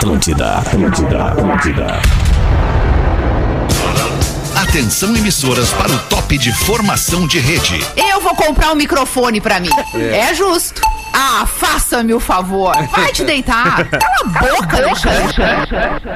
Atlântida, 0.00 0.54
Atlântida, 0.54 1.24
Atlântida. 1.24 1.86
Atenção 4.56 5.14
emissoras 5.14 5.74
para 5.74 5.92
o 5.92 5.98
top 6.08 6.38
de 6.38 6.50
formação 6.54 7.26
de 7.26 7.38
rede. 7.38 7.84
Eu 7.98 8.18
vou 8.18 8.34
comprar 8.34 8.72
um 8.72 8.74
microfone 8.74 9.42
pra 9.42 9.60
mim. 9.60 9.68
É, 9.94 10.32
justo. 10.32 10.80
Ah, 11.12 11.44
faça-me 11.44 12.14
o 12.14 12.20
favor. 12.20 12.74
Vai 12.92 13.12
te 13.12 13.24
deitar. 13.24 13.86
Cala 13.90 14.14
a 14.24 14.24
boca, 14.24 14.76
Alexandre. 14.78 15.34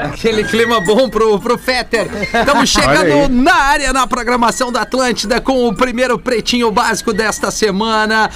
Aquele 0.02 0.44
clima 0.44 0.80
bom 0.80 1.10
pro, 1.10 1.38
pro 1.38 1.58
Fetter. 1.58 2.08
Estamos 2.22 2.70
chegando 2.70 3.28
na 3.28 3.54
área, 3.54 3.92
na 3.92 4.06
programação 4.06 4.72
da 4.72 4.80
Atlântida, 4.80 5.42
com 5.42 5.68
o 5.68 5.74
primeiro 5.74 6.18
pretinho 6.18 6.70
básico 6.70 7.12
desta 7.12 7.50
semana. 7.50 8.30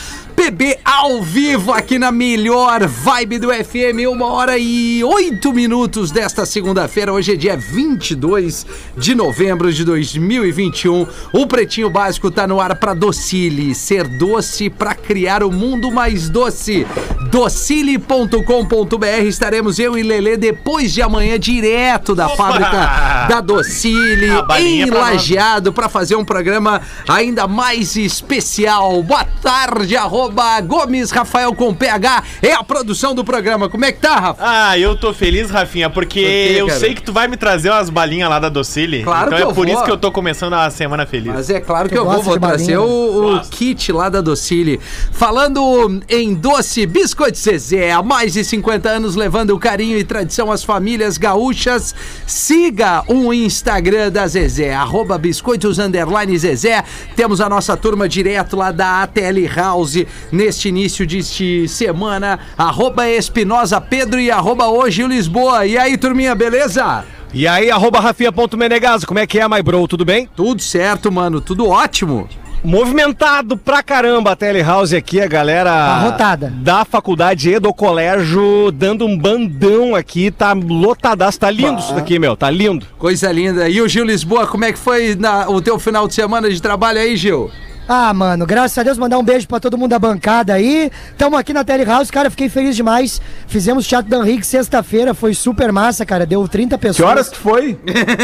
PB 0.49 0.79
ao 0.83 1.23
vivo 1.23 1.73
aqui 1.73 1.99
na 1.99 2.11
melhor 2.11 2.87
vibe 2.87 3.39
do 3.39 3.53
FM, 3.53 4.09
uma 4.11 4.33
hora 4.33 4.57
e 4.57 5.05
oito 5.05 5.53
minutos 5.53 6.11
desta 6.11 6.47
segunda-feira. 6.47 7.13
Hoje 7.13 7.33
é 7.33 7.37
dia 7.37 7.55
22 7.55 8.65
de 8.97 9.15
novembro 9.15 9.71
de 9.71 9.85
2021. 9.85 11.07
O 11.35 11.47
Pretinho 11.47 11.91
Básico 11.91 12.31
tá 12.31 12.47
no 12.47 12.59
ar 12.63 12.77
para 12.77 12.95
Docile, 12.95 13.75
ser 13.75 14.09
doce 14.09 14.71
para 14.71 14.95
criar 14.95 15.43
o 15.43 15.53
mundo 15.53 15.93
mais 15.93 16.31
doce. 16.31 16.87
Docile.com.br 17.31 19.07
estaremos 19.27 19.79
eu 19.79 19.99
e 19.99 20.03
Lelê 20.03 20.39
depois 20.39 20.95
de 20.95 21.03
amanhã 21.03 21.39
direto 21.39 22.15
da 22.15 22.27
fábrica 22.31 23.27
da 23.29 23.43
Docile 23.43 24.29
em. 24.59 24.89
Lajeado 24.89 25.75
para 25.75 25.91
fazer 25.91 26.17
um 26.17 26.25
programa 26.25 26.81
ainda 27.07 27.47
mais 27.47 27.97
especial. 27.97 29.03
Boa 29.03 29.25
tarde, 29.43 29.95
arroba 29.95 30.38
Gomes 30.63 31.11
Rafael 31.11 31.53
com 31.55 31.75
PH. 31.75 32.23
É 32.43 32.53
a 32.53 32.63
produção 32.63 33.15
do 33.15 33.25
programa. 33.25 33.69
Como 33.69 33.85
é 33.85 33.93
que 33.93 33.99
tá, 34.01 34.15
Rafa? 34.17 34.43
Ah, 34.45 34.79
eu 34.79 34.97
tô 34.97 35.13
feliz, 35.13 35.51
Rafinha, 35.51 35.91
porque 35.91 36.21
Por 36.21 36.27
quê, 36.29 36.55
eu 36.61 36.67
cara? 36.69 36.79
sei 36.79 36.95
que 36.95 37.03
tu 37.03 37.13
vai 37.13 37.27
me 37.29 37.37
trazer 37.37 37.71
umas 37.71 37.91
balinhas 37.91 38.31
lá 38.31 38.39
da 38.39 38.49
Docile. 38.49 39.03
Claro 39.03 39.27
então 39.27 39.37
que 39.39 39.43
é 39.43 39.47
eu 39.47 39.55
por 39.55 39.67
vou. 39.67 39.75
isso 39.75 39.85
que 39.85 39.91
eu 39.91 39.99
tô 39.99 40.13
começando 40.13 40.55
a 40.55 40.71
semana 40.71 41.05
feliz. 41.07 41.33
Mas 41.33 41.51
é 41.51 41.61
claro 41.61 41.89
que 41.89 41.99
eu 41.99 42.05
vou, 42.05 42.23
vou 42.23 42.39
trazer 42.39 42.77
balinha? 42.77 42.81
o, 42.81 43.19
o 43.19 43.23
Gosto. 43.37 43.51
kit 43.57 43.93
lá 43.93 44.09
da 44.09 44.21
Docile. 44.21 44.79
Falando 45.13 46.01
em 46.09 46.35
doce, 46.35 46.87
Biscoito 46.87 47.37
Zezé, 47.39 47.91
há 47.93 48.03
mais 48.03 48.33
de 48.33 48.45
50 48.45 48.89
anos 48.89 49.17
levando 49.17 49.51
o 49.51 49.59
carinho 49.59 49.99
e 49.99 50.05
tradição 50.05 50.51
às 50.53 50.63
famílias 50.65 51.19
gaúchas. 51.19 51.95
Siga 52.27 53.03
o 53.09 53.33
Instagram 53.35 54.11
da 54.11 54.27
Zezé, 54.27 54.75
arroba 54.75 55.19
biscoitos 55.19 55.79
underline 55.79 56.39
Zezé. 56.39 56.83
Temos 57.17 57.41
a 57.41 57.49
nossa 57.49 57.77
turma 57.77 58.09
direto 58.09 58.57
lá 58.57 58.71
da 58.71 59.03
ATL 59.03 59.47
House 59.55 60.05
neste 60.33 60.69
início 60.69 61.07
de 61.07 61.67
semana. 61.69 62.39
Arroba 62.57 63.09
Espinosa 63.09 63.81
Pedro 63.81 64.21
e 64.21 64.31
arroba 64.31 64.67
hoje 64.69 65.03
o 65.03 65.09
Lisboa. 65.09 65.67
E 65.67 65.77
aí, 65.79 65.97
turminha, 65.97 66.35
beleza? 66.35 67.05
E 67.35 67.47
aí, 67.47 67.71
arroba 67.71 68.01
Rafinha.menegaso, 68.01 69.07
como 69.07 69.19
é 69.19 69.27
que 69.27 69.39
é, 69.39 69.47
my 69.47 69.63
bro? 69.63 69.87
Tudo 69.87 70.05
bem? 70.05 70.29
Tudo 70.35 70.63
certo, 70.63 71.13
mano, 71.13 71.41
tudo 71.41 71.69
ótimo. 71.69 72.27
Movimentado 72.65 73.57
pra 73.57 73.83
caramba 73.85 74.33
a 74.33 74.37
Telehouse 74.37 74.95
aqui, 74.97 75.21
a 75.21 75.29
galera 75.29 75.71
Arrotada. 75.71 76.53
da 76.57 76.85
faculdade 76.85 77.51
e 77.51 77.59
do 77.61 77.73
colégio 77.73 78.73
dando 78.73 79.07
um 79.07 79.17
bandão 79.17 79.95
aqui, 79.95 80.31
tá 80.31 80.53
lotadaço, 80.55 81.39
tá 81.39 81.51
lindo 81.51 81.79
isso 81.79 81.95
daqui, 81.95 82.19
meu, 82.19 82.37
tá 82.37 82.51
lindo. 82.51 82.85
Coisa 82.99 83.31
linda. 83.31 83.69
E 83.69 83.81
o 83.81 83.87
Gil 83.89 84.05
Lisboa, 84.05 84.47
como 84.47 84.65
é 84.65 84.73
que 84.73 84.79
foi 84.79 85.15
na- 85.15 85.49
o 85.49 85.61
teu 85.63 85.79
final 85.79 86.09
de 86.09 86.15
semana 86.15 86.51
de 86.51 86.61
trabalho 86.61 86.99
aí, 86.99 87.17
Gil? 87.17 87.51
Ah, 87.89 88.13
mano, 88.13 88.45
graças 88.45 88.77
a 88.77 88.83
Deus, 88.83 88.99
mandar 88.99 89.19
um 89.19 89.23
beijo 89.25 89.49
pra 89.49 89.59
todo 89.59 89.79
mundo 89.79 89.91
da 89.91 89.99
bancada 89.99 90.53
aí. 90.53 90.91
Tamo 91.17 91.37
aqui 91.37 91.55
na 91.55 91.65
Telehouse, 91.65 92.13
cara, 92.13 92.29
fiquei 92.31 92.49
feliz 92.51 92.77
demais. 92.77 93.21
Fizemos 93.47 93.87
Teatro 93.87 94.11
Dan 94.11 94.27
Henrique 94.27 94.47
sexta-feira, 94.47 95.15
foi 95.15 95.33
super 95.33 95.73
massa, 95.73 96.05
cara, 96.05 96.27
deu 96.27 96.47
30 96.47 96.77
pessoas. 96.77 96.97
Que 96.97 97.03
horas 97.03 97.29
que 97.31 97.37
foi? 97.39 97.79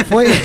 Foi 0.08 0.26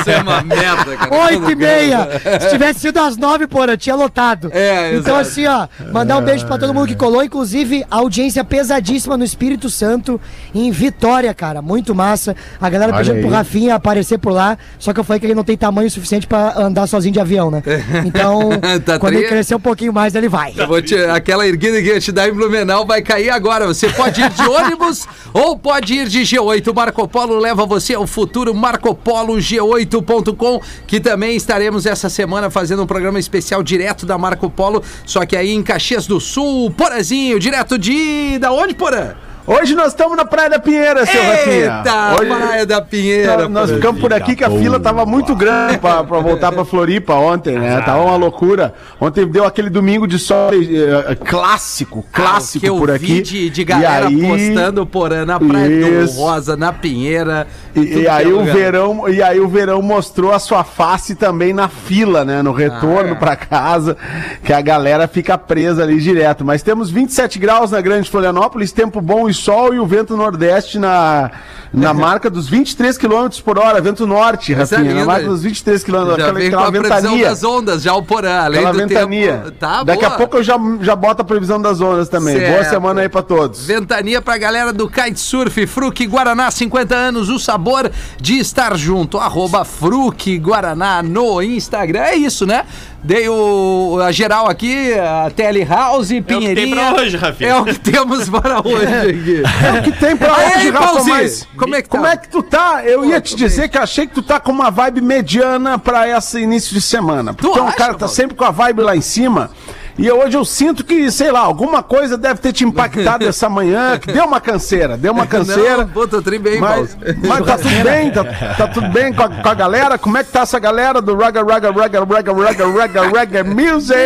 Isso 0.00 0.10
é 0.10 0.18
uma 0.22 0.42
merda, 0.42 0.96
cara. 0.96 1.14
oito 1.26 1.50
e 1.50 1.54
meia. 1.56 2.08
Se 2.40 2.50
tivesse 2.50 2.80
sido 2.80 2.98
às 2.98 3.16
nove, 3.16 3.46
porra, 3.46 3.76
tinha 3.76 3.96
lotado. 3.96 4.50
É, 4.52 4.94
Então, 4.96 5.18
exato. 5.18 5.20
assim, 5.20 5.46
ó, 5.46 5.66
mandar 5.92 6.18
um 6.18 6.22
beijo 6.22 6.46
pra 6.46 6.58
todo 6.58 6.72
mundo 6.72 6.86
que 6.86 6.94
colou, 6.94 7.22
inclusive 7.24 7.84
audiência 7.90 8.44
pesadíssima 8.44 9.16
no 9.16 9.24
Espírito 9.24 9.68
Santo, 9.70 10.20
em 10.54 10.70
Vitória, 10.70 11.32
cara, 11.34 11.60
muito 11.62 11.94
massa. 11.94 12.36
A 12.60 12.68
galera 12.68 12.92
Olha 12.94 13.04
pedindo 13.04 13.20
pro. 13.22 13.30
Rafinha 13.36 13.74
aparecer 13.74 14.18
por 14.18 14.30
lá, 14.32 14.56
só 14.78 14.92
que 14.92 15.00
eu 15.00 15.04
falei 15.04 15.18
que 15.20 15.26
ele 15.26 15.34
não 15.34 15.44
tem 15.44 15.56
tamanho 15.56 15.90
suficiente 15.90 16.26
pra 16.26 16.54
andar 16.56 16.75
sozinho 16.84 17.12
de 17.12 17.20
avião, 17.20 17.48
né? 17.48 17.62
Então, 18.04 18.50
Tá 18.84 18.98
quando 18.98 19.12
tri- 19.12 19.22
ele 19.22 19.28
crescer 19.28 19.54
um 19.54 19.60
pouquinho 19.60 19.92
mais, 19.92 20.16
ele 20.16 20.28
vai. 20.28 20.52
Te- 20.84 20.96
aquela 20.96 21.46
erguida 21.46 21.80
que 21.80 21.88
eu 21.88 21.94
ia 21.94 22.00
te 22.00 22.10
dar 22.10 22.28
em 22.28 22.32
Blumenau 22.32 22.84
vai 22.84 23.02
cair 23.02 23.30
agora. 23.30 23.66
Você 23.68 23.88
pode 23.90 24.20
ir 24.20 24.30
de 24.30 24.42
ônibus 24.48 25.06
ou 25.32 25.56
pode 25.56 25.94
ir 25.94 26.08
de 26.08 26.22
G8. 26.22 26.74
Marco 26.74 27.06
Polo 27.06 27.38
leva 27.38 27.64
você 27.64 27.94
ao 27.94 28.06
futuro. 28.06 28.52
Marco 28.52 28.92
Polo 28.94 29.36
G8.com, 29.36 30.60
que 30.86 30.98
também 31.00 31.36
estaremos 31.36 31.86
essa 31.86 32.08
semana 32.08 32.50
fazendo 32.50 32.82
um 32.82 32.86
programa 32.86 33.18
especial 33.18 33.62
direto 33.62 34.04
da 34.06 34.16
Marco 34.18 34.48
Polo, 34.50 34.82
só 35.04 35.24
que 35.24 35.36
aí 35.36 35.52
em 35.52 35.62
Caxias 35.62 36.06
do 36.06 36.18
Sul. 36.20 36.70
Porazinho, 36.70 37.38
direto 37.38 37.78
de. 37.78 38.38
Da 38.38 38.50
onde, 38.52 38.74
Porã? 38.74 39.14
Hoje 39.48 39.76
nós 39.76 39.88
estamos 39.88 40.16
na 40.16 40.24
Praia 40.24 40.50
da 40.50 40.58
Pinheira, 40.58 41.06
seu 41.06 41.20
Eita, 41.20 41.30
Rafinha. 41.30 42.16
Hoje 42.20 42.42
Praia 42.42 42.66
da 42.66 42.80
Pinheira. 42.82 43.36
nós, 43.48 43.48
nós 43.48 43.70
ficamos 43.70 44.00
por 44.00 44.12
aqui 44.12 44.34
que 44.34 44.42
a 44.42 44.50
fila 44.50 44.80
tava 44.80 45.06
muito 45.06 45.36
grande 45.36 45.78
pra, 45.78 46.02
pra 46.02 46.18
voltar 46.18 46.50
pra 46.50 46.64
Floripa 46.64 47.14
ontem, 47.14 47.56
né? 47.56 47.80
Tava 47.82 48.02
uma 48.02 48.16
loucura. 48.16 48.74
Ontem 49.00 49.24
deu 49.24 49.44
aquele 49.44 49.70
domingo 49.70 50.04
de 50.08 50.18
sol 50.18 50.50
eh, 50.52 51.12
eh, 51.12 51.14
clássico, 51.14 52.04
clássico 52.12 52.64
que 52.64 52.68
eu 52.68 52.76
por 52.76 52.88
vi 52.98 53.18
aqui. 53.18 53.22
de, 53.22 53.50
de 53.50 53.64
galera 53.64 54.10
E 54.10 54.24
aí- 54.24 54.28
postando 54.48 54.84
Porã 54.84 55.24
na 55.24 55.38
Praia 55.38 55.68
Isso. 56.02 56.14
do 56.16 56.20
Rosa, 56.20 56.56
na 56.56 56.72
Pinheira. 56.72 57.46
E, 57.74 57.80
e 58.00 58.06
é 58.06 58.10
aí 58.10 58.32
o 58.32 58.42
verão, 58.42 59.08
e 59.08 59.22
aí 59.22 59.38
o 59.38 59.46
verão 59.46 59.80
mostrou 59.80 60.32
a 60.32 60.40
sua 60.40 60.64
face 60.64 61.14
também 61.14 61.52
na 61.52 61.68
fila, 61.68 62.24
né? 62.24 62.42
No 62.42 62.50
retorno 62.50 63.10
Ah, 63.10 63.12
é. 63.12 63.14
pra 63.14 63.36
casa, 63.36 63.96
que 64.42 64.52
a 64.52 64.60
galera 64.60 65.06
fica 65.06 65.38
presa 65.38 65.84
ali 65.84 66.00
direto. 66.00 66.44
Mas 66.44 66.62
temos 66.64 66.90
27 66.90 67.38
graus 67.38 67.70
na 67.70 67.80
Grande 67.80 68.10
Florianópolis, 68.10 68.72
tempo 68.72 69.00
bom 69.00 69.28
e 69.28 69.35
sol 69.36 69.72
e 69.74 69.78
o 69.78 69.86
vento 69.86 70.16
nordeste 70.16 70.78
na, 70.78 71.30
na 71.72 71.92
marca 71.94 72.28
dos 72.30 72.48
23 72.48 72.96
km 72.98 73.28
por 73.44 73.58
hora, 73.58 73.80
vento 73.80 74.06
norte, 74.06 74.52
Essa 74.54 74.76
é 74.76 74.78
Rafinha, 74.78 74.94
na 74.94 75.00
linda. 75.00 75.12
marca 75.12 75.28
dos 75.28 75.42
23 75.42 75.84
km, 75.84 75.92
Já 75.92 76.12
aquela, 76.12 76.32
vem 76.32 76.50
com 76.50 76.56
aquela 76.56 76.68
a 76.68 76.72
previsão 76.72 77.00
ventania. 77.12 77.28
das 77.28 77.44
ondas, 77.44 77.82
já 77.82 77.94
o 77.94 78.02
Porã, 78.02 78.40
além 78.40 78.60
Aquela 78.60 78.72
do 78.72 78.78
ventania. 78.88 79.32
tempo. 79.38 79.50
Tá, 79.52 79.82
Daqui 79.84 80.02
boa. 80.02 80.14
a 80.14 80.16
pouco 80.16 80.36
eu 80.38 80.42
já, 80.42 80.56
já 80.80 80.96
boto 80.96 81.22
a 81.22 81.24
previsão 81.24 81.60
das 81.60 81.80
ondas 81.80 82.08
também. 82.08 82.34
Boa 82.38 82.46
Certo. 82.58 82.70
semana 82.70 83.00
aí 83.02 83.08
pra 83.08 83.22
todos. 83.22 83.64
Ventania 83.66 84.20
pra 84.22 84.36
galera 84.38 84.72
do 84.72 84.88
Kitesurf, 84.88 85.66
Fruc 85.66 86.06
Guaraná, 86.06 86.50
50 86.50 86.94
anos, 86.94 87.28
o 87.28 87.38
sabor 87.38 87.90
de 88.20 88.38
estar 88.38 88.76
junto. 88.76 89.18
Arroba 89.18 89.64
Fruc 89.64 90.38
Guaraná 90.38 91.02
no 91.02 91.42
Instagram. 91.42 92.00
É 92.00 92.14
isso, 92.16 92.46
né? 92.46 92.64
Dei 93.06 93.28
o, 93.28 94.00
a 94.02 94.10
geral 94.10 94.48
aqui, 94.48 94.92
a 94.94 95.30
Tele 95.30 95.64
House, 95.64 96.08
tem 96.08 96.20
Pinheirinha. 96.24 96.74
pra 96.92 97.02
hoje, 97.02 97.16
Rafinha. 97.16 97.50
É 97.50 97.54
o 97.56 97.64
que 97.64 97.74
temos 97.78 98.28
para 98.28 98.58
hoje 98.66 98.84
aqui. 98.84 99.42
É 99.64 99.78
o 99.78 99.82
que 99.84 99.92
tem 99.92 100.16
pra 100.16 100.34
Aí, 100.36 100.56
hoje, 100.56 100.70
Rafa, 100.70 101.04
mas... 101.04 101.48
como 101.56 101.76
é 101.76 101.82
que 101.82 101.88
Como 101.88 102.02
tá? 102.02 102.10
é 102.10 102.16
que 102.16 102.28
tu 102.28 102.42
tá? 102.42 102.82
Eu 102.84 103.04
ia 103.04 103.20
te 103.20 103.36
dizer 103.36 103.68
que 103.68 103.78
achei 103.78 104.08
que 104.08 104.14
tu 104.14 104.22
tá 104.22 104.40
com 104.40 104.50
uma 104.50 104.72
vibe 104.72 105.00
mediana 105.02 105.78
pra 105.78 106.08
esse 106.08 106.40
início 106.40 106.74
de 106.74 106.80
semana. 106.80 107.32
Tu 107.32 107.48
um 107.48 107.66
acha, 107.68 107.76
cara 107.76 107.92
tá 107.92 108.00
Paulo? 108.00 108.12
sempre 108.14 108.34
com 108.34 108.44
a 108.44 108.50
vibe 108.50 108.80
lá 108.82 108.96
em 108.96 109.00
cima. 109.00 109.50
E 109.98 110.10
hoje 110.10 110.36
eu 110.36 110.44
sinto 110.44 110.84
que, 110.84 111.10
sei 111.10 111.32
lá, 111.32 111.40
alguma 111.40 111.82
coisa 111.82 112.18
deve 112.18 112.40
ter 112.40 112.52
te 112.52 112.64
impactado 112.64 113.24
essa 113.28 113.48
manhã, 113.48 113.98
que 113.98 114.12
deu 114.12 114.24
uma 114.24 114.40
canseira, 114.40 114.96
deu 114.96 115.12
uma 115.12 115.24
canseira. 115.28 115.78
Não, 115.78 115.88
pô, 115.88 116.06
tô 116.06 116.20
tri 116.20 116.38
bem, 116.38 116.60
Mas, 116.60 116.94
Paulo. 116.94 117.16
mas 117.26 117.46
tá 117.46 117.56
tudo 117.56 117.82
bem, 117.82 118.10
tá, 118.10 118.24
tá 118.24 118.68
tudo 118.68 118.88
bem 118.90 119.12
com 119.12 119.22
a, 119.22 119.28
com 119.28 119.48
a 119.48 119.54
galera? 119.54 119.98
Como 119.98 120.18
é 120.18 120.24
que 120.24 120.30
tá 120.30 120.40
essa 120.40 120.58
galera 120.58 121.00
do 121.00 121.16
Raga 121.16 121.42
Raga 121.42 121.70
Raga 121.70 122.04
Raga 122.04 122.32
Raga 122.32 122.66
Raga 122.66 123.08
Raga 123.08 123.44
Music? 123.44 123.96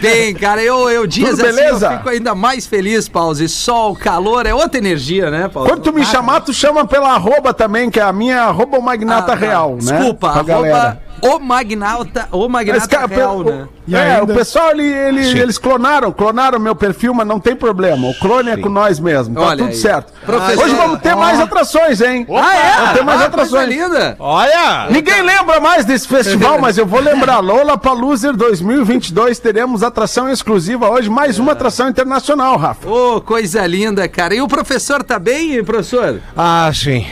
bem, 0.00 0.34
cara. 0.34 0.62
Eu, 0.62 0.90
eu 0.90 1.06
dias 1.06 1.30
Tudo 1.30 1.46
assim, 1.46 1.56
beleza? 1.56 1.86
eu 1.86 1.96
fico 1.98 2.08
ainda 2.08 2.34
mais 2.34 2.66
feliz, 2.66 3.08
Pause. 3.08 3.48
Sol, 3.48 3.96
calor, 3.96 4.46
é 4.46 4.54
outra 4.54 4.78
energia, 4.78 5.30
né, 5.30 5.48
Pause? 5.48 5.68
Quando 5.68 5.82
tu 5.82 5.92
me 5.92 6.04
chamar, 6.04 6.40
tu 6.40 6.52
chama 6.52 6.86
pela 6.86 7.14
arroba 7.14 7.54
também, 7.54 7.90
que 7.90 7.98
é 7.98 8.02
a 8.02 8.12
minha 8.12 8.42
arroba 8.42 8.80
Magnata 8.80 9.20
Ah, 9.20 9.26
tá. 9.26 9.34
Real, 9.34 9.70
né? 9.70 9.78
Desculpa, 9.78 10.32
Com 10.32 10.38
a 10.38 10.42
galera. 10.42 11.02
O 11.22 11.38
Magnata, 11.38 12.28
o 12.32 12.48
Mas, 12.48 12.66
Magnata 12.66 12.88
cara, 12.88 13.06
Real, 13.06 13.38
o- 13.38 13.44
né? 13.44 13.68
é, 13.92 14.22
o 14.22 14.26
pessoal, 14.26 14.70
ele, 14.70 14.84
ele- 14.86 15.40
eles 15.40 15.58
clonaram, 15.58 16.12
clonaram 16.12 16.58
meu 16.58 16.74
perfil, 16.74 17.12
mas 17.14 17.26
não 17.26 17.38
tem 17.40 17.54
problema. 17.56 18.08
O 18.08 18.14
clone 18.18 18.50
é 18.50 18.56
com 18.56 18.68
nós 18.68 18.98
mesmo, 19.00 19.34
tá 19.34 19.40
Olha 19.42 19.56
tudo 19.58 19.68
aí. 19.70 19.74
certo. 19.76 20.12
Professor- 20.24 20.64
Hoje 20.64 20.74
vamos 20.74 21.00
ter 21.00 21.14
mais 21.16 21.40
atrações, 21.40 22.00
hein? 22.00 22.26
Ah, 22.30 22.56
é? 22.56 22.76
Vamos 22.76 22.92
ter 22.92 23.04
mais 23.04 23.20
Ah, 23.22 23.30
coisa 23.30 23.44
atrações. 23.58 23.68
linda. 23.68 24.16
Olha! 24.18 24.86
Ninguém 24.90 25.22
lembra 25.22 25.60
mais 25.60 25.84
desse 25.84 26.06
festival, 26.08 26.58
mas 26.60 26.78
eu 26.78 26.86
vou 26.86 27.00
lembrar. 27.00 27.40
Lola 27.40 27.76
Paluser 27.78 28.34
2022, 28.36 29.38
teremos 29.38 29.82
atração 29.82 30.28
exclusiva 30.28 30.88
hoje, 30.90 31.08
mais 31.10 31.38
uma 31.38 31.52
atração 31.52 31.88
internacional, 31.88 32.56
Rafa. 32.56 32.88
Ô, 32.88 33.20
coisa 33.20 33.66
linda, 33.66 34.08
cara. 34.08 34.34
E 34.34 34.40
o 34.42 34.48
professor 34.48 35.02
tá 35.02 35.18
bem, 35.18 35.62
professor? 35.64 36.20
Ah, 36.36 36.70
sim. 36.74 37.06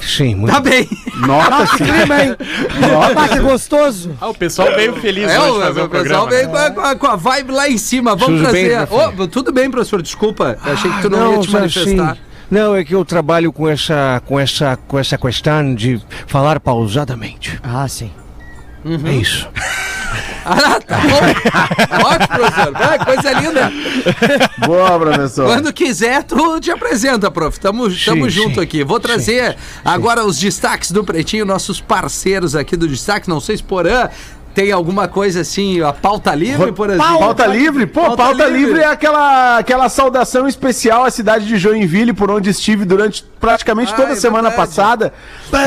Sim, 0.00 0.34
muito 0.34 0.52
Tá 0.52 0.60
bem. 0.60 0.86
Nota 1.16 1.66
sim. 1.66 1.84
Clima, 1.84 2.22
hein? 2.24 2.36
Ah, 3.16 3.28
que 3.28 3.38
gostoso. 3.40 4.16
Ah, 4.20 4.28
o 4.28 4.34
pessoal 4.34 4.68
veio 4.74 4.94
feliz 4.96 5.30
É, 5.30 5.38
hoje 5.40 5.50
o, 5.50 5.60
fazer 5.62 5.80
o 5.80 5.84
o 5.84 5.88
pessoal 5.88 6.28
veio 6.28 6.48
né? 6.48 6.52
com 6.52 6.56
a, 6.58 6.70
com 6.70 6.80
a- 6.80 6.94
com 6.96 7.06
a 7.06 7.16
vibe 7.16 7.52
lá 7.52 7.68
em 7.68 7.78
cima. 7.78 8.16
Vamos 8.16 8.40
Tudo 8.40 8.52
bem, 8.52 8.68
trazer. 8.70 8.74
Rafinha? 8.96 9.22
Ô, 9.24 9.28
tudo 9.28 9.52
bem, 9.52 9.70
professor, 9.70 10.02
desculpa. 10.02 10.58
Eu 10.64 10.72
achei 10.72 10.90
que 10.90 11.02
tu 11.02 11.10
não, 11.10 11.32
ia 11.34 11.38
te 11.40 11.50
só 11.50 11.58
manifestar. 11.58 12.10
assim, 12.12 12.20
não, 12.50 12.74
é 12.76 12.84
que 12.84 12.94
eu 12.94 13.04
trabalho 13.04 13.52
com 13.52 13.68
essa, 13.68 14.20
com 14.26 14.38
essa, 14.38 14.76
com 14.88 14.98
essa 14.98 15.16
questão 15.16 15.74
de 15.74 16.00
falar 16.26 16.58
pausadamente. 16.60 17.58
Ah, 17.62 17.86
sim. 17.88 18.10
É 19.06 19.12
isso. 19.12 19.48
Ah, 20.44 20.80
tá 20.80 20.98
bom. 20.98 22.04
Ótimo, 22.06 22.28
professor. 22.28 22.72
Ah, 22.76 23.04
coisa 23.04 23.32
linda. 23.32 23.72
Boa, 24.66 24.98
professor. 24.98 25.46
Quando 25.46 25.72
quiser, 25.72 26.22
tu 26.22 26.60
te 26.60 26.70
apresenta, 26.70 27.30
prof. 27.30 27.58
Tamo, 27.58 27.84
tamo 28.04 28.24
Sim, 28.24 28.30
junto 28.30 28.54
sim. 28.56 28.60
aqui. 28.60 28.84
Vou 28.84 29.00
trazer 29.00 29.56
agora 29.84 30.24
os 30.24 30.38
destaques 30.38 30.90
do 30.90 31.02
Pretinho, 31.04 31.44
nossos 31.44 31.80
parceiros 31.80 32.54
aqui 32.54 32.76
do 32.76 32.86
destaque. 32.86 33.28
Não 33.28 33.40
sei 33.40 33.56
se 33.56 33.62
Porã 33.62 34.08
tem 34.54 34.70
alguma 34.72 35.08
coisa 35.08 35.40
assim, 35.40 35.80
a 35.80 35.92
pauta 35.92 36.34
livre, 36.34 36.70
por 36.72 36.88
exemplo. 36.90 37.18
Pauta 37.18 37.46
livre? 37.46 37.86
Pô, 37.86 38.02
Pauta 38.02 38.16
pauta, 38.22 38.44
livre. 38.46 38.66
livre. 38.66 38.80
é 38.80 38.86
aquela, 38.86 39.58
aquela 39.58 39.88
saudação 39.88 40.46
especial 40.46 41.04
à 41.04 41.10
cidade 41.10 41.46
de 41.46 41.56
Joinville, 41.56 42.12
por 42.12 42.30
onde 42.30 42.50
estive 42.50 42.84
durante 42.84 43.24
praticamente 43.40 43.92
Ah, 43.92 43.96
toda 43.96 44.08
a 44.08 44.12
é 44.12 44.16
semana 44.16 44.48
verdade. 44.50 44.68
passada. 44.68 45.12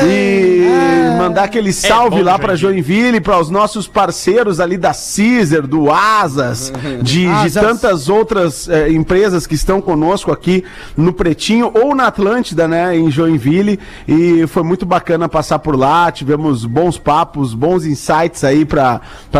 E 0.04 1.16
mandar 1.18 1.44
aquele 1.44 1.72
salve 1.72 2.18
bom, 2.18 2.24
lá 2.24 2.38
pra 2.38 2.56
Joinville. 2.56 3.20
Para 3.20 3.38
os 3.38 3.50
nossos 3.50 3.86
parceiros 3.86 4.58
ali 4.60 4.76
da 4.76 4.92
Caesar, 4.92 5.66
do 5.66 5.90
Asas, 5.92 6.72
de, 7.02 7.24
de 7.24 7.26
Asas. 7.28 7.62
tantas 7.62 8.08
outras 8.08 8.68
eh, 8.68 8.90
empresas 8.90 9.46
que 9.46 9.54
estão 9.54 9.80
conosco 9.80 10.32
aqui 10.32 10.64
no 10.96 11.12
Pretinho 11.12 11.70
ou 11.74 11.94
na 11.94 12.06
Atlântida, 12.06 12.66
né, 12.66 12.96
em 12.96 13.10
Joinville. 13.10 13.78
E 14.06 14.46
foi 14.46 14.62
muito 14.62 14.84
bacana 14.86 15.28
passar 15.28 15.58
por 15.58 15.76
lá. 15.76 16.10
Tivemos 16.10 16.64
bons 16.64 16.98
papos, 16.98 17.54
bons 17.54 17.84
insights 17.84 18.44
aí 18.44 18.64
para 18.64 18.77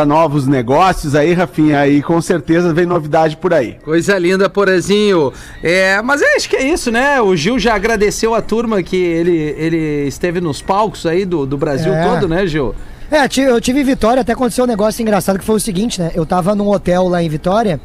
novos 0.07 0.47
negócios 0.47 1.15
aí, 1.15 1.33
Rafinha. 1.33 1.87
E 1.87 2.03
com 2.03 2.21
certeza 2.21 2.73
vem 2.73 2.87
novidade 2.87 3.37
por 3.37 3.53
aí. 3.55 3.77
Coisa 3.85 4.19
linda, 4.19 4.49
Porazinho. 4.49 5.33
É, 5.63 6.01
mas 6.03 6.21
eu 6.21 6.29
acho 6.37 6.49
que 6.49 6.57
é 6.57 6.67
isso, 6.67 6.91
né? 6.91 7.21
O 7.21 7.35
Gil 7.37 7.59
já 7.59 7.75
agradeceu 7.75 8.35
a 8.35 8.43
turma 8.43 8.83
que 8.83 8.97
ele, 8.97 9.55
ele 9.57 10.07
esteve 10.07 10.41
nos 10.41 10.63
palcos 10.63 11.07
aí 11.07 11.25
do, 11.25 11.47
do 11.47 11.57
Brasil 11.57 11.93
É. 11.93 12.03
todo, 12.09 12.29
né, 12.29 12.47
Gil? 12.47 12.75
É, 13.11 13.25
eu 13.41 13.61
tive 13.61 13.81
em 13.81 13.85
Vitória, 13.85 14.21
até 14.21 14.33
aconteceu 14.33 14.65
um 14.65 14.67
negócio 14.69 15.01
engraçado 15.01 15.39
que 15.39 15.45
foi 15.45 15.57
o 15.57 15.61
seguinte, 15.61 15.99
né? 16.01 16.11
Eu 16.15 16.27
tava 16.27 16.55
num 16.55 16.69
hotel 16.69 17.09
lá 17.09 17.23
em 17.23 17.29
Vitória 17.29 17.81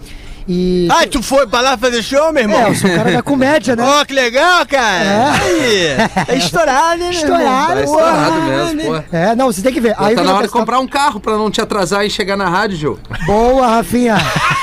e. 0.47 0.87
Ah, 0.91 1.05
tu 1.09 1.21
foi 1.23 1.47
pra 1.47 1.61
lá 1.61 1.77
fazer 1.77 2.01
show, 2.03 2.31
meu 2.33 2.43
irmão? 2.43 2.59
É, 2.59 2.69
eu 2.69 2.75
sou 2.75 2.89
o 2.89 2.95
cara 2.95 3.11
da 3.11 3.21
comédia, 3.21 3.75
né? 3.75 3.83
Oh, 4.01 4.05
que 4.05 4.13
legal, 4.13 4.65
cara! 4.65 5.03
É. 5.03 5.29
Aí, 5.41 6.35
é 6.35 6.37
estourado, 6.37 6.99
né? 6.99 7.09
Estourado, 7.11 7.73
Tá 7.73 7.81
estourado 7.83 8.41
mesmo, 8.43 8.73
né? 8.93 9.03
pô. 9.09 9.15
É, 9.17 9.35
não, 9.35 9.47
você 9.47 9.61
tem 9.61 9.73
que 9.73 9.79
ver. 9.81 9.95
Já 9.99 10.05
Aí 10.05 10.15
tá 10.15 10.23
na 10.23 10.33
hora 10.35 10.47
de 10.47 10.51
comprar 10.53 10.79
um 10.79 10.87
carro 10.87 11.19
pra 11.19 11.33
não 11.37 11.49
te 11.51 11.61
atrasar 11.61 12.05
e 12.05 12.09
chegar 12.09 12.35
na 12.37 12.49
rádio, 12.49 12.77
Gil. 12.77 12.99
Boa, 13.25 13.67
Rafinha. 13.67 14.17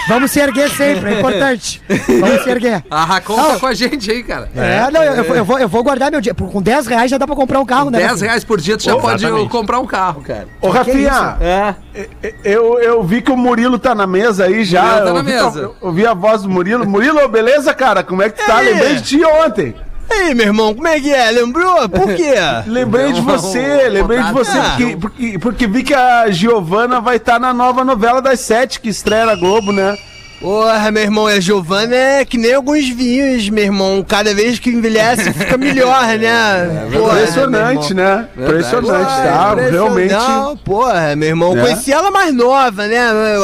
Vamos 0.09 0.31
se 0.31 0.41
erguer 0.41 0.69
sempre, 0.71 1.15
é 1.15 1.19
importante. 1.21 1.81
Vamos 2.21 2.43
se 2.43 2.51
erguer. 2.51 2.85
A 2.91 3.05
Racon 3.05 3.37
tá 3.37 3.59
com 3.61 3.67
a 3.67 3.75
gente 3.75 4.11
aí, 4.11 4.23
cara. 4.23 4.49
É, 4.57 4.91
não, 4.91 5.03
eu, 5.03 5.13
eu 5.15 5.25
vou- 5.25 5.37
eu 5.37 5.45
vou, 5.45 5.59
eu 5.59 5.69
vou 5.69 5.83
guardar 5.85 6.11
meu 6.11 6.21
dia. 6.21 6.35
Por- 6.35 6.51
Com 6.51 6.61
10 6.61 6.87
reais 6.87 7.11
já 7.11 7.17
dá 7.19 7.27
pra 7.27 7.37
comprar 7.37 7.61
um 7.61 7.65
carro, 7.67 7.91
né? 7.91 7.99
10 7.99 8.11
Rafinha? 8.11 8.27
reais 8.29 8.45
por 8.45 8.61
dia 8.61 8.77
tu 8.77 8.83
já 8.85 8.95
Ô, 8.97 9.01
pode 9.01 9.23
exatamente. 9.25 9.49
comprar 9.51 9.79
um 9.79 9.87
carro, 9.87 10.21
cara. 10.23 10.49
Ô, 10.61 10.69
Rafinha, 10.71 11.37
É. 11.41 11.75
eu, 12.45 12.79
eu 12.79 13.03
vi 13.03 13.21
que 13.21 13.31
o 13.31 13.37
Murilo 13.37 13.79
tá 13.79 13.95
na 13.95 14.07
mesa 14.07 14.45
aí 14.45 14.65
já. 14.65 14.83
Murilo 14.83 15.03
tá 15.03 15.09
eu 15.09 15.15
na 15.15 15.23
vi, 15.23 15.33
mesa. 15.33 15.61
Eu 15.61 15.77
ouvi 15.81 16.07
a 16.07 16.15
voz 16.15 16.43
do 16.43 16.49
Murilo. 16.49 16.89
Murilo, 16.89 17.29
beleza, 17.29 17.75
cara? 17.75 18.03
Como 18.03 18.23
é 18.23 18.31
que 18.31 18.41
tu 18.41 18.47
tá? 18.47 18.63
É. 18.63 18.71
Lembrei 18.71 18.95
de 18.97 19.03
ti 19.03 19.25
ontem. 19.25 19.75
Aí, 20.11 20.35
meu 20.35 20.47
irmão, 20.47 20.75
como 20.75 20.89
é 20.89 20.99
que 20.99 21.13
é? 21.13 21.31
Lembrou? 21.31 21.89
Por 21.89 22.15
quê? 22.15 22.35
Lembrei 22.67 23.13
de 23.13 23.21
você, 23.21 23.89
lembrei 23.89 24.21
de 24.21 24.33
você, 24.33 24.59
porque, 24.59 24.97
porque, 24.97 25.39
porque 25.39 25.67
vi 25.69 25.85
que 25.85 25.95
a 25.95 26.29
Giovana 26.31 27.01
vai 27.01 27.17
estar 27.17 27.39
na 27.39 27.55
nova 27.55 27.85
novela 27.85 28.21
das 28.21 28.41
sete 28.41 28.81
que 28.81 28.89
estreia 28.89 29.27
na 29.27 29.37
Globo, 29.37 29.73
né? 29.73 29.97
Porra, 30.41 30.91
meu 30.91 31.03
irmão, 31.03 31.27
a 31.27 31.39
Giovana 31.39 31.95
é 31.95 32.25
que 32.25 32.39
nem 32.39 32.55
alguns 32.55 32.89
vinhos, 32.89 33.51
meu 33.51 33.63
irmão. 33.65 34.03
Cada 34.09 34.35
vez 34.35 34.59
que 34.59 34.71
envelhece 34.71 35.31
fica 35.35 35.59
melhor, 35.59 36.03
né? 36.19 36.89
Porra, 36.91 37.19
Impressionante, 37.21 37.93
meu 37.95 38.05
irmão. 38.07 38.19
né? 38.23 38.29
Impressionante, 38.39 38.87
Porra, 39.05 39.05
tá? 39.05 39.51
impressionante. 39.53 39.71
Realmente. 39.73 40.13
Não, 40.13 40.57
porra, 40.57 41.15
meu 41.17 41.29
irmão. 41.29 41.59
É. 41.59 41.61
Conheci 41.61 41.93
ela 41.93 42.11
mais 42.11 42.33
nova, 42.35 42.87
né? 42.87 42.99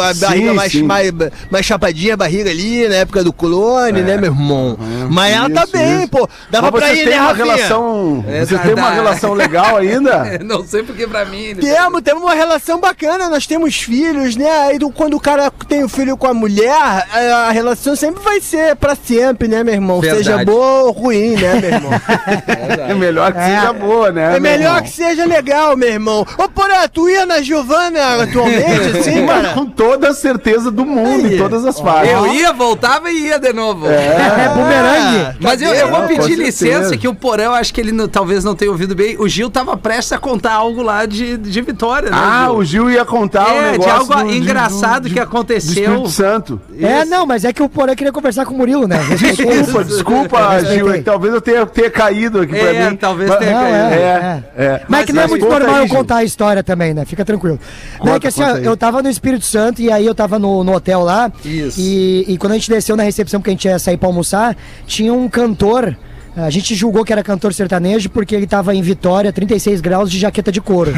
A 0.09 0.15
Sim, 0.15 0.21
barriga 0.21 0.55
mais, 0.55 0.73
sim. 0.73 0.83
mais, 0.85 1.13
mais 1.51 1.67
chapadinha, 1.67 2.15
a 2.15 2.17
barriga 2.17 2.49
ali, 2.51 2.89
na 2.89 2.95
época 2.95 3.23
do 3.23 3.33
clone, 3.33 4.01
né, 4.01 4.17
meu 4.17 4.31
irmão? 4.31 4.79
Mas 5.11 5.35
ela 5.35 5.51
tá 5.51 5.65
Isso, 5.65 5.73
bem, 5.73 5.99
isso. 5.99 6.09
pô. 6.09 6.27
Dava 6.51 6.71
Mas 6.71 6.81
pra 6.83 6.95
ir, 6.95 7.07
né, 7.11 7.17
uma 7.21 7.27
Rafinha? 7.29 7.45
relação. 7.45 8.25
É, 8.27 8.39
Vocês 8.39 8.49
dá- 8.59 8.59
têm 8.67 8.75
uma 8.75 8.91
relação 8.91 9.35
legal 9.35 9.77
ainda? 9.77 10.39
Não 10.43 10.65
sei 10.65 10.83
porque 10.83 11.07
pra 11.07 11.27
mim. 11.27 11.43
ele- 11.43 11.61
Temos, 11.61 12.01
temos 12.01 12.23
uma 12.23 12.35
relação 12.35 12.81
bacana, 12.81 13.29
nós 13.29 13.47
temos 13.47 13.77
filhos, 13.77 14.35
né? 14.35 14.49
Aí 14.69 14.79
do- 14.79 14.89
quando 14.91 15.13
o 15.15 15.21
cara 15.21 15.51
tem 15.69 15.85
o 15.85 15.89
filho 15.91 16.17
com 16.17 16.27
a 16.27 16.33
mulher, 16.33 16.86
a, 16.87 17.47
a 17.49 17.51
relação 17.51 17.95
sempre 17.97 18.23
vai 18.23 18.41
ser 18.41 18.77
pra 18.77 18.95
sempre, 18.95 19.49
né, 19.49 19.63
meu 19.65 19.75
irmão? 19.75 20.01
Verdade. 20.01 20.25
Seja 20.25 20.45
boa 20.45 20.85
ou 20.85 20.91
ruim, 20.93 21.37
né, 21.37 21.55
meu 21.61 21.71
irmão? 21.71 21.91
É 22.89 22.95
melhor 22.95 23.33
que 23.33 23.41
seja 23.43 23.73
boa, 23.73 24.13
né? 24.13 24.37
É 24.37 24.41
melhor 24.41 24.67
irmão? 24.77 24.83
que 24.83 24.91
seja 24.91 25.25
legal, 25.27 25.77
meu 25.77 25.89
irmão. 25.89 26.27
Ô, 26.39 26.49
porra, 26.49 26.89
tu 26.89 27.09
ia 27.09 27.27
na 27.27 27.41
Giovana 27.43 28.23
atualmente, 28.23 28.97
assim, 28.99 29.27
cara? 29.27 29.51
com 29.55 29.67
toda 29.67 30.11
a 30.11 30.15
certeza 30.15 30.71
do 30.71 30.85
mundo, 30.87 31.27
em 31.33 31.37
todas 31.37 31.65
as 31.65 31.79
fases. 31.81 32.13
Eu 32.13 32.33
ia, 32.33 32.53
voltava 32.53 33.11
e 33.11 33.27
ia 33.27 33.39
de 33.39 33.53
novo. 33.53 33.87
É, 33.89 34.49
bumerangue. 34.55 35.37
Mas 35.41 35.61
eu, 35.63 35.73
eu 35.75 35.89
vou 35.91 36.03
pedir 36.03 36.37
licença 36.37 36.97
que 36.97 37.09
o 37.09 37.15
Porão, 37.15 37.53
acho 37.55 37.73
que 37.75 37.81
ele 37.81 37.93
não- 37.93 38.09
talvez 38.09 38.45
não 38.45 38.55
tenha 38.55 38.71
ouvido 38.71 38.95
bem. 38.95 39.17
O 39.19 39.29
Gil 39.29 39.51
tava 39.51 39.77
prestes 39.77 40.13
a 40.13 40.19
contar 40.19 40.53
algo 40.55 40.83
lá 40.83 41.07
de, 41.07 41.37
de 41.37 41.61
Vitória, 41.63 42.11
né? 42.11 42.17
Ah, 42.19 42.45
Gil? 42.47 42.55
o 42.57 42.65
Gil 42.65 42.91
ia 42.91 43.05
contar 43.05 43.49
É, 43.51 43.65
de 43.73 43.79
negócio 43.79 43.93
algo 44.13 44.15
do- 44.15 44.31
de- 44.31 44.39
engraçado 44.39 45.03
do- 45.05 45.09
que 45.09 45.15
do 45.17 45.23
aconteceu. 45.23 45.71
Espírito 45.83 46.09
Santo. 46.09 46.61
É, 46.81 47.05
não, 47.05 47.25
mas 47.27 47.45
é 47.45 47.53
que 47.53 47.63
o 47.63 47.69
Porã 47.69 47.95
queria 47.95 48.13
conversar 48.13 48.45
com 48.47 48.55
o 48.55 48.59
Murilo, 48.59 48.87
né? 48.89 48.99
Desculpa, 49.17 49.85
desculpa. 49.85 50.65
Gil. 50.65 50.93
é 50.93 50.99
que 50.99 51.05
Talvez 51.05 51.33
eu 51.35 51.41
tenha, 51.41 51.65
tenha 51.67 51.91
caído 51.91 52.41
aqui 52.41 52.53
pra 52.55 52.75
É, 52.75 52.91
mim. 52.91 52.97
talvez 52.97 53.29
Mas- 53.31 53.39
tenha 53.39 53.53
Não, 53.53 53.61
caído. 53.61 53.77
é, 53.77 54.43
É, 54.57 54.65
é. 54.65 54.83
Mas, 54.89 55.01
é 55.03 55.07
que 55.07 55.13
não 55.13 55.21
é 55.21 55.25
Mas 55.25 55.31
muito 55.31 55.47
conta 55.47 55.59
normal 55.61 55.77
aí, 55.77 55.89
eu 55.89 55.95
contar 55.95 56.17
a 56.17 56.25
história 56.25 56.63
também, 56.63 56.93
né? 56.95 57.05
Fica 57.05 57.25
tranquilo. 57.25 57.59
não 58.01 58.07
é 58.07 58.09
Conta, 58.09 58.21
que 58.21 58.27
assim, 58.29 58.43
ó, 58.43 58.49
conta 58.49 58.61
eu 58.61 58.77
tava 58.77 59.03
no 59.03 59.09
Espírito 59.09 59.45
Santo 59.45 59.81
e 59.81 59.91
aí 59.91 60.05
eu 60.07 60.15
tava 60.15 60.39
no, 60.39 60.63
no 60.65 60.73
hotel 60.75 61.01
lá. 61.03 61.31
Isso. 61.45 61.81
E, 61.81 62.25
e 62.29 62.37
quando 62.39 62.53
a 62.53 62.55
gente 62.57 62.69
desceu 62.71 62.97
na 62.97 63.03
recepção, 63.03 63.41
porque 63.41 63.51
a 63.51 63.55
gente 63.55 63.65
ia 63.69 63.79
sair 63.79 63.97
pra 63.97 64.09
almoçar, 64.09 64.57
tinha 64.87 65.13
um 65.13 65.29
cantor. 65.29 65.97
A 66.37 66.51
gente 66.51 66.75
julgou 66.75 67.03
que 67.03 67.11
era 67.11 67.23
cantor 67.23 67.55
sertanejo 67.55 68.11
porque 68.11 68.35
ele 68.35 68.47
tava 68.47 68.75
em 68.75 68.83
Vitória, 68.83 69.33
36 69.33 69.81
graus 69.81 70.11
de 70.11 70.19
jaqueta 70.19 70.53
de 70.53 70.61
couro. 70.61 70.93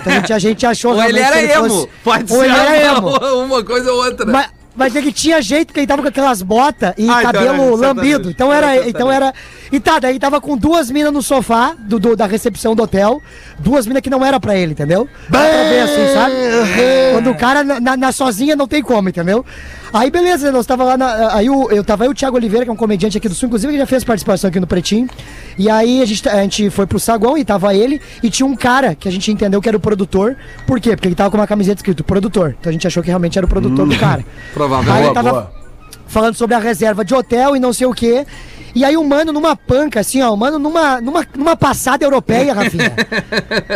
Então 0.00 0.10
a 0.10 0.16
gente, 0.16 0.32
a 0.32 0.38
gente 0.38 0.64
achou 0.66 0.94
Ou 0.96 1.04
ele 1.04 1.18
era 1.18 1.36
que 1.46 1.52
emo. 1.52 1.68
fosse- 1.68 1.88
Pode 2.02 2.32
Ou 2.32 2.38
ser 2.40 2.44
ele 2.46 2.56
era 2.56 2.98
uma, 2.98 3.10
emo. 3.18 3.44
uma 3.44 3.62
coisa 3.62 3.92
ou 3.92 4.02
outra. 4.02 4.24
Mas, 4.24 4.48
mas 4.78 4.94
ele 4.94 5.12
tinha 5.12 5.42
jeito 5.42 5.74
que 5.74 5.80
ele 5.80 5.86
tava 5.86 6.00
com 6.02 6.08
aquelas 6.08 6.40
botas 6.40 6.94
e 6.96 7.02
Ah, 7.10 7.20
então 7.20 7.32
cabelo 7.32 7.52
sertanejo. 7.58 7.76
lambido. 7.82 8.30
Então 8.30 8.52
Era 8.52 8.88
então 8.88 9.10
era. 9.12 9.34
E 9.70 9.78
tá, 9.80 9.98
daí 9.98 10.18
tava 10.18 10.40
com 10.40 10.56
duas 10.56 10.90
minas 10.90 11.12
no 11.12 11.20
sofá 11.20 11.74
do, 11.78 11.98
do- 11.98 12.16
da 12.16 12.26
recepção 12.26 12.74
do 12.74 12.82
hotel. 12.82 13.20
Duas 13.58 13.86
minas 13.86 14.00
que 14.02 14.08
não 14.08 14.24
era 14.24 14.38
pra 14.40 14.56
ele, 14.56 14.72
entendeu? 14.72 15.06
Dá 15.28 15.40
pra 15.40 15.62
ver 15.64 15.80
assim, 15.80 16.14
sabe? 16.14 16.34
Quando 17.12 17.30
o 17.30 17.34
cara 17.34 17.62
na- 17.64 17.96
na 17.96 18.12
sozinha 18.12 18.54
não 18.56 18.66
tem 18.68 18.82
como, 18.82 19.08
entendeu? 19.08 19.44
Aí 19.92 20.10
beleza, 20.10 20.52
nós 20.52 20.66
tava 20.66 20.84
lá 20.84 20.96
na. 20.96 21.34
Aí 21.34 21.48
o, 21.48 21.70
eu 21.70 21.82
tava 21.82 22.04
aí 22.04 22.10
o 22.10 22.14
Thiago 22.14 22.36
Oliveira, 22.36 22.64
que 22.64 22.70
é 22.70 22.72
um 22.72 22.76
comediante 22.76 23.16
aqui 23.16 23.28
do 23.28 23.34
Sul, 23.34 23.46
inclusive 23.46 23.72
ele 23.72 23.78
já 23.78 23.86
fez 23.86 24.04
participação 24.04 24.48
aqui 24.48 24.60
no 24.60 24.66
Pretinho. 24.66 25.08
E 25.58 25.70
aí 25.70 26.02
a 26.02 26.04
gente, 26.04 26.28
a 26.28 26.42
gente 26.42 26.70
foi 26.70 26.86
pro 26.86 26.98
saguão 27.00 27.36
e 27.36 27.44
tava 27.44 27.74
ele, 27.74 28.00
e 28.22 28.30
tinha 28.30 28.46
um 28.46 28.54
cara 28.54 28.94
que 28.94 29.08
a 29.08 29.12
gente 29.12 29.30
entendeu 29.30 29.60
que 29.60 29.68
era 29.68 29.76
o 29.76 29.80
produtor. 29.80 30.36
Por 30.66 30.80
quê? 30.80 30.94
Porque 30.96 31.08
ele 31.08 31.14
tava 31.14 31.30
com 31.30 31.36
uma 31.36 31.46
camiseta 31.46 31.78
escrito 31.78 32.04
produtor. 32.04 32.56
Então 32.58 32.70
a 32.70 32.72
gente 32.72 32.86
achou 32.86 33.02
que 33.02 33.08
realmente 33.08 33.38
era 33.38 33.46
o 33.46 33.48
produtor 33.48 33.86
do 33.86 33.98
cara. 33.98 34.24
Provavelmente. 34.52 34.96
Aí 34.96 35.02
Boa, 35.04 35.14
tava 35.14 35.30
boa. 35.30 35.52
Falando 36.08 36.34
sobre 36.34 36.56
a 36.56 36.58
reserva 36.58 37.04
de 37.04 37.14
hotel 37.14 37.54
e 37.54 37.60
não 37.60 37.72
sei 37.72 37.86
o 37.86 37.92
quê. 37.94 38.26
E 38.74 38.84
aí 38.84 38.96
o 38.96 39.02
mano 39.04 39.32
numa 39.32 39.56
panca, 39.56 39.98
assim, 40.00 40.20
ó, 40.22 40.32
o 40.32 40.36
mano 40.36 40.58
numa, 40.58 41.00
numa, 41.00 41.26
numa 41.36 41.56
passada 41.56 42.04
europeia, 42.04 42.52
Rafinha. 42.52 42.92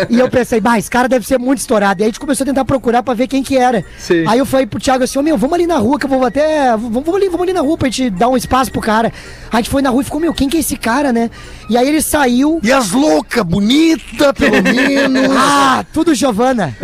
e 0.08 0.18
eu 0.20 0.28
pensei, 0.30 0.60
bah, 0.60 0.78
esse 0.78 0.88
cara 0.90 1.08
deve 1.08 1.26
ser 1.26 1.38
muito 1.38 1.58
estourado. 1.58 2.00
E 2.00 2.04
aí 2.04 2.06
a 2.08 2.10
gente 2.10 2.20
começou 2.20 2.44
a 2.44 2.46
tentar 2.46 2.64
procurar 2.64 3.02
pra 3.02 3.14
ver 3.14 3.26
quem 3.26 3.42
que 3.42 3.56
era. 3.56 3.82
Sim. 3.98 4.24
Aí 4.28 4.38
eu 4.38 4.46
falei 4.46 4.66
pro 4.66 4.78
Thiago 4.78 5.02
assim, 5.02 5.18
ô 5.18 5.22
meu, 5.22 5.36
vamos 5.36 5.54
ali 5.54 5.66
na 5.66 5.78
rua 5.78 5.98
que 5.98 6.04
eu 6.04 6.10
vou 6.10 6.24
até. 6.24 6.70
Vamos, 6.72 6.92
vamos 7.04 7.14
ali, 7.16 7.26
vamos 7.28 7.42
ali 7.42 7.52
na 7.52 7.62
rua 7.62 7.76
pra 7.78 7.88
gente 7.88 8.10
dar 8.10 8.28
um 8.28 8.36
espaço 8.36 8.70
pro 8.70 8.80
cara. 8.82 9.08
Aí 9.08 9.12
a 9.50 9.56
gente 9.56 9.70
foi 9.70 9.82
na 9.82 9.88
rua 9.90 10.02
e 10.02 10.04
ficou, 10.04 10.20
meu, 10.20 10.32
quem 10.32 10.48
que 10.48 10.58
é 10.58 10.60
esse 10.60 10.76
cara, 10.76 11.10
né? 11.10 11.30
E 11.70 11.76
aí 11.76 11.88
ele 11.88 12.02
saiu. 12.02 12.60
E 12.62 12.70
as 12.70 12.92
loucas, 12.92 13.42
bonita, 13.42 14.32
pelo 14.34 14.62
menos. 14.62 15.34
Ah, 15.36 15.84
tudo 15.92 16.14
Giovana. 16.14 16.76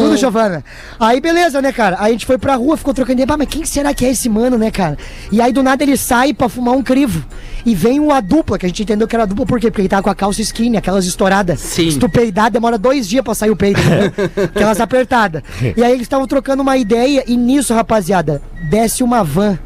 Tudo 0.00 0.16
Giovana. 0.16 0.64
Aí 0.98 1.20
beleza, 1.20 1.60
né, 1.60 1.72
cara? 1.72 1.96
Aí 1.98 2.10
a 2.10 2.12
gente 2.12 2.24
foi 2.26 2.38
pra 2.38 2.54
rua, 2.54 2.76
ficou 2.76 2.94
trocando 2.94 3.14
ideia. 3.14 3.26
"Bah, 3.26 3.36
Mas 3.36 3.48
quem 3.48 3.64
será 3.64 3.92
que 3.92 4.06
é 4.06 4.10
esse 4.10 4.28
mano, 4.28 4.47
né, 4.56 4.70
cara? 4.70 4.96
E 5.30 5.40
aí 5.40 5.52
do 5.52 5.62
nada 5.62 5.82
ele 5.82 5.96
sai 5.96 6.32
pra 6.32 6.48
fumar 6.48 6.74
um 6.74 6.82
crivo. 6.82 7.24
E 7.66 7.74
vem 7.74 8.00
uma 8.00 8.20
dupla, 8.20 8.58
que 8.58 8.64
a 8.64 8.68
gente 8.68 8.82
entendeu 8.82 9.06
que 9.06 9.14
era 9.14 9.26
dupla, 9.26 9.44
por 9.44 9.60
quê? 9.60 9.70
Porque 9.70 9.82
ele 9.82 9.88
tava 9.88 10.02
com 10.02 10.10
a 10.10 10.14
calça 10.14 10.40
skinny, 10.40 10.76
aquelas 10.76 11.04
estouradas. 11.04 11.60
Sim. 11.60 11.90
Se 11.90 11.98
tu 11.98 12.08
peidar, 12.08 12.50
demora 12.50 12.78
dois 12.78 13.06
dias 13.08 13.22
pra 13.22 13.34
sair 13.34 13.50
o 13.50 13.56
peito, 13.56 13.80
entendeu? 13.80 14.12
Aquelas 14.54 14.80
apertadas. 14.80 15.42
E 15.76 15.82
aí 15.82 15.92
eles 15.92 16.02
estavam 16.02 16.26
trocando 16.26 16.62
uma 16.62 16.76
ideia, 16.76 17.24
e 17.26 17.36
nisso, 17.36 17.74
rapaziada, 17.74 18.40
desce 18.70 19.02
uma 19.02 19.22
van 19.22 19.58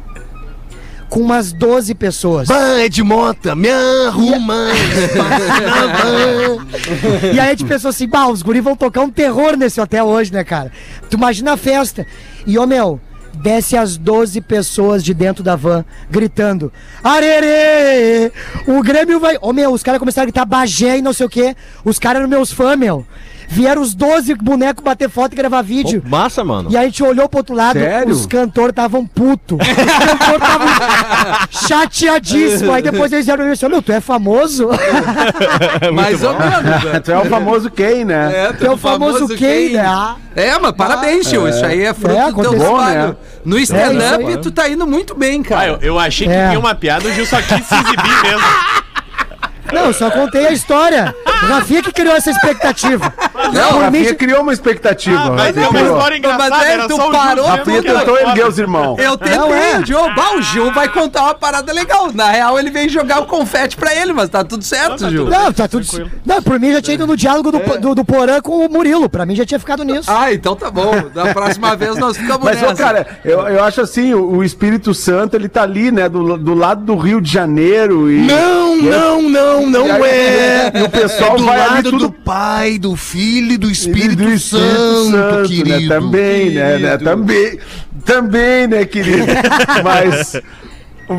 com 1.13 1.19
umas 1.19 1.53
12 1.53 1.93
pessoas. 1.93 2.47
Ban, 2.47 2.79
Edmonta, 2.79 3.55
me 3.55 3.69
arruma. 3.69 4.55
E 7.31 7.39
aí 7.39 7.47
a 7.47 7.49
gente 7.49 7.65
pensou 7.65 7.89
assim, 7.89 8.07
bah, 8.07 8.27
os 8.27 8.41
guri 8.41 8.59
vão 8.59 8.75
tocar 8.75 9.01
um 9.01 9.09
terror 9.09 9.55
nesse 9.55 9.79
hotel 9.79 10.05
hoje, 10.07 10.33
né, 10.33 10.43
cara? 10.43 10.71
Tu 11.09 11.15
imagina 11.15 11.53
a 11.53 11.57
festa. 11.57 12.05
E, 12.47 12.57
ô 12.57 12.65
meu, 12.65 12.99
desce 13.37 13.75
as 13.75 13.97
12 13.97 14.41
pessoas 14.41 15.03
de 15.03 15.13
dentro 15.13 15.43
da 15.43 15.55
van, 15.55 15.83
gritando, 16.09 16.71
Arerê! 17.03 18.31
O 18.67 18.81
Grêmio 18.81 19.19
vai... 19.19 19.37
Ô 19.41 19.51
meu, 19.51 19.71
os 19.71 19.83
caras 19.83 19.99
começaram 19.99 20.23
a 20.23 20.27
gritar 20.27 20.45
Bagé 20.45 20.97
e 20.97 21.01
não 21.01 21.13
sei 21.13 21.25
o 21.25 21.29
quê. 21.29 21.55
Os 21.83 21.99
caras 21.99 22.19
eram 22.19 22.29
meus 22.29 22.51
fãs, 22.51 22.77
meu. 22.77 23.05
Vieram 23.53 23.81
os 23.81 23.93
12 23.93 24.33
bonecos 24.35 24.83
bater 24.83 25.09
foto 25.09 25.33
e 25.33 25.35
gravar 25.35 25.61
vídeo. 25.61 26.01
Pô, 26.01 26.09
massa, 26.09 26.43
mano. 26.43 26.71
E 26.71 26.75
aí 26.77 26.83
a 26.83 26.87
gente 26.87 27.03
olhou 27.03 27.29
pro 27.29 27.39
outro 27.39 27.55
lado, 27.55 27.79
Sério? 27.79 28.11
os 28.11 28.25
cantores 28.25 28.69
estavam 28.71 29.05
putos. 29.05 29.59
Os 29.59 29.67
cantores 29.67 30.41
estavam 30.41 30.67
chateadíssimos. 31.67 32.73
Aí 32.73 32.81
depois 32.81 33.11
eles 33.11 33.25
vieram 33.25 33.47
e 33.47 33.51
disseram, 33.51 33.71
meu, 33.73 33.81
tu 33.81 33.91
é 33.91 34.01
famoso? 34.01 34.69
Mais 35.93 36.23
ou 36.23 36.33
menos. 36.37 36.63
né? 36.83 36.99
Tu 37.03 37.11
é 37.11 37.17
o 37.19 37.25
famoso 37.25 37.69
quem, 37.69 38.05
né? 38.05 38.31
É, 38.47 38.53
Tu 38.53 38.65
é 38.65 38.71
o 38.71 38.77
famoso 38.77 39.27
quem, 39.29 39.73
né? 39.73 39.85
Ah. 39.85 40.15
É, 40.35 40.57
mas 40.57 40.71
parabéns, 40.73 41.27
tio. 41.29 41.47
Isso 41.47 41.63
aí 41.65 41.83
é 41.83 41.93
fruto 41.93 42.15
É, 42.15 42.31
do 42.31 42.41
teu 42.41 42.41
aconteceu, 42.51 42.73
trabalho. 42.75 43.07
né? 43.09 43.15
No 43.45 43.59
stand-up, 43.59 44.25
aí. 44.25 44.37
tu 44.37 44.51
tá 44.51 44.69
indo 44.69 44.87
muito 44.87 45.13
bem, 45.15 45.41
Ah, 45.45 45.49
cara. 45.49 45.67
eu, 45.67 45.77
eu 45.81 45.99
achei 45.99 46.27
que 46.27 46.33
É. 46.33 46.47
vinha 46.47 46.59
uma 46.59 46.73
piada, 46.73 47.07
o 47.07 47.11
Gil 47.13 47.25
só 47.25 47.37
quis 47.41 47.65
se 47.67 47.75
exibir 47.75 48.21
mesmo. 48.23 48.47
Não, 49.71 49.93
só 49.93 50.09
contei 50.11 50.47
a 50.47 50.51
história. 50.51 51.13
O 51.25 51.45
Rafinha 51.47 51.81
que 51.83 51.91
criou 51.91 52.15
essa 52.15 52.29
expectativa. 52.31 53.13
Não, 53.53 53.69
o 53.69 53.73
por 53.73 53.91
mim, 53.91 53.99
Rafinha 53.99 54.15
criou 54.15 54.41
uma 54.41 54.53
expectativa. 54.53 55.19
Ah, 55.19 55.29
mas 55.31 55.45
Rafinha 55.47 55.65
é 55.65 55.69
uma 55.69 55.79
criou. 55.79 55.95
história 55.97 56.17
engraçada, 56.17 56.49
Mas 56.49 56.63
aí 56.63 56.71
era 56.73 56.87
tu 56.87 56.97
parou 57.11 57.45
Rafinha 57.45 57.83
tentou 57.83 58.17
erguer 58.17 58.47
os 58.47 58.59
irmãos. 58.59 58.99
Eu 58.99 59.17
tentei, 59.17 59.37
Não, 59.37 59.53
é. 59.53 59.79
o 59.79 59.85
Gil. 59.85 60.13
Bah, 60.15 60.35
o 60.35 60.41
Gil 60.41 60.71
vai 60.73 60.87
contar 60.89 61.23
uma 61.23 61.33
parada 61.33 61.71
legal. 61.73 62.11
Na 62.13 62.29
real, 62.31 62.57
ele 62.59 62.69
veio 62.71 62.89
jogar 62.89 63.19
o 63.21 63.25
confete 63.25 63.75
pra 63.75 63.93
ele, 63.95 64.13
mas 64.13 64.29
tá 64.29 64.43
tudo 64.43 64.63
certo, 64.63 64.99
tá 64.99 65.09
Gil. 65.09 65.25
tudo 65.25 65.31
Não, 65.31 65.51
tá 65.51 65.67
tudo. 65.67 65.85
Não, 66.25 66.41
por 66.41 66.59
mim 66.59 66.71
já 66.71 66.81
tinha 66.81 66.95
ido 66.95 67.07
no 67.07 67.17
diálogo 67.17 67.51
do, 67.51 67.59
do, 67.79 67.95
do 67.95 68.05
Porã 68.05 68.41
com 68.41 68.65
o 68.65 68.69
Murilo. 68.69 69.09
Pra 69.09 69.25
mim 69.25 69.35
já 69.35 69.45
tinha 69.45 69.59
ficado 69.59 69.83
nisso. 69.83 70.09
Ah, 70.11 70.31
então 70.33 70.55
tá 70.55 70.69
bom. 70.71 70.91
Da 71.13 71.33
próxima 71.33 71.75
vez 71.75 71.95
nós 71.97 72.15
ficamos 72.17 72.43
Mas, 72.43 72.61
nessa. 72.61 72.75
cara, 72.75 73.07
eu, 73.25 73.39
eu 73.47 73.63
acho 73.63 73.81
assim, 73.81 74.13
o, 74.13 74.37
o 74.37 74.43
Espírito 74.43 74.93
Santo, 74.93 75.35
ele 75.35 75.49
tá 75.49 75.63
ali, 75.63 75.91
né, 75.91 76.07
do, 76.07 76.37
do 76.37 76.53
lado 76.53 76.83
do 76.83 76.95
Rio 76.95 77.19
de 77.21 77.31
Janeiro 77.31 78.09
e... 78.11 78.17
Não, 78.21 78.75
não, 78.77 79.21
não, 79.21 79.52
não 79.61 79.85
aí, 79.91 80.03
é. 80.03 80.71
e 80.75 80.81
o 80.83 80.89
pessoal 80.89 81.35
é 81.35 81.37
do 81.37 81.45
vai 81.45 81.57
lado 81.57 81.83
tudo- 81.91 81.97
do 82.07 82.11
Pai, 82.11 82.77
do 82.77 82.95
Filho 82.95 83.53
e 83.53 83.57
do 83.57 83.69
Espírito, 83.69 84.23
do 84.23 84.31
Espírito 84.31 85.09
Santo, 85.09 85.47
querido. 85.49 85.69
né? 85.79 85.87
Também, 85.87 86.49
né, 86.51 86.77
né? 86.77 86.97
querido. 86.97 87.03
Também, 87.03 87.59
também, 88.05 88.67
né, 88.67 88.85
querido? 88.85 89.25
Mas, 89.83 90.35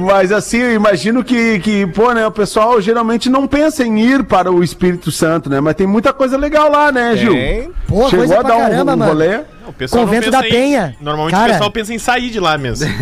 mas 0.00 0.30
assim, 0.32 0.58
eu 0.58 0.74
imagino 0.74 1.22
que, 1.24 1.58
que, 1.60 1.86
pô, 1.86 2.12
né, 2.12 2.26
o 2.26 2.30
pessoal 2.30 2.80
geralmente 2.80 3.28
não 3.30 3.46
pensa 3.46 3.84
em 3.84 3.98
ir 4.00 4.24
para 4.24 4.50
o 4.52 4.62
Espírito 4.62 5.10
Santo, 5.10 5.48
né? 5.50 5.60
Mas 5.60 5.74
tem 5.74 5.86
muita 5.86 6.12
coisa 6.12 6.36
legal 6.36 6.70
lá, 6.70 6.90
né, 6.92 7.16
Gil? 7.16 7.32
Tem. 7.32 7.70
Pô, 7.86 8.08
Chegou 8.10 8.26
coisa 8.26 8.38
a 8.40 8.42
dar 8.42 8.56
um, 8.56 8.60
caramba, 8.60 8.92
um 8.94 8.96
mano. 8.96 9.12
rolê? 9.12 9.40
O 9.66 9.72
pessoal 9.72 10.02
não 10.02 10.06
Convento 10.08 10.26
pensa 10.30 10.42
da 10.42 10.46
em- 10.46 10.50
Penha. 10.50 10.94
Normalmente 11.00 11.34
Cara. 11.34 11.46
o 11.48 11.52
pessoal 11.52 11.70
pensa 11.70 11.94
em 11.94 11.98
sair 11.98 12.28
de 12.30 12.38
lá 12.38 12.58
mesmo. 12.58 12.86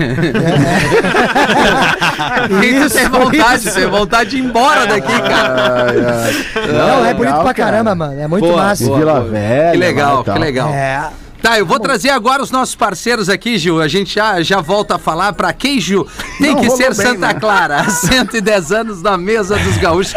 Tu 2.49 2.65
Isso, 2.65 2.97
tem 2.97 3.09
vontade, 3.09 3.67
isso. 3.69 3.75
tem 3.75 3.87
vontade 3.87 4.31
de 4.31 4.37
ir 4.39 4.45
embora 4.45 4.87
daqui, 4.87 5.13
cara. 5.21 5.87
Ai, 5.89 5.97
ai. 5.99 6.73
Não, 6.73 7.05
é 7.05 7.15
bonito 7.15 7.31
legal, 7.33 7.43
pra 7.45 7.55
cara. 7.55 7.71
caramba, 7.73 7.95
mano. 7.95 8.21
É 8.21 8.27
muito 8.29 8.45
Boa, 8.47 8.57
massa. 8.57 8.85
boa. 8.85 8.99
Vila 8.99 9.21
Velha. 9.25 9.71
Que 9.73 9.77
legal, 9.79 10.15
lá 10.17 10.21
e 10.21 10.25
tal. 10.25 10.35
que 10.35 10.41
legal. 10.41 10.69
É. 10.73 11.03
Tá, 11.43 11.59
eu 11.59 11.67
vou 11.67 11.81
trazer 11.81 12.11
agora 12.11 12.41
os 12.41 12.53
nossos 12.53 12.77
parceiros 12.77 13.29
aqui, 13.29 13.59
Gil. 13.59 13.81
A 13.83 13.89
gente 13.89 14.15
já, 14.15 14.41
já 14.43 14.61
volta 14.61 14.95
a 14.95 14.99
falar 14.99 15.33
pra 15.33 15.53
quem, 15.53 15.81
Gil? 15.81 16.07
Tem 16.39 16.55
Não 16.55 16.63
que 16.63 16.71
ser 16.71 16.95
bem, 16.95 17.07
Santa 17.09 17.27
né? 17.27 17.35
Clara, 17.35 17.81
há 17.83 17.91
110 17.91 18.71
anos 18.71 19.03
na 19.03 19.19
mesa 19.19 19.59
dos 19.59 19.77
gaúchos. 19.77 20.15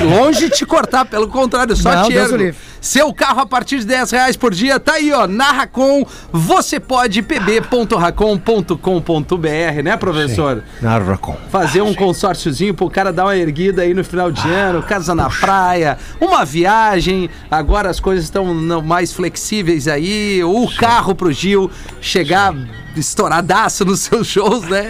Longe 0.00 0.48
de 0.48 0.50
te 0.50 0.64
cortar, 0.64 1.04
pelo 1.04 1.26
contrário, 1.26 1.74
só 1.74 1.92
Não, 1.92 2.06
te 2.06 2.14
ergo. 2.14 2.54
Seu 2.80 3.12
carro 3.12 3.40
a 3.40 3.46
partir 3.46 3.80
de 3.80 3.86
10 3.86 4.10
reais 4.10 4.36
por 4.36 4.54
dia, 4.54 4.78
tá 4.78 4.94
aí, 4.94 5.12
ó, 5.12 5.26
na 5.26 5.52
Racon, 5.52 6.06
você 6.32 6.78
pode 6.78 7.22
pb.racon.com.br, 7.22 9.82
né, 9.82 9.96
professor? 9.96 10.62
Narracon. 10.80 11.36
Fazer 11.50 11.82
um 11.82 11.94
consórciozinho 11.94 12.74
pro 12.74 12.88
cara 12.88 13.12
dar 13.12 13.24
uma 13.24 13.36
erguida 13.36 13.82
aí 13.82 13.94
no 13.94 14.04
final 14.04 14.30
de 14.30 14.48
ano, 14.48 14.82
casa 14.82 15.14
na 15.14 15.28
praia, 15.28 15.98
uma 16.20 16.44
viagem. 16.44 17.28
Agora 17.50 17.90
as 17.90 18.00
coisas 18.00 18.24
estão 18.24 18.44
mais 18.82 19.12
flexíveis 19.12 19.88
aí. 19.88 20.42
O 20.44 20.68
carro 20.76 21.14
pro 21.14 21.32
Gil 21.32 21.70
chegar 22.00 22.54
estouradaço 22.96 23.84
nos 23.84 24.00
seus 24.00 24.26
shows, 24.26 24.62
né? 24.64 24.84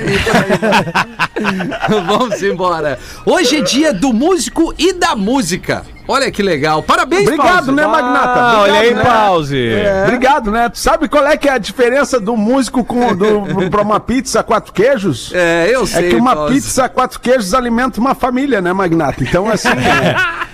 Vamos 2.07 2.43
embora. 2.43 2.99
Hoje 3.25 3.57
é 3.57 3.63
dia 3.63 3.93
do 3.93 4.13
músico 4.13 4.75
e 4.79 4.93
da 4.93 5.15
música. 5.15 5.85
Olha 6.09 6.33
que 6.33 6.43
legal. 6.43 6.83
Parabéns, 6.83 7.29
Obrigado, 7.29 7.67
Pause. 7.67 7.73
né, 7.73 7.87
Magnata? 7.87 8.41
Ah, 8.41 8.61
olha 8.63 8.81
aí, 8.81 8.95
né? 8.95 9.05
pause. 9.05 9.69
É. 9.75 10.05
Obrigado, 10.05 10.51
né? 10.51 10.71
Tu 10.71 10.79
sabe 10.79 11.07
qual 11.07 11.27
é 11.27 11.37
que 11.37 11.47
é 11.47 11.53
a 11.53 11.59
diferença 11.59 12.19
do 12.19 12.35
músico 12.35 12.83
com 12.83 13.15
do, 13.15 13.69
pra 13.71 13.83
uma 13.83 14.01
pizza 14.01 14.43
quatro 14.43 14.73
queijos? 14.73 15.31
É, 15.35 15.69
eu 15.71 15.87
sei. 15.87 16.07
É 16.07 16.11
que 16.11 16.17
uma 16.17 16.35
Pause. 16.35 16.55
pizza 16.55 16.89
quatro 16.89 17.21
queijos 17.21 17.53
alimenta 17.53 18.01
uma 18.01 18.15
família, 18.15 18.63
né, 18.63 18.73
Magnata? 18.73 19.23
Então, 19.23 19.49
assim. 19.51 19.69
é, 19.77 20.48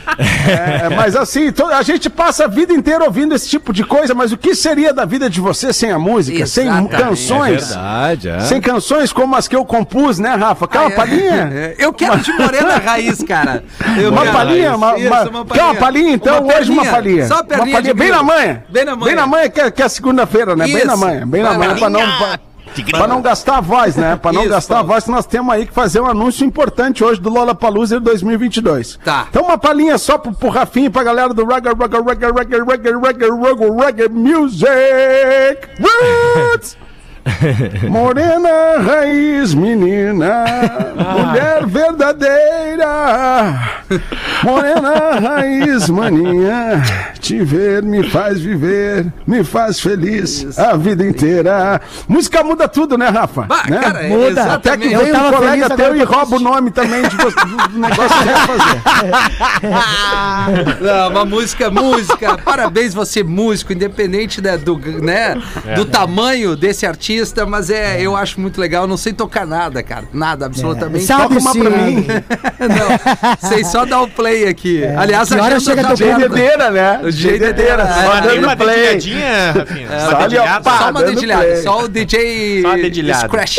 é, 0.49 0.89
mas 0.95 1.17
assim, 1.17 1.51
to- 1.53 1.67
a 1.67 1.83
gente 1.83 2.09
passa 2.11 2.45
a 2.45 2.49
vida 2.49 2.73
inteira 2.73 3.05
ouvindo 3.05 3.35
esse 3.35 3.49
tipo 3.49 3.73
de 3.73 3.85
coisa, 3.85 4.15
mas 4.15 4.33
o 4.33 4.37
que 4.37 4.55
seria 4.55 4.93
da 4.93 5.05
vida 5.05 5.29
de 5.31 5.41
você 5.41 5.73
sem 5.73 5.91
a 5.91 5.99
música? 5.99 6.41
Exatamente. 6.43 6.89
Sem 6.91 6.99
canções? 7.01 7.69
Verdade, 7.69 8.29
é. 8.29 8.41
Sem 8.41 8.61
canções 8.61 9.13
como 9.13 9.35
as 9.37 9.49
que 9.49 9.57
eu 9.57 9.65
compus, 9.65 10.19
né, 10.19 10.35
Rafa? 10.35 10.67
Quer 10.69 10.81
uma 10.81 10.91
palhinha? 10.91 11.51
É, 11.53 11.75
Eu 11.85 11.93
quero 11.93 12.19
de 12.19 12.33
morena 12.33 12.77
raiz, 12.79 13.23
cara. 13.23 13.65
Eu 13.99 14.11
Uma 14.11 14.27
palhinha? 14.27 14.77
Uma, 14.77 14.99
Isso, 14.99 15.09
uma- 15.31 15.45
Quer 15.47 15.63
uma 15.63 15.75
palhinha? 15.75 16.13
Então, 16.13 16.43
Uma 16.43 16.55
hoje 16.57 16.71
uma 16.71 16.85
palhinha. 16.85 17.27
Só 17.27 17.41
Uma 17.41 17.67
palhinha 17.71 17.95
bem 17.95 18.11
na 18.11 18.23
manhã. 18.23 18.63
Bem 18.69 18.85
na 18.85 18.97
manhã. 18.97 19.07
Bem 19.07 19.15
na 19.17 19.27
manhã, 19.27 19.49
que 19.49 19.61
é, 19.61 19.71
que 19.71 19.83
é 19.83 19.89
segunda-feira, 19.89 20.55
né? 20.57 20.65
Bem 20.65 20.77
Isso. 20.77 20.87
na 20.87 20.97
manhã. 20.97 21.27
Bem 21.27 21.43
na 21.43 21.55
manhã, 21.55 21.75
pra 21.77 21.91
não... 21.91 22.01
Pra, 22.01 22.39
pra 22.91 23.07
não 23.07 23.23
gastar 23.23 23.59
a 23.59 23.61
voz, 23.61 23.97
né? 23.97 24.17
Pra 24.17 24.33
não 24.33 24.43
Isso, 24.43 24.51
gastar 24.51 24.75
a 24.75 24.79
Paulo. 24.79 24.93
voz, 24.93 25.07
nós 25.07 25.27
temos 25.27 25.53
aí 25.55 25.67
que 25.67 25.73
fazer 25.73 26.01
um 26.01 26.07
anúncio 26.07 26.45
importante 26.47 27.05
hoje 27.05 27.21
do 27.21 27.31
Lollapalooza 27.31 28.01
2022. 28.01 28.99
Tá. 29.05 29.27
Então 29.31 29.45
uma 29.45 29.59
palhinha 29.59 29.99
só 29.99 30.19
pro, 30.19 30.33
pro 30.33 30.49
Rafinha 30.49 30.87
e 30.87 30.91
pra 30.91 31.03
galera 31.03 31.33
do 31.33 31.45
Reggae, 31.47 31.69
Reggae, 31.69 31.97
Reggae, 32.03 32.27
Reggae, 32.33 32.57
Reggae, 32.59 32.91
Reggae, 32.91 33.31
Reggae, 33.31 33.71
Reggae 33.85 34.09
Music 34.09 35.59
Roots! 35.81 36.77
Morena, 37.89 38.79
raiz, 38.85 39.55
menina, 39.55 40.45
mulher 40.95 41.67
verdadeira. 41.67 43.61
Morena, 44.43 45.19
raiz, 45.21 45.89
maninha, 45.89 46.83
te 47.21 47.43
ver 47.43 47.83
me 47.83 48.03
faz 48.11 48.41
viver, 48.41 49.07
me 49.27 49.43
faz 49.43 49.81
feliz 49.81 50.59
a 50.59 50.77
vida 50.77 51.05
inteira. 51.05 51.81
Música 52.07 52.45
muda 52.45 52.69
tudo, 52.69 52.99
né, 52.99 53.09
Rafa? 53.09 53.43
Bah, 53.43 53.65
né? 53.69 53.79
cara, 53.79 54.03
Muda. 54.05 54.53
Até 54.55 54.77
que 54.77 54.89
vem 54.89 55.13
um 55.15 55.33
colega 55.33 55.71
teu 55.71 55.97
e 55.97 56.03
rouba 56.03 56.37
o 56.37 56.41
nome 56.41 56.71
também 56.71 57.03
de 57.09 57.17
você- 57.17 57.41
do, 57.41 57.69
do 57.69 57.79
negócio 57.79 58.17
que 58.19 58.25
fazer. 58.47 58.83
Não, 60.81 61.09
uma 61.11 61.25
música, 61.25 61.71
música. 61.71 62.37
Parabéns 62.39 62.93
você, 62.93 63.23
músico, 63.23 63.73
independente 63.73 64.43
né, 64.43 64.59
do, 64.59 64.77
né, 64.79 65.35
do 65.75 65.85
tamanho 65.87 66.55
desse 66.57 66.85
artista, 66.87 67.14
mas 67.47 67.71
é, 67.71 68.01
eu 68.01 68.17
acho 68.17 68.41
muito 68.41 68.61
legal. 68.61 68.85
Eu 68.85 68.89
não 68.89 68.97
sei 68.97 69.13
tocar 69.13 69.47
nada, 69.47 69.83
cara. 69.83 70.05
Nada, 70.13 70.47
absolutamente. 70.47 71.05
Sabe 71.05 71.23
Toca 71.35 71.41
uma 71.41 71.53
sim. 71.53 71.61
pra 71.61 71.71
mim. 71.71 72.07
não, 73.41 73.49
sei 73.51 73.65
só 73.65 73.85
dar 73.85 74.03
o 74.03 74.09
play 74.09 74.47
aqui. 74.49 74.85
Aliás, 74.85 75.29
Que 75.29 75.35
hora 75.41 75.61
chega 75.61 75.83
tá. 75.83 75.95
Dedeira, 75.95 76.71
né? 76.71 77.01
O 77.03 77.11
jeito 77.11 77.41
Dedeira, 77.41 77.83
é- 77.83 77.87
só 77.87 78.13
Ah, 78.13 78.23
tem 78.23 78.39
uma 78.39 78.55
dando 78.55 78.59
play. 78.59 78.77
dedilhadinha, 78.95 79.53
Rafinha? 79.53 79.89
É, 79.91 80.01
só 80.01 80.91
uma 80.91 81.01
dando 81.03 81.15
dedilhada, 81.15 81.43
play. 81.45 81.63
só 81.63 81.85
o 81.85 81.89
DJ 81.89 82.63
Só 82.63 82.73
a 82.73 82.77
dedilhada. 82.77 83.27
Scratch. 83.29 83.57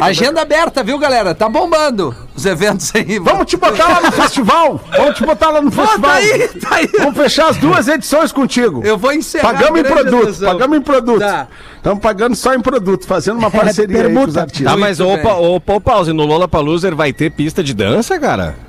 Agenda 0.00 0.42
aberta, 0.42 0.82
viu, 0.82 0.98
galera? 0.98 1.34
Tá 1.34 1.48
bombando 1.48 2.14
os 2.38 2.46
eventos 2.46 2.92
aí. 2.94 3.18
Vamos 3.18 3.46
te 3.46 3.56
botar 3.56 3.88
lá 3.88 4.00
no 4.00 4.12
festival. 4.12 4.80
Vamos 4.96 5.16
te 5.16 5.24
botar 5.24 5.50
lá 5.50 5.60
no 5.60 5.70
Pô, 5.70 5.82
festival. 5.82 6.10
tá 6.10 6.16
aí, 6.16 6.48
tá 6.48 6.74
aí. 6.76 6.90
Vamos 6.98 7.16
fechar 7.16 7.48
as 7.48 7.56
duas 7.56 7.88
edições 7.88 8.32
contigo. 8.32 8.82
Eu 8.84 8.96
vou 8.96 9.12
encerrar. 9.12 9.52
Pagamos 9.52 9.80
em 9.80 9.84
produto, 9.84 10.40
pagamos 10.40 10.78
em 10.78 10.82
produto. 10.82 11.18
Tá. 11.20 11.48
Estamos 11.76 12.00
pagando 12.00 12.34
só 12.34 12.54
em 12.54 12.60
produto, 12.60 13.06
fazendo 13.06 13.38
uma 13.38 13.50
parceria 13.50 14.06
aí 14.06 14.14
com 14.14 14.24
os 14.24 14.36
artistas. 14.36 14.72
Tá, 14.72 14.76
mas 14.76 15.00
opa, 15.00 15.34
bem. 15.34 15.46
opa, 15.56 15.80
pause, 15.80 16.12
no 16.12 16.24
Lola 16.24 16.48
Paluser 16.48 16.94
vai 16.94 17.12
ter 17.12 17.30
pista 17.30 17.62
de 17.62 17.74
dança, 17.74 18.18
cara? 18.18 18.67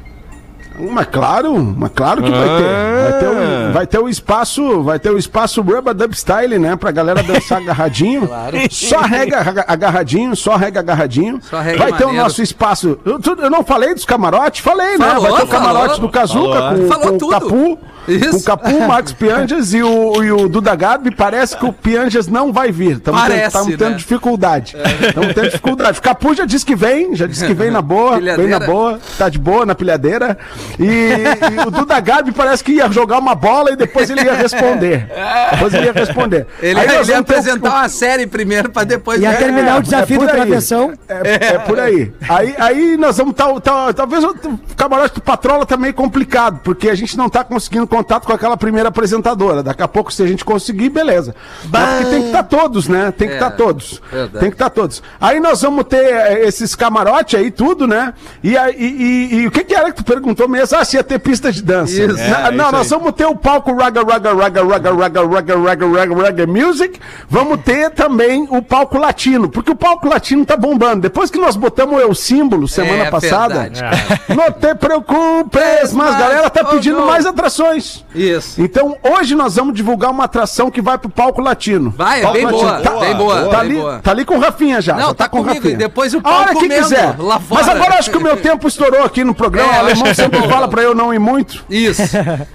Mas 0.80 1.08
claro, 1.08 1.56
mas 1.78 1.92
claro 1.94 2.24
que 2.24 2.30
vai 2.32 2.48
ter. 2.48 3.04
Vai 3.04 3.20
ter, 3.20 3.28
o, 3.28 3.74
vai 3.74 3.88
ter 3.88 4.00
o 4.00 4.10
espaço, 4.10 4.84
vai 4.84 5.00
ter 5.00 5.10
o 5.10 5.18
espaço 5.18 5.62
Rubber 5.62 5.94
Dub 5.94 6.14
Style, 6.14 6.58
né? 6.60 6.76
Pra 6.76 6.92
galera 6.92 7.22
dançar 7.24 7.60
agarradinho. 7.62 8.30
Só 8.72 9.00
rega 9.02 9.40
aga- 9.40 9.66
agarradinho, 9.68 10.36
só 10.36 10.56
rega 10.56 10.80
agarradinho. 10.80 11.40
Só 11.42 11.60
rega 11.60 11.78
vai 11.80 11.92
ter 11.94 12.04
o 12.04 12.08
maneiro. 12.08 12.24
nosso 12.24 12.42
espaço. 12.42 12.98
Eu, 13.06 13.20
eu 13.42 13.50
não 13.50 13.64
falei 13.64 13.94
dos 13.94 14.06
camarotes? 14.06 14.62
Falei, 14.62 14.98
Falou, 14.98 15.14
né? 15.24 15.30
Vai 15.30 15.32
ter 15.40 15.44
o 15.44 15.48
falou. 15.48 15.68
camarote 15.68 16.02
do 16.02 16.10
Cazuca 16.10 16.54
Falou. 16.60 16.76
com, 16.80 16.88
Falou 16.88 17.20
com 17.20 17.26
o. 17.26 17.30
Capu. 17.30 17.80
Isso. 18.08 18.38
O 18.38 18.44
Capu, 18.44 18.70
o 18.70 18.88
Marcos 18.88 19.14
Pianjas 19.20 19.74
e 19.74 19.82
o, 19.84 20.24
e 20.24 20.32
o 20.32 20.48
Duda 20.50 20.76
Gabi, 20.76 21.12
parece 21.12 21.56
que 21.58 21.66
o 21.66 21.74
Pianjas 21.74 22.28
não 22.28 22.52
vai 22.52 22.72
vir. 22.72 22.98
Estamos 22.98 23.22
Parece, 23.22 23.58
tendo, 23.58 23.78
tendo 23.78 23.90
né? 23.92 23.96
dificuldade. 23.98 24.76
Estamos 25.08 25.34
tendo 25.34 25.46
dificuldade. 25.50 26.00
O 26.00 26.02
Capu 26.02 26.34
já 26.34 26.46
disse 26.46 26.66
que 26.66 26.76
vem, 26.76 27.16
já 27.16 27.28
disse 27.28 27.46
que 27.46 27.54
vem 27.54 27.70
na 27.72 27.82
boa, 27.82 28.12
vem 28.12 28.20
Pilhadeira. 28.22 28.60
na 28.60 28.66
boa, 28.66 29.00
tá 29.18 29.30
de 29.30 29.38
boa 29.40 29.66
na 29.66 29.76
pilhadeira. 29.76 30.38
E, 30.80 30.84
e 30.86 31.68
o 31.68 31.72
Duda 31.72 32.00
Gabi 32.00 32.32
parece 32.32 32.64
que 32.64 32.72
ia 32.74 32.90
jogar 32.92 33.20
uma 33.20 33.36
bola 33.36 33.72
e 33.72 33.76
depois 33.76 34.10
ele 34.10 34.22
ia 34.24 34.34
responder. 34.34 35.08
Depois 35.52 35.74
ele 35.74 35.86
ia 35.86 35.94
responder. 35.94 36.48
Ele, 36.62 36.80
Aí 36.80 36.88
ele 36.98 37.12
ia 37.12 37.18
o- 37.18 37.20
apresentar 37.22 37.70
uma 37.70 37.90
série 37.90 38.26
primeiro 38.28 38.70
pra 38.70 38.84
depois. 38.84 39.22
Ia 39.22 39.30
É, 39.32 39.36
terminar 39.36 39.80
o 39.80 39.84
desafio 39.84 40.20
do 40.20 40.26
aí. 40.26 40.32
travessão. 40.32 40.94
É, 41.08 41.54
é 41.56 41.58
por 41.60 41.80
aí. 41.80 42.12
aí. 42.28 42.56
Aí 42.58 42.98
nós 42.98 43.18
vamos 43.18 43.34
tá, 43.36 43.48
tá- 43.60 43.94
talvez 43.94 44.24
o 44.24 44.36
camarote 44.76 45.16
do 45.16 45.22
Patrola 45.22 45.66
tá 45.66 45.78
meio 45.78 45.94
complicado, 45.94 46.60
porque 46.64 46.90
a 46.90 46.96
gente 46.96 47.18
não 47.18 47.30
tá 47.30 47.44
conseguindo 47.44 47.86
contato 47.90 48.26
com 48.26 48.34
aquela 48.34 48.56
primeira 48.56 48.90
apresentadora. 48.90 49.62
Daqui 49.64 49.82
a 49.84 49.88
pouco, 49.88 50.14
se 50.14 50.22
a 50.24 50.28
gente 50.28 50.46
conseguir, 50.46 50.90
beleza. 50.90 51.36
Mas 51.72 51.90
porque 51.90 52.06
tem 52.12 52.22
que 52.22 52.28
estar 52.28 52.44
todos, 52.44 52.88
né? 52.88 53.12
Tem 53.12 53.28
que 53.28 53.34
É, 53.34 53.38
estar 53.38 53.52
todos. 53.52 54.02
verdade. 54.12 54.40
Tem 54.40 54.50
que 54.50 54.56
estar 54.56 54.70
todos. 54.70 55.02
Aí 55.20 55.40
nós 55.40 55.62
vamos 55.62 55.84
ter 55.86 55.98
eh, 56.04 56.48
esses 56.48 56.76
camarotes 56.76 57.40
aí, 57.40 57.52
tudo, 57.52 57.88
né? 57.88 58.14
E, 58.44 58.58
aí- 58.58 58.76
e, 58.78 58.86
e- 58.86 59.36
e 59.42 59.48
o 59.48 59.52
que, 59.52 59.64
que 59.64 59.74
era 59.76 59.92
que 59.92 59.98
tu 59.98 60.04
perguntou 60.04 60.48
mesmo? 60.48 60.78
Ah, 60.78 60.86
se 60.86 60.96
ia 60.98 61.04
ter 61.04 61.20
pista 61.20 61.52
de 61.52 61.62
dança. 61.62 61.92
Isso. 61.94 62.16
Na- 62.16 62.48
É, 62.48 62.52
não, 62.52 62.66
isso 62.66 62.72
nós 62.78 62.92
aí. 62.94 63.00
vamos 63.00 63.14
ter 63.14 63.26
o 63.26 63.36
palco 63.36 63.74
Raga 63.76 64.02
Raga 64.04 64.34
Raga 64.34 64.64
Raga 64.64 64.92
Raga 64.94 65.22
Raga 65.26 65.56
Raga 65.58 65.88
Raga 65.88 66.16
Raga 66.24 66.48
Music. 66.48 67.00
Vamos 67.30 67.62
ter 67.64 67.90
também 67.92 68.48
o 68.52 68.62
palco 68.62 68.98
latino, 68.98 69.50
porque 69.50 69.72
o 69.72 69.76
palco 69.76 70.08
latino 70.08 70.46
tá 70.46 70.56
bombando. 70.56 71.02
Depois 71.02 71.30
que 71.32 71.40
nós 71.40 71.56
botamos 71.56 72.04
o 72.04 72.14
símbolo 72.14 72.68
semana 72.68 73.06
É 73.06 73.12
passada, 73.12 73.62
verdade. 73.70 73.82
não 74.30 74.52
te 74.52 74.76
preocupes, 74.76 75.94
mas 75.94 76.16
a 76.16 76.20
galera 76.20 76.50
tá 76.50 76.64
pedindo 76.66 77.02
mais 77.06 77.26
atrações. 77.26 77.79
Isso. 78.16 78.62
Então, 78.62 78.98
hoje 79.04 79.36
nós 79.36 79.56
vamos 79.56 79.74
divulgar 79.74 80.12
uma 80.12 80.26
atração 80.26 80.70
que 80.72 80.82
vai 80.82 80.98
pro 80.98 81.10
palco 81.10 81.42
latino. 81.42 81.94
Vai, 81.96 82.20
é 82.20 82.22
Palco 82.24 82.38
bem 82.38 82.46
latino. 82.46 82.64
boa, 82.64 82.82
Tá, 82.82 83.00
bem 83.00 83.16
boa, 83.16 83.48
tá, 83.50 83.60
ali, 83.60 83.76
boa. 83.76 84.00
tá 84.00 84.12
ali 84.12 84.26
com 84.26 84.36
o 84.38 84.40
Rafinha 84.40 84.82
já. 84.82 84.96
Não, 84.96 85.08
já 85.10 85.14
tá 85.14 85.30
com 85.30 85.40
o 85.40 85.44
comigo, 85.44 85.60
Rafinha. 85.60 85.74
e 85.74 85.78
depois 85.78 86.14
o 86.14 86.22
A 86.24 86.30
hora 86.30 86.46
palco 86.46 86.60
que 86.62 86.68
comendo 86.68 86.84
quiser. 86.84 87.16
lá 87.20 87.36
Mas 87.50 87.66
fora. 87.66 87.72
agora 87.72 87.96
acho 88.00 88.10
que 88.12 88.18
o 88.18 88.22
meu 88.22 88.38
tempo 88.42 88.68
estourou 88.68 89.04
aqui 89.04 89.24
no 89.24 89.34
programa. 89.34 89.74
É, 89.74 89.78
o 89.78 89.80
alemão 89.80 90.14
sempre 90.16 90.40
bom. 90.40 90.50
fala 90.50 90.68
pra 90.68 90.82
eu 90.82 90.94
não 90.96 91.14
ir 91.14 91.20
muito. 91.20 91.64
Isso. 91.70 92.02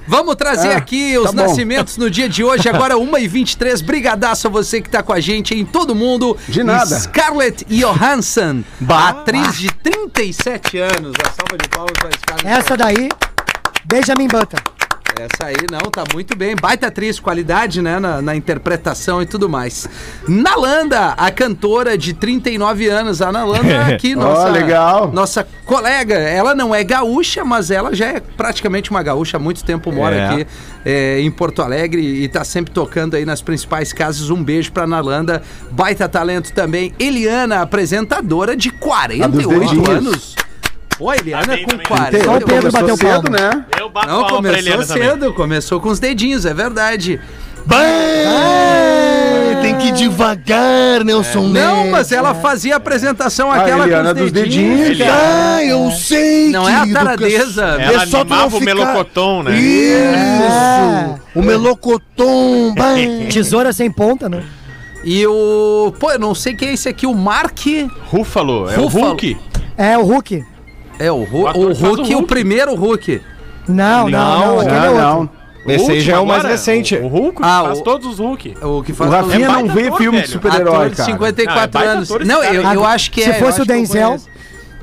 Vamos 0.06 0.34
trazer 0.36 0.68
É, 0.68 0.74
aqui 0.76 1.16
os 1.18 1.30
tá 1.30 1.32
bom. 1.32 1.42
nascimentos 1.48 1.96
no 1.96 2.10
dia 2.10 2.28
de 2.28 2.42
hoje, 2.44 2.68
agora 2.68 2.94
1h23. 2.98 3.82
Brigadaço 3.84 4.46
a 4.46 4.50
você 4.50 4.80
que 4.80 4.88
tá 4.90 5.02
com 5.02 5.12
a 5.12 5.20
gente 5.20 5.54
em 5.54 5.64
todo 5.64 5.94
mundo. 5.94 6.36
De 6.48 6.62
nada. 6.62 6.98
Scarlett 6.98 7.64
Johansson, 7.68 8.62
atriz 8.88 9.56
de 9.58 9.68
37 9.72 10.78
anos. 10.78 11.12
A 11.20 11.30
salva 11.30 11.56
de 11.60 11.68
palmas 11.68 11.92
para 11.98 12.10
Scarlett. 12.18 12.46
Essa 12.60 12.76
daí, 12.76 13.08
Benjamin 13.84 14.28
Button. 14.28 14.56
Essa 15.16 15.46
aí, 15.46 15.56
não, 15.70 15.90
tá 15.90 16.04
muito 16.12 16.36
bem. 16.36 16.56
Baita 16.56 16.88
atriz, 16.88 17.20
qualidade, 17.20 17.80
né, 17.80 17.98
na, 17.98 18.20
na 18.20 18.34
interpretação 18.34 19.22
e 19.22 19.26
tudo 19.26 19.48
mais. 19.48 19.88
Nalanda, 20.26 21.10
a 21.16 21.30
cantora 21.30 21.96
de 21.96 22.12
39 22.12 22.88
anos. 22.88 23.22
A 23.22 23.30
Nalanda 23.30 23.86
aqui, 23.94 24.14
nossa... 24.16 24.48
Ó, 24.48 24.50
legal. 24.50 25.12
Nossa 25.12 25.46
colega. 25.64 26.14
Ela 26.14 26.54
não 26.54 26.74
é 26.74 26.82
gaúcha, 26.82 27.44
mas 27.44 27.70
ela 27.70 27.94
já 27.94 28.06
é 28.06 28.20
praticamente 28.20 28.90
uma 28.90 29.02
gaúcha. 29.02 29.36
Há 29.36 29.40
muito 29.40 29.64
tempo 29.64 29.92
mora 29.92 30.16
É. 30.16 30.26
aqui 30.26 30.46
é, 30.84 31.20
em 31.20 31.30
Porto 31.30 31.62
Alegre 31.62 32.02
e 32.02 32.28
tá 32.28 32.44
sempre 32.44 32.72
tocando 32.72 33.14
aí 33.14 33.24
nas 33.24 33.40
principais 33.40 33.92
casas. 33.92 34.30
Um 34.30 34.42
beijo 34.42 34.72
pra 34.72 34.86
Nalanda. 34.86 35.42
Baita 35.70 36.08
talento 36.08 36.52
também. 36.52 36.92
Eliana, 36.98 37.60
apresentadora 37.62 38.56
de 38.56 38.70
48 38.70 39.48
dedinhos. 39.48 39.88
anos. 39.88 40.36
Pô, 40.98 41.12
Eliana 41.12 41.44
Tá 41.46 41.52
bem 41.54 41.64
com 41.64 41.70
também. 41.72 41.86
40. 41.86 42.24
Só 42.24 42.36
o 42.36 42.40
Pedro 42.40 42.72
bateu 42.72 42.96
cedo, 42.96 43.22
palma. 43.30 43.30
né? 43.30 43.64
Eu 43.78 43.88
bato 43.90 44.06
Não, 44.06 44.14
palma 44.14 44.26
pra 44.28 44.36
começou 44.36 44.58
Eliana 44.58 44.86
também. 44.86 45.02
cedo, 45.10 45.32
começou 45.34 45.80
com 45.80 45.88
os 45.88 45.98
dedinhos, 45.98 46.46
é 46.46 46.54
verdade. 46.54 47.20
Tem 49.62 49.78
que 49.78 49.86
ir 49.88 49.92
devagar, 49.92 51.02
Nelson 51.04 51.48
Não, 51.48 51.90
mas 51.90 52.12
ela 52.12 52.34
fazia 52.34 52.74
a 52.74 52.76
apresentação 52.76 53.50
aquela 53.50 53.84
Eliana 53.86 54.14
com 54.14 54.20
os 54.20 54.30
dos 54.30 54.32
dedinhos. 54.32 54.78
dedinhos, 54.88 54.98
cara. 55.08 55.54
Ah, 55.56 55.64
eu 55.64 55.90
sei, 55.90 56.50
Não 56.50 56.68
é 56.68 56.74
a 56.74 56.80
querido, 56.80 56.98
taradeza. 56.98 57.64
Ela 57.64 58.02
É 58.02 58.06
só 58.06 58.20
animava 58.20 58.46
o 58.56 58.60
ficar- 58.60 58.64
melocotom, 58.74 59.42
né? 59.42 59.56
Isso! 59.58 61.20
O 61.34 61.42
melocotom, 61.42 62.74
bah. 62.74 62.94
Tesoura 63.32 63.72
sem 63.72 63.90
ponta, 63.90 64.28
né? 64.28 64.42
E 65.02 65.26
o. 65.26 65.92
Pô, 65.98 66.10
eu 66.12 66.18
não 66.18 66.34
sei 66.34 66.54
quem 66.54 66.68
é 66.68 66.74
esse 66.74 66.88
aqui, 66.88 67.06
o 67.06 67.14
Mark. 67.14 67.58
Rúfalo, 68.06 68.70
é 68.70 68.76
Rúfalo. 68.76 69.04
o 69.06 69.08
Hulk. 69.08 69.36
É, 69.76 69.98
o 69.98 70.02
Hulk. 70.02 70.44
É 70.98 71.10
o, 71.10 71.24
Ru... 71.24 71.42
O 71.42 71.50
o 71.58 71.70
o 71.70 71.72
Hulk, 71.74 72.14
o, 72.14 72.22
primeiro 72.22 72.74
Hulk. 72.74 73.20
Não, 73.68 74.08
não, 74.08 74.38
não, 74.38 74.60
aquele 74.60 74.76
é 74.86 75.06
outro. 75.08 75.30
Esse 75.66 75.92
aí 75.92 76.00
já 76.00 76.16
é 76.16 76.18
o 76.18 76.26
mais 76.26 76.40
agora, 76.40 76.54
recente. 76.54 76.94
O, 76.96 77.04
o 77.04 77.08
Hulk 77.08 77.40
Ah, 77.42 77.62
faz 77.66 77.78
o- 77.78 77.82
todos 77.82 78.06
os 78.06 78.18
Hulk. 78.18 78.54
O 78.62 78.82
que 78.82 78.92
O 78.92 78.94
faz 78.94 79.10
Rafinha 79.10 79.46
É 79.46 79.48
não 79.48 79.66
vê 79.68 79.90
filme 79.92 80.20
de 80.20 80.28
super-herói, 80.28 80.90
cara. 80.90 81.04
54 81.04 81.80
Não, 81.80 81.86
é 81.86 81.92
anos. 81.94 82.08
Não, 82.10 82.44
eu, 82.44 82.62
eu 82.62 82.84
acho 82.84 83.10
que 83.10 83.22
Se 83.22 83.30
é. 83.30 83.36
eu 83.36 83.44
fosse 83.44 83.62
o 83.62 83.64
Denzel-. 83.64 84.20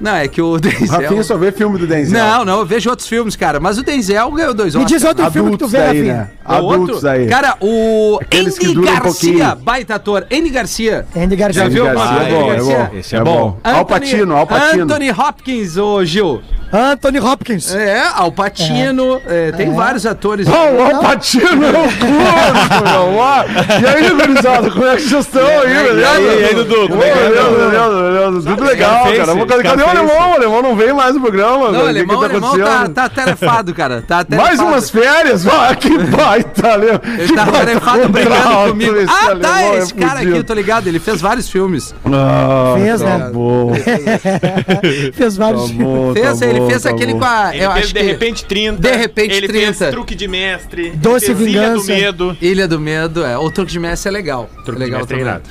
Não, 0.02 0.16
é 0.16 0.28
que 0.28 0.42
o 0.42 0.58
Denzel. 0.60 0.88
Rafinha 1.02 1.24
só 1.24 1.38
vê 1.38 1.52
filme 1.52 1.78
do 1.78 1.86
Denzel. 1.88 2.20
Não, 2.20 2.44
não, 2.46 2.60
eu 2.60 2.66
vejo 2.66 2.90
outros 2.90 3.08
filmes, 3.08 3.36
cara. 3.36 3.60
Mas 3.60 3.78
o 3.78 3.84
Denzel 3.84 4.32
ganhou 4.32 4.54
dois 4.54 4.74
Me 4.76 4.84
Oscars. 4.84 5.02
diz 5.02 5.08
outro 5.08 5.32
filme 5.32 5.52
que 5.52 5.58
tu 5.58 5.66
Adultos 5.66 5.72
vê, 5.72 5.78
daí, 5.78 5.98
Rafinha. 6.00 6.14
né? 6.16 6.30
É 6.48 6.54
outro? 6.60 6.74
Adultos 6.84 7.06
aí. 7.06 7.28
Cara, 7.28 7.56
o 7.62 8.20
Aqueles 8.22 8.58
que 8.58 8.66
Andy 8.68 8.80
um 8.80 8.82
Garcia, 8.82 9.02
pouquinho. 9.02 9.56
baita 9.58 9.96
ator. 9.96 10.26
Andy 10.32 10.50
Garcia. 10.50 11.06
Andy 11.16 11.36
Garcia. 11.36 11.64
Já 11.64 11.70
viu 11.70 11.86
Garcia 11.86 12.04
alguma 12.04 12.24
é 12.24 12.32
bom, 12.32 12.52
é 12.54 12.58
bom. 12.62 12.98
Esse 12.98 13.16
é 13.16 13.22
bom. 13.24 13.58
Al 13.64 13.86
Pacino, 13.86 14.36
Al 14.36 14.48
Pacino. 14.48 14.84
Anthony 14.84 15.12
Hopkins, 15.12 15.78
ô 15.78 16.04
Gil. 16.04 16.42
Anthony 16.74 17.20
Hopkins. 17.20 17.76
É, 17.76 18.02
Al 18.16 18.32
Pacino. 18.32 19.22
é, 19.28 19.52
tem 19.52 19.74
vários 19.74 20.06
atores. 20.06 20.48
Ó, 20.48 20.72
o 20.72 20.82
Alpatino 20.96 21.66
é 21.66 21.70
o 21.70 21.74
corpo, 21.74 22.06
meu. 22.06 23.18
Ó. 23.18 23.44
E 23.82 23.86
aí, 23.88 24.10
gurizada, 24.10 24.72
como 24.72 24.86
é 24.86 24.96
que 24.96 25.02
vocês 25.02 25.26
estão 25.26 25.46
aí, 25.46 25.84
beleza? 25.84 26.22
e 26.22 26.44
aí, 26.46 26.56
Dudu, 26.56 26.88
como 26.90 27.04
é 27.04 27.12
que 27.12 27.18
é? 27.20 28.56
Tudo 28.56 28.64
legal, 28.64 29.04
cara. 29.04 29.64
Cadê 29.64 29.84
o. 29.84 29.91
alemão? 29.92 30.32
O 30.32 30.34
alemão 30.34 30.62
não 30.62 30.76
vem 30.76 30.94
mais 30.94 31.14
no 31.16 31.22
programa, 31.22 31.72
Não, 31.72 31.72
velho. 31.72 31.82
o 31.82 31.82
O 31.82 31.86
que 31.86 31.90
alemão, 31.90 32.20
que 32.20 32.24
o 32.26 32.30
alemão 32.30 32.58
tá, 32.60 32.90
tá 32.90 33.10
tarefado, 33.10 33.74
cara. 33.74 34.02
Tá 34.02 34.24
tarefado. 34.24 34.42
Mais 34.42 34.60
umas 34.60 34.90
férias? 34.90 35.46
Ah, 35.48 35.74
que 35.78 35.98
baita, 35.98 36.72
alemão. 36.74 37.02
Ele 37.18 37.34
tá 37.36 37.46
tarefado 37.46 38.10
brigando 38.10 38.70
comigo. 38.72 38.96
Ah, 39.08 39.36
tá, 39.36 39.62
é 39.64 39.78
esse 39.78 39.94
cara 39.94 40.20
aqui, 40.20 40.30
eu 40.30 40.44
tô 40.44 40.54
ligado. 40.54 40.88
Ele 40.88 41.00
fez 41.00 41.22
vários 41.22 41.50
filmes. 41.50 41.94
Ah, 42.06 42.76
Fez, 42.78 43.02
tá 43.02 43.18
né? 43.18 43.30
bom. 43.32 43.74
Fez 45.14 45.38
vários 45.38 45.70
Tá 45.72 45.74
bom, 45.84 46.14
Fez, 46.14 46.40
tá 46.40 46.46
ele 46.46 46.60
bom, 46.60 46.68
fez 46.70 46.82
tá 46.84 46.90
aquele 46.90 47.14
bom. 47.14 47.20
com 47.20 47.26
a. 47.26 47.56
Ele 47.56 47.64
eu 47.66 47.72
fez 47.72 47.86
acho 47.86 47.94
De 47.94 48.00
que- 48.00 48.06
Repente 48.06 48.46
30. 48.46 48.82
De 48.82 48.96
Repente 48.98 49.34
ele 49.36 49.48
30. 49.48 49.74
fez 49.74 49.92
Truque 49.92 50.16
de 50.16 50.28
Mestre. 50.28 50.92
Doce 50.92 51.26
fez 51.28 51.40
Ilha 51.42 51.62
do 51.74 51.82
Vingança. 51.82 51.92
Medo. 51.94 52.38
Ilha 52.42 52.68
do 52.68 52.80
Medo, 52.80 53.26
é. 53.26 53.38
O 53.38 53.50
truque 53.52 53.72
de 53.72 53.80
Messi 53.80 54.08
é 54.08 54.12
legal. 54.12 54.50
Truque 54.66 54.72
é 54.72 54.74
de 54.74 54.80
legal 54.80 55.00
Mestre 55.00 55.22
é 55.22 55.26
também. 55.26 55.42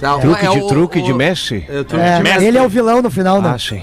Tá, 0.00 0.16
o- 0.16 0.20
Truque 0.20 0.46
é 0.46 0.50
de 0.50 0.58
o- 0.60 0.66
truque 0.68 0.98
o- 1.00 1.04
de 1.04 1.12
Messi? 1.12 1.64
É, 1.68 1.84
truque 1.84 1.96
É, 2.04 2.16
de 2.16 2.22
Messi. 2.22 2.44
ele 2.44 2.58
é 2.58 2.62
o 2.62 2.68
vilão 2.68 3.02
no 3.02 3.10
final, 3.10 3.40
né? 3.42 3.52
Ah, 3.54 3.58
sim. 3.58 3.82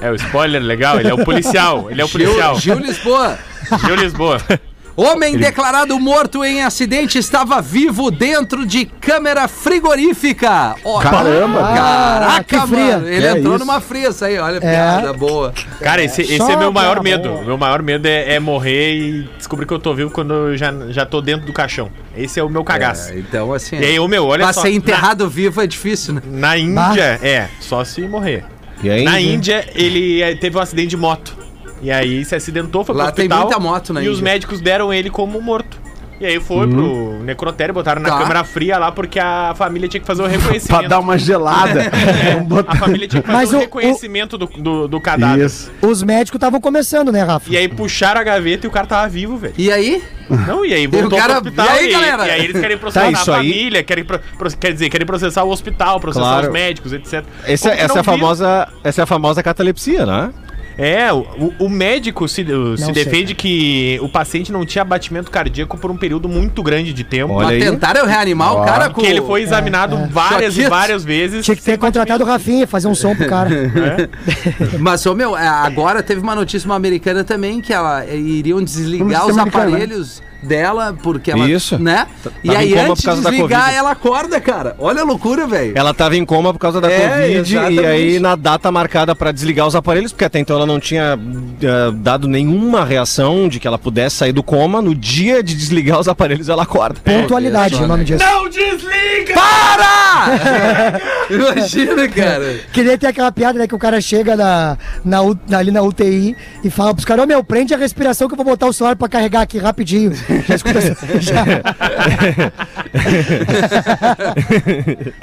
É 0.00 0.10
o 0.10 0.14
spoiler 0.16 0.60
legal, 0.62 0.98
ele 1.00 1.08
é 1.08 1.14
o 1.14 1.24
policial. 1.24 1.90
Ele 1.90 2.00
é 2.00 2.04
o 2.04 2.08
policial. 2.08 2.58
Gil, 2.58 2.74
Gil 2.76 2.84
Lisboa. 2.84 3.38
Gil 3.86 3.94
Lisboa. 3.96 4.38
Homem 4.96 5.36
declarado 5.36 5.98
morto 5.98 6.44
em 6.44 6.62
acidente 6.62 7.18
estava 7.18 7.60
vivo 7.60 8.10
dentro 8.12 8.64
de 8.64 8.84
câmera 8.84 9.48
frigorífica. 9.48 10.76
Ó, 10.84 11.00
Caramba, 11.00 11.60
Caraca, 11.60 12.44
que 12.44 12.66
fria. 12.68 12.98
mano. 12.98 13.08
Ele 13.08 13.26
É 13.26 13.30
entrou 13.38 13.56
isso. 13.56 13.64
numa 13.64 13.80
fria, 13.80 14.08
isso 14.10 14.24
aí. 14.24 14.38
Olha, 14.38 14.58
É. 14.58 14.60
piada 14.60 15.12
boa. 15.12 15.52
Cara, 15.80 16.02
esse, 16.02 16.22
esse 16.22 16.36
Só 16.36 16.50
é 16.50 16.56
meu 16.56 16.72
maior 16.72 17.02
medo. 17.02 17.28
boa. 17.28 17.42
Meu 17.44 17.58
maior 17.58 17.82
medo 17.82 18.06
é, 18.06 18.34
é 18.34 18.38
morrer 18.40 18.94
e 18.94 19.22
descobrir 19.36 19.66
que 19.66 19.74
eu 19.74 19.78
tô 19.80 19.92
vivo 19.94 20.10
quando 20.10 20.32
eu 20.32 20.56
já, 20.56 20.72
já 20.90 21.04
tô 21.04 21.20
dentro 21.20 21.44
do 21.46 21.52
caixão. 21.52 21.90
Esse 22.16 22.38
é 22.38 22.44
o 22.44 22.48
meu 22.48 22.62
cagaço. 22.62 23.12
É, 23.12 23.18
então, 23.18 23.52
assim. 23.52 23.76
E 23.76 23.84
aí, 23.84 23.98
ô 23.98 24.06
meu, 24.06 24.24
olha 24.26 24.44
pra 24.44 24.52
só. 24.52 24.62
ser 24.62 24.70
enterrado 24.70 25.28
vivo 25.28 25.60
é 25.60 25.66
difícil, 25.66 26.14
né? 26.14 26.22
Na, 26.24 26.48
na 26.50 26.58
Índia, 26.58 27.18
é, 27.22 27.48
só 27.60 27.82
se 27.84 28.02
morrer. 28.02 28.44
E 28.82 28.90
aí? 28.90 29.02
Na 29.04 29.20
Índia, 29.20 29.66
ele 29.74 30.22
eh, 30.22 30.34
teve 30.36 30.56
um 30.56 30.60
acidente 30.60 30.88
de 30.88 30.96
moto. 30.96 31.36
E 31.84 31.90
aí 31.92 32.24
se 32.24 32.34
acidentou, 32.34 32.82
foi 32.84 32.94
Lá 32.94 33.04
pro 33.06 33.12
tem 33.14 33.24
hospital. 33.26 33.42
muita 33.44 33.60
moto 33.60 33.92
na 33.92 34.02
E 34.02 34.08
os 34.08 34.20
médicos 34.20 34.60
deram 34.60 34.92
ele 34.92 35.10
como 35.10 35.40
morto. 35.40 35.84
E 36.20 36.24
aí 36.24 36.40
foi 36.40 36.66
pro 36.68 37.18
necrotério, 37.24 37.74
botaram 37.74 38.00
na 38.00 38.08
Tá. 38.08 38.18
câmera 38.18 38.44
fria 38.44 38.78
lá, 38.78 38.90
porque 38.92 39.18
a 39.18 39.52
família 39.56 39.88
tinha 39.88 40.00
que 40.00 40.06
fazer 40.06 40.22
o 40.22 40.26
reconhecimento. 40.30 40.78
Pra 40.80 40.88
dar 40.88 41.00
uma 41.00 41.18
gelada. 41.18 41.90
Botar- 42.46 42.72
A 42.72 42.76
família 42.76 43.08
tinha 43.08 43.20
que 43.20 43.26
fazer 43.26 43.36
Mas 43.38 43.52
o, 43.52 43.56
o- 43.56 43.58
reconhecimento 43.58 44.38
do, 44.38 44.46
do, 44.46 44.88
do 44.88 45.00
cadáver. 45.00 45.44
Isso. 45.44 45.70
Os 45.82 46.02
médicos 46.04 46.36
estavam 46.38 46.60
começando, 46.60 47.10
né, 47.12 47.22
Rafa? 47.24 47.50
E 47.52 47.56
aí 47.56 47.68
puxaram 47.68 48.20
a 48.20 48.24
gaveta 48.24 48.64
e 48.64 48.68
o 48.68 48.70
cara 48.70 48.86
tava 48.86 49.08
vivo, 49.08 49.36
velho. 49.36 49.54
E 49.58 49.70
aí? 49.72 50.02
Não, 50.46 50.64
e 50.64 50.72
aí 50.72 50.86
voltou 50.86 51.18
o 51.18 51.20
cara- 51.20 51.40
pro 51.42 51.50
hospital. 51.50 51.66
e 51.66 51.78
aí, 51.80 51.88
e, 51.88 51.92
galera? 51.92 52.26
e 52.26 52.30
aí 52.30 52.44
eles 52.44 52.60
querem 52.60 52.78
processar 52.78 53.06
Tá, 53.06 53.10
isso 53.10 53.32
a 53.32 53.36
aí- 53.38 53.48
família, 53.52 53.82
querem, 53.82 54.04
pro- 54.04 54.20
quer 54.58 54.72
dizer, 54.72 54.88
querem 54.88 55.06
processar 55.06 55.42
o 55.42 55.50
hospital, 55.50 55.98
processar 56.00 56.24
Claro. 56.26 56.46
os 56.46 56.52
médicos, 56.52 56.92
etc. 56.92 57.24
Essa, 57.44 57.68
Porque 57.70 57.82
essa, 57.84 57.98
é 57.98 58.00
a 58.00 58.04
famosa, 58.04 58.68
essa 58.84 59.02
é 59.02 59.04
a 59.04 59.06
famosa 59.06 59.42
catalepsia, 59.42 60.06
né? 60.06 60.30
É, 60.76 61.12
o, 61.12 61.52
o 61.58 61.68
médico 61.68 62.26
se, 62.28 62.42
o- 62.42 62.76
se 62.76 62.84
sei, 62.84 62.92
defende 62.92 63.34
que 63.34 63.98
o 64.02 64.08
paciente 64.08 64.50
não 64.50 64.64
tinha 64.64 64.82
abatimento 64.82 65.30
cardíaco 65.30 65.78
por 65.78 65.90
um 65.90 65.96
período 65.96 66.28
muito 66.28 66.62
grande 66.62 66.92
de 66.92 67.04
tempo. 67.04 67.34
Olha 67.34 67.46
Mas 67.46 67.62
aí. 67.62 67.70
tentaram 67.70 68.06
reanimar 68.06 68.54
o 68.54 68.64
cara 68.64 68.90
com... 68.90 69.00
Que 69.00 69.06
ele 69.06 69.22
foi 69.22 69.42
examinado 69.42 69.96
várias 70.10 70.56
e 70.58 70.68
várias 70.68 71.04
vezes. 71.04 71.44
Tinha 71.44 71.56
que 71.56 71.62
ter 71.62 71.78
contratado 71.78 72.24
o 72.24 72.26
Rafinha, 72.26 72.66
fazer 72.66 72.88
um 72.88 72.94
som 72.94 73.14
pro 73.14 73.26
cara. 73.26 73.50
Mas, 74.78 75.04
ô, 75.06 75.14
meu, 75.14 75.36
é, 75.36 75.46
agora 75.46 76.02
teve 76.02 76.20
uma 76.20 76.34
notícia 76.34 76.66
uma 76.66 76.76
americana 76.76 77.24
também 77.24 77.60
que 77.60 77.72
ela 77.72 78.04
é, 78.04 78.16
iriam 78.16 78.62
desligar 78.62 79.26
os 79.26 79.38
americana, 79.38 79.78
né? 79.78 80.04
Dela, 80.46 80.96
porque 81.02 81.30
ela. 81.30 81.48
Isso. 81.48 81.78
Né? 81.78 82.06
E 82.42 82.48
Tava 82.48 82.58
aí, 82.60 82.70
coma 82.70 82.82
antes 82.82 83.02
por 83.02 83.06
causa 83.10 83.22
de 83.22 83.30
desligar, 83.36 83.74
ela 83.74 83.90
acorda, 83.90 84.40
cara. 84.40 84.76
Olha 84.78 85.02
a 85.02 85.04
loucura, 85.04 85.46
velho. 85.46 85.72
Ela 85.76 85.92
tava 85.94 86.16
em 86.16 86.24
coma 86.24 86.52
por 86.52 86.58
causa 86.58 86.80
da 86.80 86.90
É, 86.90 87.08
Covid 87.08 87.38
exatamente. 87.54 87.80
e 87.82 87.86
aí 87.86 88.20
na 88.20 88.36
data 88.36 88.70
marcada 88.70 89.14
pra 89.14 89.32
desligar 89.32 89.66
os 89.66 89.74
aparelhos, 89.74 90.12
porque 90.12 90.24
até 90.24 90.38
então 90.38 90.56
ela 90.56 90.66
não 90.66 90.78
tinha 90.78 91.18
eh, 91.62 91.92
dado 91.96 92.28
nenhuma 92.28 92.84
reação 92.84 93.48
de 93.48 93.58
que 93.58 93.66
ela 93.66 93.78
pudesse 93.78 94.16
sair 94.16 94.32
do 94.32 94.42
coma, 94.42 94.80
no 94.82 94.94
dia 94.94 95.42
de 95.42 95.54
desligar 95.54 95.98
os 95.98 96.08
aparelhos 96.08 96.48
ela 96.48 96.62
acorda. 96.62 97.00
Pontualidade, 97.04 97.74
o 97.76 97.86
nome 97.86 98.04
disso. 98.04 98.24
Não 98.24 98.48
desliga! 98.48 99.34
Para! 99.34 101.00
Imagina, 101.30 102.08
cara. 102.08 102.60
Queria 102.72 102.98
ter 102.98 103.06
aquela 103.08 103.32
piada, 103.32 103.58
né? 103.58 103.66
Que 103.66 103.74
o 103.74 103.78
cara 103.78 104.00
chega 104.00 104.36
na, 104.36 104.76
na, 105.04 105.18
ali 105.56 105.70
na 105.70 105.82
UTI 105.82 106.36
e 106.62 106.70
fala 106.70 106.92
pros 106.92 107.04
caras, 107.04 107.24
ô 107.24 107.26
meu, 107.26 107.42
prende 107.42 107.74
a 107.74 107.76
respiração 107.76 108.28
que 108.28 108.34
eu 108.34 108.36
vou 108.36 108.44
botar 108.44 108.66
o 108.66 108.72
celular 108.72 108.96
pra 108.96 109.08
carregar 109.08 109.42
aqui 109.42 109.58
rapidinho. 109.58 110.12
Já 110.46 110.54
escuta 110.54 110.80
já. 111.20 111.44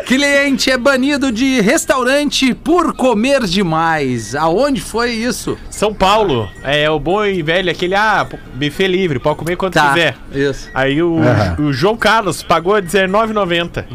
Cliente 0.05 0.69
é 0.71 0.77
banido 0.77 1.31
de 1.31 1.61
restaurante 1.61 2.53
por 2.53 2.93
comer 2.93 3.43
demais. 3.45 4.35
Aonde 4.35 4.81
foi 4.81 5.11
isso? 5.11 5.57
São 5.69 5.93
Paulo, 5.93 6.49
é 6.63 6.89
o 6.89 6.99
bom 6.99 7.25
e 7.25 7.41
velho, 7.41 7.71
aquele, 7.71 7.95
ah, 7.95 8.27
buffet 8.53 8.87
livre, 8.87 9.19
pode 9.19 9.37
comer 9.37 9.55
quanto 9.55 9.73
Tá. 9.73 9.89
quiser. 9.89 10.15
Isso. 10.33 10.69
Aí 10.73 11.01
o, 11.01 11.17
o 11.59 11.73
João 11.73 11.95
Carlos 11.97 12.43
pagou 12.43 12.75
R$19,90. 12.75 13.85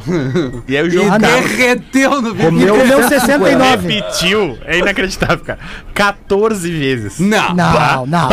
e 0.68 0.76
aí 0.76 0.86
o 0.86 0.90
João 0.90 1.06
E 1.06 1.20
Carlos 1.20 1.50
derreteu 1.50 2.22
no 2.22 2.34
vídeo. 2.34 2.62
E 2.62 2.66
comeu 2.68 3.08
69. 3.08 3.88
repetiu, 3.88 4.58
é 4.64 4.78
inacreditável, 4.78 5.38
cara, 5.44 5.58
14 5.94 6.70
vezes. 6.70 7.18
Não. 7.18 7.54
Não, 7.54 8.06
não. 8.06 8.28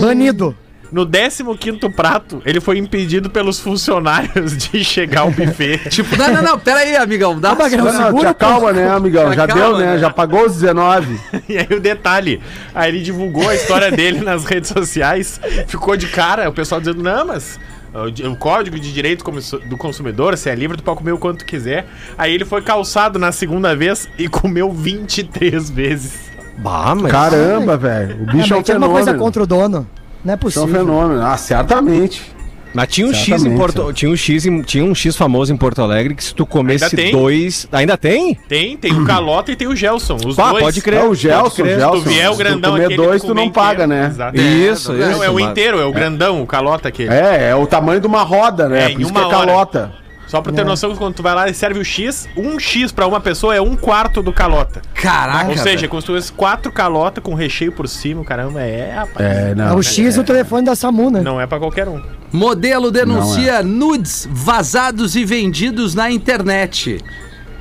Banido. 0.00 0.56
No 0.92 1.06
15º 1.06 1.90
prato, 1.94 2.42
ele 2.44 2.60
foi 2.60 2.76
impedido 2.76 3.30
pelos 3.30 3.58
funcionários 3.58 4.54
de 4.70 4.84
chegar 4.84 5.22
ao 5.22 5.30
buffet. 5.30 5.88
Tipo, 5.88 6.16
não, 6.16 6.30
não, 6.30 6.42
não, 6.42 6.58
pera 6.58 6.80
aí, 6.80 6.94
amigão. 6.96 7.40
Dá 7.40 7.54
Magrão, 7.54 7.86
Não, 7.86 7.92
não, 7.94 8.04
segura 8.06 8.28
te 8.28 8.30
acalma, 8.32 8.72
né, 8.72 8.90
amigão? 8.90 9.32
Já 9.32 9.44
Acalma, 9.44 9.62
deu, 9.62 9.78
né? 9.78 9.86
né? 9.94 9.98
Já 9.98 10.10
pagou 10.10 10.44
os 10.44 10.52
19. 10.52 11.18
E 11.48 11.56
aí 11.58 11.66
o 11.70 11.80
detalhe, 11.80 12.40
aí 12.74 12.90
ele 12.90 13.00
divulgou 13.02 13.48
a 13.48 13.54
história 13.54 13.90
dele 13.92 14.20
nas 14.20 14.44
redes 14.44 14.68
sociais, 14.70 15.40
ficou 15.66 15.96
de 15.96 16.06
cara, 16.08 16.48
o 16.48 16.52
pessoal 16.52 16.80
dizendo, 16.80 17.02
não, 17.02 17.26
mas 17.26 17.58
o 17.94 18.10
di- 18.10 18.24
o 18.26 18.36
código 18.36 18.78
de 18.78 18.92
direito 18.92 19.24
do 19.68 19.76
consumidor, 19.78 20.36
se 20.36 20.48
é 20.50 20.54
livre, 20.54 20.76
tu 20.76 20.82
pode 20.82 20.98
comer 20.98 21.12
o 21.12 21.18
quanto 21.18 21.38
tu 21.38 21.46
quiser. 21.46 21.86
Aí 22.18 22.32
ele 22.34 22.44
foi 22.44 22.60
calçado 22.62 23.18
na 23.18 23.32
segunda 23.32 23.74
vez 23.74 24.08
e 24.18 24.28
comeu 24.28 24.70
23 24.70 25.70
vezes. 25.70 26.30
Bah, 26.58 26.94
mas... 26.94 27.10
Caramba, 27.10 27.76
velho. 27.78 28.16
O 28.24 28.28
Ah, 28.28 28.32
bicho 28.32 28.52
é 28.52 28.56
um 28.56 28.58
mas 28.60 28.66
tinha 28.66 28.76
uma 28.78 28.88
coisa 28.88 29.06
fenômeno. 29.06 29.24
contra 29.24 29.42
o 29.42 29.46
dono. 29.46 29.86
Não 30.24 30.34
é 30.34 30.36
Isso 30.46 30.58
é 30.58 30.62
um 30.62 30.66
possível. 30.66 30.86
fenômeno. 30.86 31.22
Ah, 31.22 31.36
certamente. 31.36 32.32
Mas 32.74 32.88
tinha 32.88 33.06
um 33.06 33.12
X 33.12 33.44
em 33.44 33.54
Porto, 33.54 33.92
tinha 33.92 34.10
um 34.10 34.16
X, 34.16 34.46
em- 34.46 34.62
tinha 34.62 34.82
um 34.82 34.94
X 34.94 35.14
famoso 35.14 35.52
em 35.52 35.56
Porto 35.58 35.82
Alegre 35.82 36.14
que 36.14 36.24
se 36.24 36.34
tu 36.34 36.46
comesse 36.46 36.84
Ainda 36.98 37.10
dois, 37.18 37.68
ainda 37.70 37.98
tem? 37.98 38.34
Tem, 38.48 38.78
tem 38.78 38.92
o 38.98 39.04
Calota 39.04 39.52
e 39.52 39.56
tem 39.56 39.68
o 39.68 39.76
Gelson, 39.76 40.16
os 40.24 40.36
Pá, 40.36 40.52
dois. 40.52 40.64
pode 40.64 40.80
crer. 40.80 41.00
É 41.00 41.04
o 41.04 41.14
Gelson, 41.14 41.62
crer. 41.64 41.78
Gelson. 41.78 41.96
Se 41.98 42.02
tu 42.04 42.08
vier 42.08 42.28
o 42.30 42.32
Se 42.32 42.38
tu 42.38 42.42
grandão 42.42 42.70
comer 42.70 42.84
aquele 42.86 42.96
dois, 42.96 43.20
tu 43.20 43.28
não 43.28 43.34
bem 43.34 43.50
paga, 43.50 43.84
inteiro. 43.84 44.02
né? 44.02 44.06
Exato. 44.08 44.40
Isso, 44.40 44.92
Não, 44.94 45.10
isso. 45.12 45.22
é 45.22 45.30
o 45.30 45.38
inteiro, 45.38 45.80
é 45.80 45.84
o 45.84 45.92
grandão, 45.92 46.40
o 46.42 46.46
Calota 46.46 46.88
aquele. 46.88 47.12
É, 47.12 47.50
é 47.50 47.54
o 47.54 47.66
tamanho 47.66 48.00
de 48.00 48.06
uma 48.06 48.22
roda, 48.22 48.66
né? 48.70 48.84
É, 48.84 48.88
Por 48.88 49.02
isso 49.02 49.10
uma 49.10 49.20
que 49.20 49.26
é 49.26 49.36
hora. 49.36 49.46
calota. 49.46 49.92
Só 50.32 50.40
pra 50.40 50.50
ter 50.50 50.64
noção, 50.64 50.96
quando 50.96 51.14
tu 51.14 51.22
vai 51.22 51.34
lá 51.34 51.50
e 51.50 51.52
serve 51.52 51.78
o 51.78 51.84
X, 51.84 52.26
um 52.34 52.58
X 52.58 52.90
pra 52.90 53.06
uma 53.06 53.20
pessoa 53.20 53.54
é 53.54 53.60
um 53.60 53.76
quarto 53.76 54.22
do 54.22 54.32
calota. 54.32 54.80
Caraca. 54.94 55.50
Ou 55.50 55.58
seja, 55.58 55.80
velho. 55.80 55.88
como 55.90 56.00
se 56.22 56.32
quatro 56.32 56.72
calota 56.72 57.20
com 57.20 57.34
recheio 57.34 57.70
por 57.70 57.86
cima, 57.86 58.24
caramba, 58.24 58.62
é, 58.62 58.94
rapaz. 58.94 59.26
É, 59.26 59.50
É 59.50 59.54
não. 59.54 59.76
o 59.76 59.82
X 59.82 60.14
do 60.14 60.24
telefone 60.24 60.64
da 60.64 60.74
Samu, 60.74 61.10
né? 61.10 61.20
Não 61.20 61.38
é 61.38 61.46
pra 61.46 61.58
qualquer 61.58 61.86
um. 61.86 62.02
Modelo 62.32 62.90
denuncia 62.90 63.62
nudes 63.62 64.26
vazados 64.32 65.16
e 65.16 65.22
vendidos 65.22 65.94
na 65.94 66.10
internet. 66.10 67.04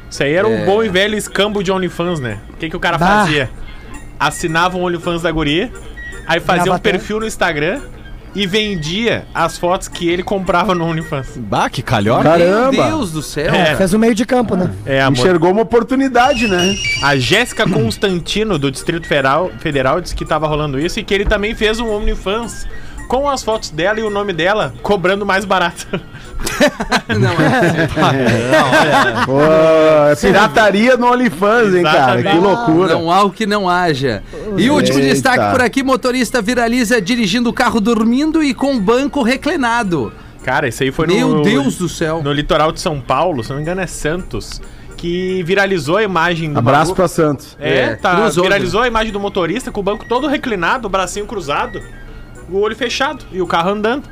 Isso 0.10 0.24
aí 0.24 0.32
era 0.32 0.48
um 0.48 0.64
bom 0.66 0.82
e 0.82 0.88
velho 0.88 1.18
escambo 1.18 1.62
de 1.62 1.74
OnlyFans, 1.74 2.22
né? 2.22 2.40
O 2.54 2.56
que, 2.56 2.70
que 2.70 2.78
o 2.78 2.80
cara 2.80 2.98
Bah. 2.98 3.26
fazia? 3.26 3.50
Assinava 4.18 4.78
um 4.78 4.84
OnlyFans 4.86 5.24
da 5.24 5.32
guria, 5.32 5.70
aí 6.26 6.40
fazia 6.40 6.62
um 6.62 6.66
Grava 6.68 6.80
perfil 6.80 7.20
no 7.20 7.28
Instagram 7.28 7.82
e 8.34 8.48
vendia 8.48 9.26
as 9.34 9.58
fotos 9.58 9.88
que 9.88 10.10
ele 10.10 10.24
comprava 10.24 10.74
no 10.74 10.86
OnlyFans. 10.86 11.38
Bah, 11.38 11.70
que 11.70 11.82
calhor. 11.82 12.24
Caramba. 12.24 12.72
Meu 12.72 12.86
Deus 12.86 13.12
do 13.12 13.22
céu. 13.22 13.54
É. 13.54 13.76
Fez 13.76 13.94
o 13.94 14.00
meio 14.00 14.16
de 14.16 14.26
campo, 14.26 14.56
né? 14.56 14.72
É, 14.86 15.02
amor. 15.02 15.20
Enxergou 15.20 15.52
uma 15.52 15.62
oportunidade, 15.62 16.48
né? 16.48 16.76
A 17.04 17.18
Jéssica 17.18 17.68
Constantino, 17.68 18.58
do 18.58 18.72
Distrito 18.72 19.08
Federal, 19.08 19.52
Federal, 19.60 20.02
disse 20.02 20.16
que 20.16 20.26
tava 20.26 20.48
rolando 20.48 20.80
isso 20.80 21.00
e 21.00 21.04
que 21.04 21.14
ele 21.14 21.26
também 21.26 21.54
fez 21.54 21.80
um 21.80 21.90
OnlyFans 21.90 22.68
com 23.12 23.30
as 23.30 23.44
fotos 23.44 23.72
dela 23.72 24.00
e 24.00 24.04
o 24.04 24.10
nome 24.10 24.32
dela, 24.32 24.74
cobrando 24.82 25.26
mais 25.26 25.44
barato. 25.44 25.86
Não, 27.20 27.32
é. 27.34 27.88
Pô, 29.28 29.42
é 30.10 30.16
pirataria 30.16 30.96
no 30.96 31.12
OnlyFans, 31.12 31.76
hein, 31.76 31.84
cara? 31.84 32.24
Que 32.24 32.38
loucura. 32.38 32.94
Não 32.94 33.12
há 33.12 33.22
o 33.24 33.30
que 33.30 33.46
não 33.46 33.70
haja. 33.70 34.24
E 34.58 34.70
o 34.70 34.76
último 34.76 34.98
Eita. 34.98 35.14
destaque 35.14 35.52
por 35.52 35.62
aqui: 35.62 35.84
motorista 35.84 36.42
viraliza 36.42 37.02
dirigindo 37.02 37.50
o 37.50 37.54
carro 37.54 37.82
dormindo 37.82 38.42
e 38.42 38.54
com 38.54 38.78
o 38.78 38.80
banco 38.80 39.22
reclinado. 39.22 40.14
Cara, 40.44 40.70
isso 40.70 40.82
aí 40.82 40.92
foi 40.92 41.06
Meu 41.06 41.28
no, 41.28 41.42
Deus 41.42 41.76
do 41.76 41.90
céu. 41.90 42.24
no 42.24 42.32
litoral 42.32 42.72
de 42.72 42.80
São 42.80 43.02
Paulo, 43.02 43.44
se 43.44 43.50
não 43.50 43.58
me 43.58 43.62
engano 43.62 43.82
é 43.82 43.88
Santos, 43.88 44.62
que 44.96 45.44
viralizou 45.44 45.98
a 45.98 46.04
imagem 46.04 46.54
do 46.54 46.60
Abraço 46.60 46.80
maluco. 46.80 46.96
pra 46.96 47.08
Santos. 47.10 47.58
É, 47.60 47.80
É, 47.80 47.96
tá, 47.96 48.16
cruzou, 48.16 48.44
viralizou 48.46 48.82
a 48.82 48.88
imagem 48.88 49.12
do 49.12 49.20
motorista 49.20 49.70
com 49.70 49.82
o 49.82 49.84
banco 49.84 50.06
todo 50.08 50.28
reclinado, 50.28 50.88
o 50.88 50.90
bracinho 50.90 51.26
cruzado, 51.26 51.82
o 52.52 52.60
olho 52.60 52.76
fechado 52.76 53.26
e 53.32 53.42
o 53.42 53.48
carro 53.48 53.72
andando. 53.72 54.04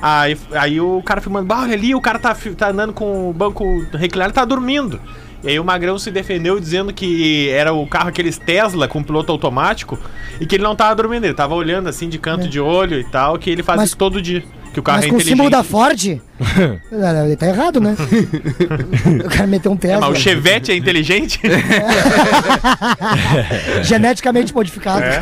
Aí, 0.00 0.36
aí 0.52 0.80
o 0.80 1.02
cara 1.02 1.20
filmando, 1.20 1.46
bah, 1.46 1.62
olha 1.62 1.74
ali, 1.74 1.94
o 1.94 2.00
cara 2.00 2.18
tá, 2.18 2.36
tá 2.56 2.68
andando 2.68 2.92
com 2.92 3.30
o 3.30 3.32
banco 3.32 3.64
reclinado 3.94 4.30
e 4.30 4.34
tá 4.34 4.44
dormindo. 4.44 5.00
E 5.42 5.48
aí 5.48 5.60
o 5.60 5.64
Magrão 5.64 5.98
se 5.98 6.10
defendeu 6.10 6.58
dizendo 6.58 6.92
que 6.92 7.48
era 7.50 7.72
o 7.72 7.86
carro 7.86 8.08
aqueles 8.08 8.36
Tesla 8.38 8.88
com 8.88 9.02
piloto 9.02 9.30
automático 9.32 9.98
e 10.40 10.46
que 10.46 10.56
ele 10.56 10.64
não 10.64 10.74
tava 10.74 10.94
dormindo, 10.94 11.24
ele 11.24 11.34
tava 11.34 11.54
olhando 11.54 11.88
assim 11.88 12.08
de 12.08 12.18
canto 12.18 12.48
de 12.48 12.58
olho 12.60 12.98
e 12.98 13.04
tal, 13.04 13.38
que 13.38 13.48
ele 13.50 13.62
faz 13.62 13.78
Mas- 13.80 13.88
isso 13.90 13.96
todo 13.96 14.20
dia. 14.20 14.42
Que 14.76 14.80
o 14.80 14.82
carro 14.82 14.98
Mas 14.98 15.06
é 15.06 15.08
com 15.08 15.16
o 15.16 15.20
símbolo 15.22 15.48
da 15.48 15.64
Ford, 15.64 15.98
é, 16.04 17.24
ele 17.24 17.34
tá 17.34 17.46
errado, 17.46 17.80
né? 17.80 17.96
o 19.24 19.28
cara 19.30 19.46
meteu 19.46 19.72
um 19.72 19.76
Tesla. 19.76 20.06
Mas 20.06 20.18
o 20.18 20.20
Chevette 20.20 20.70
é 20.70 20.76
inteligente? 20.76 21.40
Geneticamente 23.82 24.52
modificado. 24.52 25.02
É. 25.02 25.18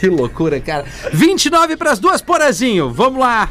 Que 0.00 0.08
loucura, 0.08 0.58
cara. 0.58 0.84
29 1.12 1.76
pras 1.76 2.00
duas, 2.00 2.20
Porazinho. 2.20 2.90
Vamos 2.90 3.20
lá. 3.20 3.48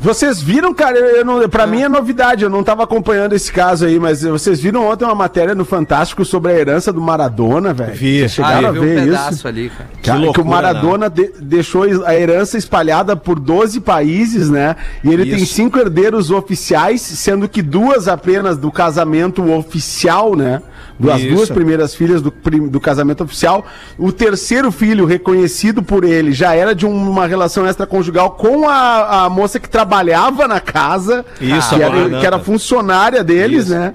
Vocês 0.00 0.42
viram, 0.42 0.74
cara, 0.74 0.98
eu, 0.98 1.16
eu 1.16 1.24
não, 1.24 1.48
pra 1.48 1.66
mim 1.66 1.80
é 1.82 1.88
novidade, 1.88 2.44
eu 2.44 2.50
não 2.50 2.62
tava 2.62 2.82
acompanhando 2.84 3.32
esse 3.32 3.50
caso 3.50 3.86
aí, 3.86 3.98
mas 3.98 4.22
vocês 4.22 4.60
viram 4.60 4.86
ontem 4.86 5.04
uma 5.04 5.14
matéria 5.14 5.54
no 5.54 5.64
Fantástico 5.64 6.24
sobre 6.26 6.52
a 6.52 6.54
herança 6.58 6.92
do 6.92 7.00
Maradona, 7.00 7.72
velho? 7.72 7.94
Vi. 7.94 8.18
Vocês 8.18 8.32
Chegaram 8.32 8.66
Ah, 8.66 8.68
a 8.68 8.72
um 8.72 8.80
ver 8.80 9.04
pedaço 9.04 9.32
isso? 9.34 9.48
ali, 9.48 9.70
cara. 9.70 9.88
Que, 10.02 10.10
que 10.10 10.16
loucura, 10.18 10.42
o 10.46 10.50
Maradona 10.50 11.08
de- 11.08 11.32
deixou 11.40 11.84
a 12.04 12.14
herança 12.14 12.58
espalhada 12.58 13.16
por 13.16 13.40
12 13.40 13.80
países, 13.80 14.50
né? 14.50 14.76
E 15.02 15.10
ele 15.10 15.24
tem 15.24 15.36
Isso. 15.42 15.54
cinco 15.54 15.78
herdeiros 15.78 16.30
oficiais, 16.30 17.00
sendo 17.00 17.48
que 17.48 17.62
duas 17.62 18.06
apenas 18.06 18.58
do 18.58 18.70
casamento 18.70 19.42
oficial, 19.52 20.36
né? 20.36 20.60
Das 21.00 21.20
Isso. 21.22 21.34
duas 21.34 21.48
primeiras 21.50 21.92
filhas 21.94 22.22
do, 22.22 22.32
do 22.70 22.78
casamento 22.80 23.24
oficial. 23.24 23.66
O 23.98 24.12
terceiro 24.12 24.70
filho, 24.70 25.04
reconhecido 25.06 25.82
por 25.82 26.04
ele, 26.04 26.32
já 26.32 26.54
era 26.54 26.72
de 26.74 26.86
um- 26.86 27.10
uma 27.10 27.26
relação 27.26 27.66
extraconjugal 27.66 28.32
com 28.32 28.68
a, 28.68 29.24
a 29.24 29.30
moça 29.30 29.58
que 29.58 29.68
trabalhava 29.84 30.48
na 30.48 30.60
casa, 30.60 31.24
Isso, 31.40 31.76
que, 31.76 31.82
era, 31.82 32.10
que 32.20 32.26
era 32.26 32.38
funcionária 32.38 33.22
deles, 33.22 33.64
Isso. 33.64 33.74
né? 33.74 33.94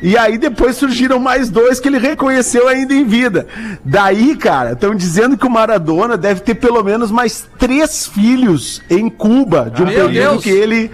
E 0.00 0.18
aí 0.18 0.36
depois 0.36 0.76
surgiram 0.76 1.18
mais 1.18 1.48
dois 1.48 1.80
que 1.80 1.88
ele 1.88 1.98
reconheceu 1.98 2.68
ainda 2.68 2.92
em 2.92 3.04
vida. 3.04 3.46
Daí, 3.84 4.36
cara, 4.36 4.72
estão 4.72 4.94
dizendo 4.94 5.36
que 5.36 5.46
o 5.46 5.50
Maradona 5.50 6.16
deve 6.16 6.40
ter 6.40 6.54
pelo 6.56 6.82
menos 6.84 7.10
mais 7.10 7.48
três 7.58 8.06
filhos 8.06 8.82
em 8.90 9.08
Cuba, 9.08 9.72
de 9.74 9.82
um 9.82 9.86
Meu 9.86 10.06
período 10.06 10.42
que 10.42 10.50
ele. 10.50 10.90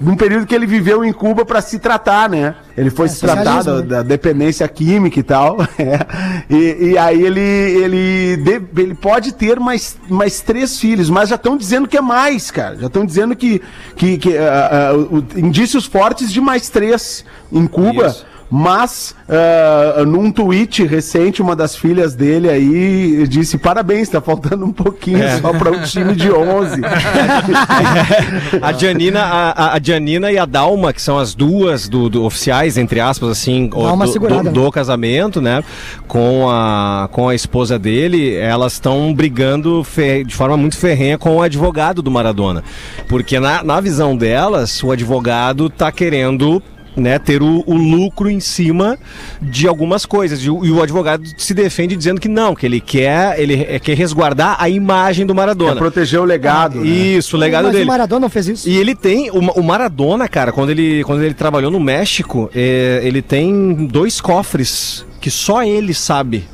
Num 0.00 0.16
período 0.16 0.46
que 0.46 0.54
ele 0.54 0.66
viveu 0.66 1.04
em 1.04 1.12
Cuba 1.12 1.44
para 1.44 1.60
se 1.60 1.78
tratar, 1.78 2.28
né? 2.28 2.54
Ele 2.76 2.90
foi 2.90 3.08
se 3.08 3.20
tratar 3.20 3.62
da, 3.62 3.76
né? 3.76 3.82
da 3.82 4.02
dependência 4.02 4.66
química 4.66 5.20
e 5.20 5.22
tal. 5.22 5.56
é. 5.78 6.44
E, 6.50 6.90
e 6.90 6.98
aí 6.98 7.22
ele, 7.22 7.40
ele, 7.40 8.60
ele 8.76 8.94
pode 8.94 9.32
ter 9.32 9.60
mais, 9.60 9.96
mais 10.08 10.40
três 10.40 10.78
filhos, 10.80 11.08
mas 11.08 11.28
já 11.28 11.36
estão 11.36 11.56
dizendo 11.56 11.86
que 11.86 11.96
é 11.96 12.00
mais, 12.00 12.50
cara. 12.50 12.76
Já 12.76 12.88
estão 12.88 13.06
dizendo 13.06 13.36
que, 13.36 13.62
que, 13.96 14.18
que 14.18 14.36
ah, 14.36 14.90
ah, 14.90 14.96
o- 14.96 15.24
indícios 15.36 15.84
fortes 15.86 16.32
de 16.32 16.40
mais 16.40 16.68
três 16.68 17.24
em 17.52 17.66
Cuba. 17.66 18.08
Isso. 18.08 18.26
Mas, 18.50 19.14
ah, 19.28 20.04
num 20.06 20.30
tweet 20.30 20.84
recente, 20.84 21.42
uma 21.42 21.56
das 21.56 21.74
filhas 21.74 22.14
dele 22.14 22.48
aí 22.48 23.26
disse: 23.26 23.58
parabéns, 23.58 24.08
tá 24.08 24.20
faltando 24.20 24.64
um 24.64 24.72
pouquinho 24.72 25.22
É. 25.22 25.38
só 25.40 25.52
para 25.52 25.70
o 25.72 25.82
time 25.82 26.14
de 26.14 26.30
11. 26.30 26.80
A 28.62 28.72
Janina, 28.72 29.20
a, 29.22 29.50
a- 29.50 29.74
a 29.76 29.80
Janina 29.82 30.30
e 30.30 30.38
a 30.38 30.44
Dalma, 30.44 30.92
que 30.92 31.02
são 31.02 31.18
as 31.18 31.34
duas 31.34 31.88
do, 31.88 32.08
do 32.08 32.24
oficiais, 32.24 32.76
entre 32.76 33.00
aspas, 33.00 33.30
assim, 33.30 33.68
do, 33.68 34.06
segurada, 34.12 34.42
do- 34.42 34.46
né? 34.46 34.52
do 34.52 34.70
casamento, 34.72 35.40
né? 35.40 35.62
Com 36.06 36.48
a, 36.48 37.08
com 37.10 37.28
a 37.28 37.34
esposa 37.34 37.78
dele, 37.78 38.34
elas 38.36 38.74
estão 38.74 39.12
brigando 39.14 39.84
de 40.26 40.34
forma 40.34 40.56
muito 40.56 40.76
ferrenha 40.76 41.18
com 41.18 41.36
o 41.36 41.42
advogado 41.42 42.02
do 42.02 42.10
Maradona. 42.10 42.62
Porque 43.08 43.38
na, 43.40 43.62
na 43.62 43.80
visão 43.80 44.16
delas, 44.16 44.82
o 44.82 44.90
advogado 44.92 45.68
tá 45.68 45.90
querendo. 45.90 46.62
Né, 46.96 47.18
ter 47.18 47.42
o, 47.42 47.64
o 47.66 47.74
lucro 47.76 48.30
em 48.30 48.38
cima 48.38 48.96
de 49.42 49.66
algumas 49.66 50.06
coisas. 50.06 50.38
E 50.44 50.48
o, 50.48 50.64
e 50.64 50.70
o 50.70 50.80
advogado 50.80 51.24
se 51.36 51.52
defende 51.52 51.96
dizendo 51.96 52.20
que 52.20 52.28
não, 52.28 52.54
que 52.54 52.64
ele 52.64 52.80
quer, 52.80 53.38
ele 53.40 53.66
é- 53.68 53.80
quer 53.80 53.96
resguardar 53.96 54.56
a 54.60 54.68
imagem 54.68 55.26
do 55.26 55.34
Pra 55.34 55.42
Maradona. 55.42 55.74
proteger 55.74 56.20
o 56.20 56.24
legado. 56.24 56.80
né? 56.80 56.86
Isso, 56.86 57.36
o 57.36 57.40
legado 57.40 57.64
Mas 57.64 57.72
dele. 57.72 57.84
o 57.84 57.88
Maradona 57.88 58.20
não 58.20 58.28
fez 58.30 58.46
isso. 58.46 58.68
E 58.68 58.76
ele 58.76 58.94
tem, 58.94 59.28
o, 59.30 59.38
o 59.38 59.62
Maradona, 59.64 60.28
cara, 60.28 60.52
quando 60.52 60.70
ele, 60.70 61.02
quando 61.02 61.22
ele 61.24 61.34
trabalhou 61.34 61.68
no 61.70 61.80
México, 61.80 62.48
é, 62.54 63.00
ele 63.02 63.20
tem 63.22 63.86
dois 63.86 64.20
cofres 64.20 65.04
que 65.20 65.32
só 65.32 65.64
ele 65.64 65.92
sabe 65.94 66.44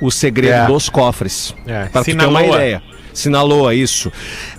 o 0.00 0.10
segredo 0.10 0.54
É. 0.54 0.66
dos 0.66 0.88
cofres. 0.88 1.54
É, 1.66 1.84
Pra 1.92 2.02
tu 2.02 2.16
ter 2.16 2.24
uma 2.26 2.42
ideia. 2.42 2.82
Sinaloa, 3.12 3.74
isso. 3.74 4.10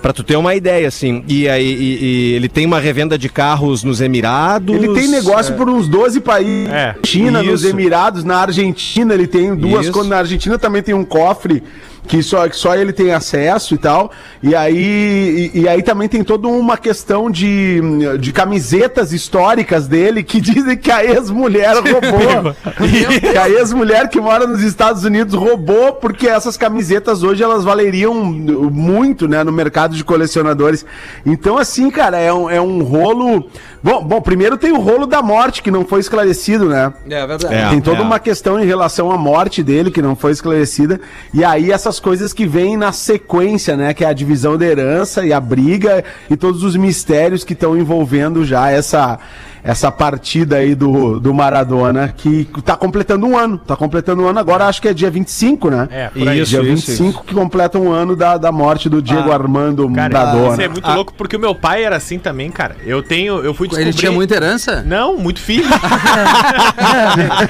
Pra 0.01 0.11
tu 0.13 0.23
ter 0.23 0.35
uma 0.35 0.53
ideia, 0.55 0.87
assim. 0.87 1.23
E 1.27 1.47
aí 1.47 1.65
e- 1.65 2.05
e 2.05 2.33
ele 2.33 2.49
tem 2.49 2.65
uma 2.65 2.79
revenda 2.79 3.17
de 3.17 3.29
carros 3.29 3.83
nos 3.83 4.01
Emirados. 4.01 4.75
Ele 4.75 4.93
tem 4.93 5.07
negócio 5.07 5.55
por 5.55 5.69
uns 5.69 5.87
12 5.87 6.19
países. 6.19 6.69
É. 6.69 6.95
China, 7.05 7.41
nos 7.43 7.61
Isso. 7.61 7.69
Emirados, 7.69 8.23
na 8.23 8.37
Argentina 8.37 9.13
ele 9.13 9.27
tem 9.27 9.55
duas 9.55 9.87
Isso. 9.87 10.03
Na 10.03 10.17
Argentina 10.17 10.57
também 10.57 10.81
tem 10.81 10.93
um 10.95 11.05
cofre 11.05 11.63
que 12.07 12.21
só, 12.23 12.47
que 12.47 12.55
só 12.55 12.75
ele 12.75 12.91
tem 12.91 13.13
acesso 13.13 13.73
e 13.73 13.77
tal. 13.77 14.11
E 14.41 14.55
aí, 14.55 15.51
e, 15.53 15.61
e 15.61 15.69
aí 15.69 15.83
também 15.83 16.07
tem 16.07 16.23
toda 16.23 16.47
uma 16.47 16.77
questão 16.77 17.29
de, 17.29 17.79
de 18.19 18.33
camisetas 18.33 19.13
históricas 19.13 19.87
dele 19.87 20.23
que 20.23 20.41
dizem 20.41 20.77
que 20.77 20.91
a 20.91 21.05
ex-mulher 21.05 21.75
roubou. 21.77 22.55
que 22.77 23.37
a 23.37 23.49
ex-mulher 23.49 24.09
que 24.09 24.19
mora 24.19 24.47
nos 24.47 24.61
Estados 24.61 25.03
Unidos 25.03 25.33
roubou, 25.33 25.93
porque 25.93 26.27
essas 26.27 26.57
camisetas 26.57 27.23
hoje 27.23 27.43
elas 27.43 27.63
valeriam 27.63 28.13
muito, 28.13 29.27
né, 29.27 29.43
no 29.43 29.51
mercado 29.51 29.95
de 29.95 30.03
colecionadores. 30.03 30.85
Então, 31.25 31.57
assim, 31.57 31.89
cara, 31.89 32.17
é 32.17 32.33
um, 32.33 32.49
é 32.49 32.61
um 32.61 32.83
rolo. 32.83 33.47
Bom, 33.83 34.03
bom, 34.03 34.21
primeiro 34.21 34.57
tem 34.57 34.71
o 34.71 34.79
rolo 34.79 35.07
da 35.07 35.21
morte, 35.21 35.63
que 35.63 35.71
não 35.71 35.85
foi 35.85 35.99
esclarecido, 35.99 36.65
né? 36.65 36.93
É 37.09 37.25
verdade. 37.25 37.53
É. 37.53 37.69
Tem 37.69 37.81
toda 37.81 38.01
uma 38.01 38.19
questão 38.19 38.59
em 38.59 38.65
relação 38.65 39.11
à 39.11 39.17
morte 39.17 39.63
dele 39.63 39.89
que 39.89 40.01
não 40.01 40.15
foi 40.15 40.31
esclarecida. 40.31 40.99
E 41.33 41.43
aí 41.43 41.71
essas 41.91 41.99
coisas 41.99 42.31
que 42.31 42.45
vêm 42.45 42.77
na 42.77 42.93
sequência, 42.93 43.75
né? 43.75 43.93
Que 43.93 44.05
é 44.05 44.07
a 44.07 44.13
divisão 44.13 44.57
da 44.57 44.65
herança 44.65 45.25
e 45.25 45.33
a 45.33 45.39
briga 45.41 46.03
e 46.29 46.37
todos 46.37 46.63
os 46.63 46.75
mistérios 46.77 47.43
que 47.43 47.51
estão 47.51 47.77
envolvendo 47.77 48.45
já 48.45 48.69
essa, 48.71 49.19
essa 49.61 49.91
partida 49.91 50.55
aí 50.57 50.73
do, 50.73 51.19
do 51.19 51.33
Maradona, 51.33 52.13
que 52.15 52.47
tá 52.63 52.77
completando 52.77 53.25
um 53.27 53.37
ano. 53.37 53.57
Tá 53.57 53.75
completando 53.75 54.23
um 54.23 54.27
ano 54.27 54.39
agora, 54.39 54.67
acho 54.67 54.81
que 54.81 54.87
é 54.87 54.93
dia 54.93 55.11
25, 55.11 55.69
né? 55.69 55.89
É, 55.91 56.07
por 56.07 56.27
aí. 56.29 56.39
Isso, 56.39 56.51
dia 56.51 56.61
isso, 56.61 56.91
25 56.91 57.25
que 57.25 57.33
completa 57.33 57.77
um 57.77 57.91
ano 57.91 58.15
da, 58.15 58.37
da 58.37 58.53
morte 58.53 58.87
do 58.87 59.01
Diego 59.01 59.29
Ah, 59.29 59.33
Armando 59.33 59.89
Cara, 59.91 60.13
Maradona. 60.13 60.53
isso 60.53 60.61
é 60.61 60.67
muito 60.69 60.89
louco 60.89 61.13
porque 61.17 61.35
o 61.35 61.39
meu 61.39 61.53
pai 61.53 61.83
era 61.83 61.97
assim 61.97 62.17
também, 62.17 62.49
cara. 62.49 62.77
Eu 62.85 63.03
tenho, 63.03 63.39
eu 63.39 63.53
fui 63.53 63.67
descobrir... 63.67 63.89
Ele 63.89 63.97
tinha 63.97 64.11
muita 64.13 64.35
herança? 64.35 64.81
Não, 64.87 65.17
muito 65.17 65.41
filho. 65.41 65.67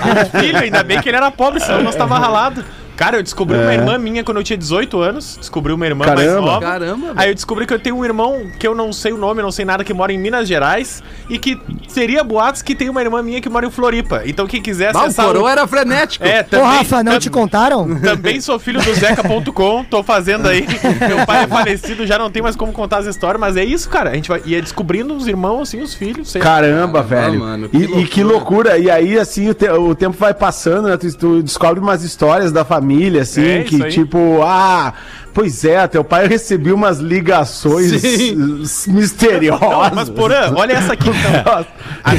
muito 0.03 0.31
filho, 0.39 0.57
ainda 0.57 0.81
bem 0.83 0.99
que 0.99 1.09
ele 1.09 1.17
era 1.17 1.29
pobre, 1.29 1.59
senão 1.59 1.83
nós 1.83 1.95
tava 1.95 2.17
ralado. 2.17 2.63
Cara, 3.01 3.17
eu 3.17 3.23
descobri 3.23 3.57
uma 3.57 3.73
irmã 3.73 3.97
minha 3.97 4.23
quando 4.23 4.37
eu 4.37 4.43
tinha 4.43 4.57
18 4.57 4.99
anos. 4.99 5.37
Descobri 5.37 5.73
uma 5.73 5.85
irmã 5.85 6.05
mais 6.05 6.19
Caramba. 6.19 6.41
nova. 6.45 6.59
Caramba, 6.65 7.13
Aí 7.15 7.29
eu 7.29 7.33
descobri 7.35 7.65
que 7.65 7.73
eu 7.73 7.79
tenho 7.79 7.95
um 7.97 8.05
irmão 8.05 8.43
que 8.59 8.67
eu 8.67 8.75
não 8.75 8.93
sei 8.93 9.11
o 9.11 9.17
nome, 9.17 9.41
não 9.41 9.51
sei 9.51 9.65
nada, 9.65 9.83
que 9.83 9.93
mora 9.93 10.13
em 10.13 10.19
Minas 10.19 10.47
Gerais. 10.47 11.01
E 11.29 11.39
que 11.39 11.59
seria 11.87 12.23
boatos 12.23 12.61
que 12.61 12.75
tem 12.75 12.89
uma 12.89 13.01
irmã 13.01 13.21
minha 13.23 13.41
que 13.41 13.49
mora 13.49 13.65
em 13.65 13.71
Floripa. 13.71 14.21
Então 14.25 14.45
quem 14.47 14.61
quiser 14.61 14.95
Ah, 14.95 14.99
o 14.99 15.01
acessar... 15.05 15.25
coroa 15.25 15.51
era 15.51 15.65
frenético. 15.67 16.25
É, 16.25 16.41
Ô, 16.41 16.43
também, 16.43 16.65
Rafa, 16.67 17.03
não 17.03 17.17
te 17.19 17.29
contaram? 17.29 17.95
também 18.01 18.39
sou 18.41 18.59
filho 18.59 18.81
do 18.81 18.93
Zeca.com, 18.93 19.83
tô 19.85 20.03
fazendo 20.03 20.47
aí. 20.47 20.65
Meu 21.07 21.25
pai 21.25 21.43
é 21.43 21.47
falecido, 21.47 22.05
já 22.05 22.17
não 22.19 22.29
tem 22.29 22.41
mais 22.41 22.55
como 22.55 22.71
contar 22.71 22.97
as 22.97 23.05
histórias, 23.07 23.39
mas 23.39 23.57
é 23.57 23.63
isso, 23.63 23.89
cara. 23.89 24.11
A 24.11 24.13
gente 24.15 24.29
vai 24.29 24.41
ia 24.45 24.61
descobrindo 24.61 25.13
os 25.15 25.27
irmãos, 25.27 25.61
assim, 25.69 25.81
os 25.81 25.93
filhos. 25.93 26.29
sei 26.31 26.39
lá. 26.41 26.45
Caramba, 26.47 27.03
Caramba, 27.03 27.03
velho. 27.03 27.39
mano, 27.39 27.69
que 27.69 27.77
e, 27.77 28.01
e 28.01 28.07
que 28.07 28.23
loucura. 28.23 28.77
E 28.77 28.89
aí, 28.89 29.17
assim, 29.17 29.49
o, 29.49 29.53
te- 29.53 29.69
o 29.69 29.95
tempo 29.95 30.15
vai 30.19 30.33
passando, 30.33 30.87
né? 30.87 30.97
Tu, 30.97 31.11
tu 31.17 31.41
descobre 31.43 31.79
umas 31.79 32.03
histórias 32.03 32.51
da 32.51 32.63
família, 32.65 32.90
assim, 33.19 33.45
É, 33.47 33.63
que 33.63 33.77
tipo, 33.89 34.41
ah, 34.43 34.93
pois 35.33 35.63
é, 35.65 35.87
teu 35.87 36.03
pai 36.03 36.27
recebeu 36.27 36.75
umas 36.75 36.99
ligações 36.99 37.91
s- 38.03 38.89
misteriosas. 38.91 39.61
Não, 39.69 39.91
mas 39.95 40.09
Porã, 40.09 40.53
olha 40.55 40.73
essa 40.73 40.93
aqui 40.93 41.09
então. 41.09 41.53
A- 42.03 42.11
a- 42.11 42.13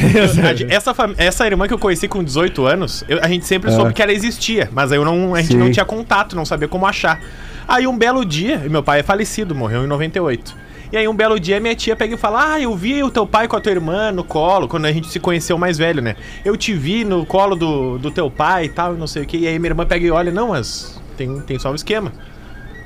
essa, 0.75 0.95
essa 1.19 1.47
irmã 1.47 1.67
que 1.67 1.75
eu 1.75 1.79
conheci 1.79 2.07
com 2.09 2.23
18 2.23 2.65
anos, 2.67 3.05
eu- 3.09 3.19
a 3.23 3.29
gente 3.29 3.45
sempre 3.47 3.71
soube 3.73 3.93
que 3.93 4.03
ela 4.03 4.13
existia, 4.13 4.69
mas 4.73 4.93
aí 4.93 4.99
eu 4.99 5.05
não, 5.05 5.35
a 5.35 5.41
gente 5.41 5.53
Sim. 5.53 5.59
não 5.59 5.71
tinha 5.71 5.85
contato, 5.85 6.37
não 6.37 6.45
sabia 6.45 6.69
como 6.69 6.87
achar. 6.87 7.21
Aí 7.67 7.87
um 7.87 7.97
belo 7.97 8.25
dia, 8.25 8.59
meu 8.71 8.83
pai 8.83 9.01
é 9.01 9.03
falecido, 9.03 9.55
morreu 9.55 9.85
em 9.85 9.87
98. 9.87 10.55
E 10.93 10.97
aí 10.99 11.09
um 11.09 11.15
belo 11.15 11.41
dia 11.41 11.59
minha 11.59 11.75
tia 11.75 11.97
pega 11.97 12.15
e 12.15 12.19
fala: 12.19 12.53
Ah, 12.53 12.61
eu 12.61 12.77
vi 12.77 13.03
o 13.03 13.11
teu 13.11 13.27
pai 13.27 13.49
com 13.49 13.57
a 13.57 13.61
tua 13.61 13.73
irmã 13.73 14.13
no 14.13 14.23
colo, 14.23 14.69
quando 14.69 14.85
a 14.85 14.93
gente 14.93 15.09
se 15.09 15.19
conheceu 15.19 15.57
mais 15.57 15.79
velho, 15.79 16.03
né? 16.03 16.17
Eu 16.45 16.55
te 16.55 16.75
vi 16.75 17.03
no 17.03 17.25
colo 17.25 17.57
do, 17.57 17.99
do 17.99 18.11
teu 18.11 18.31
pai 18.31 18.67
e 18.67 18.69
tal, 18.69 18.93
não 18.93 19.07
sei 19.07 19.23
o 19.23 19.27
que. 19.27 19.39
E 19.39 19.49
aí 19.49 19.59
minha 19.59 19.71
irmã 19.71 19.87
pega 19.87 20.07
e 20.07 20.11
olha, 20.11 20.31
não, 20.31 20.49
mas 20.49 21.01
tem, 21.17 21.41
tem 21.41 21.59
só 21.59 21.73
um 21.73 21.75
esquema. 21.75 22.13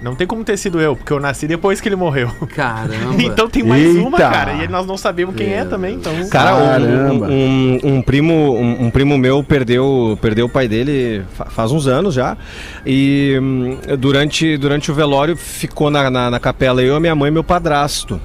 Não 0.02 0.14
tem 0.14 0.26
como 0.26 0.44
ter 0.44 0.56
sido 0.56 0.80
eu, 0.80 0.94
porque 0.94 1.12
eu 1.12 1.18
nasci 1.18 1.46
depois 1.48 1.80
que 1.80 1.88
ele 1.88 1.96
morreu. 1.96 2.30
Caramba. 2.54 3.16
Então 3.22 3.48
tem 3.48 3.62
mais 3.62 3.84
uma, 3.96 4.18
Eita. 4.18 4.30
cara. 4.30 4.52
E 4.64 4.68
nós 4.68 4.86
não 4.86 4.96
sabemos 4.96 5.34
quem 5.34 5.52
é 5.52 5.64
também, 5.64 5.94
então. 5.96 6.12
Cara, 6.28 6.54
um- 6.54 6.66
Caramba. 6.66 7.26
um, 7.28 7.78
um- 7.82 7.94
um 7.96 8.02
primo, 8.02 8.54
um, 8.56 8.84
um 8.86 8.90
primo 8.90 9.16
meu 9.18 9.42
perdeu, 9.42 10.18
perdeu 10.20 10.46
o 10.46 10.48
pai 10.48 10.68
dele 10.68 11.22
fa- 11.34 11.46
faz 11.46 11.72
uns 11.72 11.86
anos 11.86 12.14
já. 12.14 12.36
E 12.84 13.38
hum, 13.42 13.78
durante, 13.98 14.56
durante 14.56 14.90
o 14.90 14.94
velório 14.94 15.36
ficou 15.36 15.90
na, 15.90 16.10
na, 16.10 16.30
na 16.30 16.38
capela 16.40 16.82
eu, 16.82 16.94
a 16.96 17.00
minha 17.00 17.14
mãe 17.14 17.28
e 17.28 17.32
meu 17.32 17.44
padrasto. 17.44 18.20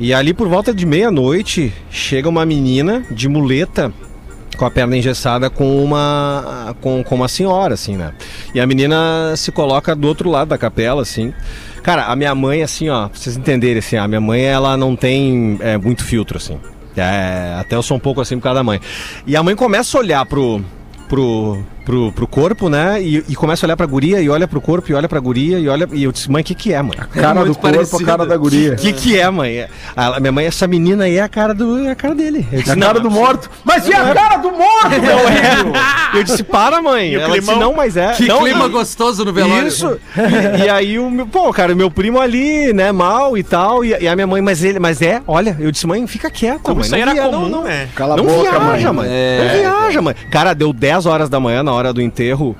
E 0.00 0.12
ali 0.12 0.32
por 0.34 0.48
volta 0.48 0.74
de 0.74 0.84
meia-noite 0.86 1.72
chega 1.90 2.28
uma 2.28 2.44
menina 2.44 3.04
de 3.10 3.28
muleta 3.28 3.92
com 4.56 4.64
a 4.64 4.70
perna 4.70 4.96
engessada 4.96 5.48
com 5.48 5.82
uma 5.82 6.74
com, 6.80 7.02
com 7.02 7.14
uma 7.14 7.28
senhora 7.28 7.74
assim, 7.74 7.96
né? 7.96 8.12
E 8.54 8.60
a 8.60 8.66
menina 8.66 9.34
se 9.36 9.50
coloca 9.50 9.94
do 9.94 10.06
outro 10.06 10.30
lado 10.30 10.48
da 10.48 10.58
capela 10.58 11.02
assim. 11.02 11.32
Cara, 11.82 12.06
a 12.06 12.14
minha 12.16 12.34
mãe 12.34 12.62
assim, 12.62 12.88
ó, 12.88 13.08
pra 13.08 13.18
vocês 13.18 13.36
entenderem 13.36 13.78
assim, 13.78 13.96
a 13.96 14.06
minha 14.06 14.20
mãe 14.20 14.42
ela 14.42 14.76
não 14.76 14.94
tem 14.94 15.58
é, 15.60 15.76
muito 15.76 16.04
filtro 16.04 16.36
assim. 16.36 16.58
É, 16.96 17.56
até 17.58 17.74
eu 17.74 17.82
sou 17.82 17.96
um 17.96 18.00
pouco 18.00 18.20
assim 18.20 18.36
por 18.36 18.42
causa 18.42 18.60
da 18.60 18.64
mãe. 18.64 18.80
E 19.26 19.36
a 19.36 19.42
mãe 19.42 19.56
começa 19.56 19.96
a 19.96 20.00
olhar 20.00 20.26
pro 20.26 20.62
pro, 21.12 21.62
pro, 21.84 22.12
pro 22.12 22.26
corpo, 22.26 22.68
né? 22.68 23.00
E, 23.02 23.24
e 23.28 23.34
começa 23.34 23.64
a 23.64 23.66
olhar 23.66 23.76
pra 23.76 23.86
guria 23.86 24.20
e 24.20 24.28
olha 24.28 24.46
pro 24.48 24.60
corpo 24.60 24.90
e 24.90 24.94
olha 24.94 25.08
pra 25.08 25.20
guria 25.20 25.58
e 25.58 25.68
olha 25.68 25.88
e 25.92 26.02
eu 26.04 26.12
disse, 26.12 26.30
mãe, 26.30 26.42
o 26.42 26.44
que 26.44 26.54
que 26.54 26.72
é, 26.72 26.80
mãe? 26.82 26.96
Cara 27.12 27.40
muito 27.40 27.54
do 27.54 27.58
corpo, 27.58 27.96
a 27.96 28.04
cara 28.04 28.26
da 28.26 28.36
guria. 28.36 28.72
O 28.72 28.76
que 28.76 28.92
que 28.92 29.18
é, 29.18 29.28
mãe? 29.30 29.66
A, 29.96 30.20
minha 30.20 30.32
mãe, 30.32 30.46
essa 30.46 30.66
menina 30.66 31.04
aí 31.04 31.16
é 31.18 31.22
a 31.22 31.28
cara 31.28 31.54
do 31.54 31.86
é 31.86 31.90
a 31.90 31.94
cara 31.94 32.14
dele. 32.14 32.46
Eu 32.52 32.58
A 32.58 32.62
disse, 32.62 32.76
cara 32.76 33.00
do 33.00 33.10
morto. 33.10 33.50
Mas 33.64 33.86
e 33.86 33.92
a 33.94 34.12
cara 34.14 34.36
do 34.36 34.50
morto, 34.52 34.90
meu 35.00 35.18
filho? 35.18 35.72
Eu 36.14 36.22
disse, 36.24 36.42
para, 36.42 36.80
mãe. 36.82 37.10
E 37.10 37.14
Ela 37.16 37.38
disse, 37.38 37.54
não, 37.54 37.74
mas 37.74 37.96
é. 37.96 38.12
Que 38.12 38.26
não, 38.26 38.40
clima 38.40 38.60
não. 38.60 38.70
gostoso 38.70 39.24
no 39.24 39.32
velório. 39.32 39.66
Isso. 39.66 39.98
E, 40.16 40.64
e 40.64 40.68
aí 40.68 40.98
o 40.98 41.10
meu, 41.10 41.26
pô, 41.26 41.52
cara, 41.52 41.72
o 41.72 41.76
meu 41.76 41.90
primo 41.90 42.20
ali, 42.20 42.72
né, 42.72 42.92
mal 42.92 43.36
e 43.36 43.42
tal, 43.42 43.84
e, 43.84 43.88
e 44.00 44.08
a 44.08 44.14
minha 44.14 44.26
mãe, 44.26 44.40
mas 44.40 44.62
ele, 44.62 44.78
mas 44.78 45.02
é, 45.02 45.20
olha, 45.26 45.56
eu 45.58 45.70
disse, 45.70 45.86
mãe, 45.86 46.06
fica 46.06 46.30
quieta, 46.30 46.60
Como 46.62 46.76
mãe. 46.76 46.84
isso 46.86 46.94
aí 46.94 47.00
era 47.02 47.12
via- 47.12 47.24
comum, 47.24 47.48
não, 47.48 47.64
né? 47.64 47.88
Cala 47.94 48.14
a 48.14 48.16
não 48.16 48.24
boca, 48.24 48.50
viaja, 48.50 48.92
mãe. 48.92 49.08
mãe. 49.08 49.08
É, 49.10 49.38
não 49.64 49.78
viaja, 49.80 50.02
mãe. 50.02 50.14
Cara, 50.30 50.54
deu 50.54 50.72
10 50.72 51.06
horas 51.06 51.28
da 51.28 51.40
manhã 51.40 51.62
na 51.62 51.71
hora 51.72 51.92
do 51.92 52.00
enterro. 52.00 52.56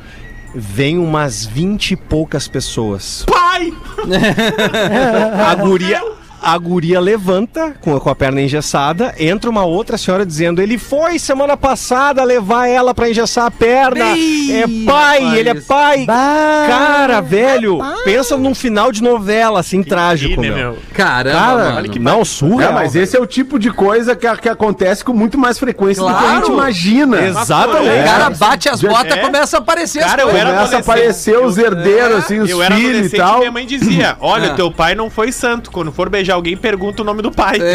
Vem 0.55 0.99
umas 0.99 1.47
20 1.47 1.93
e 1.93 1.97
poucas 1.97 2.47
pessoas. 2.47 3.25
Pai! 3.27 3.73
A 5.47 5.55
guria, 5.55 6.03
a 6.43 6.59
guria 6.59 6.99
levanta 7.01 7.75
com, 7.81 7.99
com 8.01 8.11
a 8.11 8.15
perna 8.15 8.41
engessada, 8.43 9.15
entra 9.19 9.49
uma 9.49 9.65
outra 9.65 9.97
senhora 9.97 10.27
dizendo: 10.27 10.61
ele 10.61 10.77
foi 10.79 11.19
semana 11.19 11.57
passada 11.57 12.23
levar 12.25 12.67
ela 12.69 12.93
pra 12.95 13.09
engessar 13.09 13.47
a 13.47 13.51
perna. 13.51 14.05
É 14.07 14.67
pai, 14.85 15.21
rapaz. 15.21 15.35
ele 15.39 15.49
é 15.49 15.55
pai. 15.55 16.05
Bah. 16.05 16.65
Cara, 16.69 17.21
velho, 17.21 17.79
pensa 18.05 18.37
num 18.37 18.55
final 18.55 18.91
de 18.91 19.03
novela, 19.03 19.61
assim, 19.61 19.83
trágico, 19.83 20.41
né, 20.41 20.49
meu. 20.49 20.57
meu? 20.57 20.79
Caramba, 20.93 21.39
Cara, 21.39 21.73
mano. 21.75 21.89
não, 22.01 22.25
surra. 22.25 22.65
É, 22.67 22.73
mas 22.73 22.95
esse 22.97 23.17
é 23.17 23.21
o 23.21 23.27
tipo 23.27 23.59
de 23.59 23.71
coisa 23.71 24.17
que, 24.17 24.27
que 24.39 24.49
acontece 24.49 25.05
com 25.05 25.13
muito 25.13 25.39
mais 25.39 25.59
frequência 25.59 26.03
do 26.03 26.09
que 26.09 26.15
a 26.15 26.19
Claro. 26.19 26.37
gente 26.47 26.51
imagina. 26.53 27.21
Exatamente. 27.27 28.01
O 28.01 28.05
cara 28.05 28.31
bate 28.31 28.69
as 28.69 28.81
botas, 28.83 29.13
É. 29.13 29.17
começa 29.19 29.57
a 29.57 29.61
aparecer 29.61 30.01
Cara, 30.01 30.23
as 30.25 30.29
eu 30.31 30.37
era 30.37 30.53
Começa 30.53 30.77
a 30.77 30.81
aparecer 30.81 31.39
os 31.39 31.57
herdeiros, 31.59 32.17
assim, 32.19 32.39
os 32.41 32.51
Eu 32.51 32.63
era 32.63 32.75
filhos 32.75 33.13
e 33.13 33.15
e 33.15 33.19
tal. 33.19 33.39
minha 33.39 33.51
mãe 33.53 33.67
dizia: 33.67 34.17
Olha, 34.21 34.53
Ah. 34.53 34.55
teu 34.55 34.71
pai 34.71 34.95
não 34.95 35.09
foi 35.11 35.31
santo. 35.33 35.71
Quando 35.71 35.93
for 35.93 36.09
beijar 36.09 36.32
alguém 36.33 36.57
pergunta 36.57 37.03
o 37.03 37.05
nome 37.05 37.23
do 37.23 37.31
pai. 37.31 37.59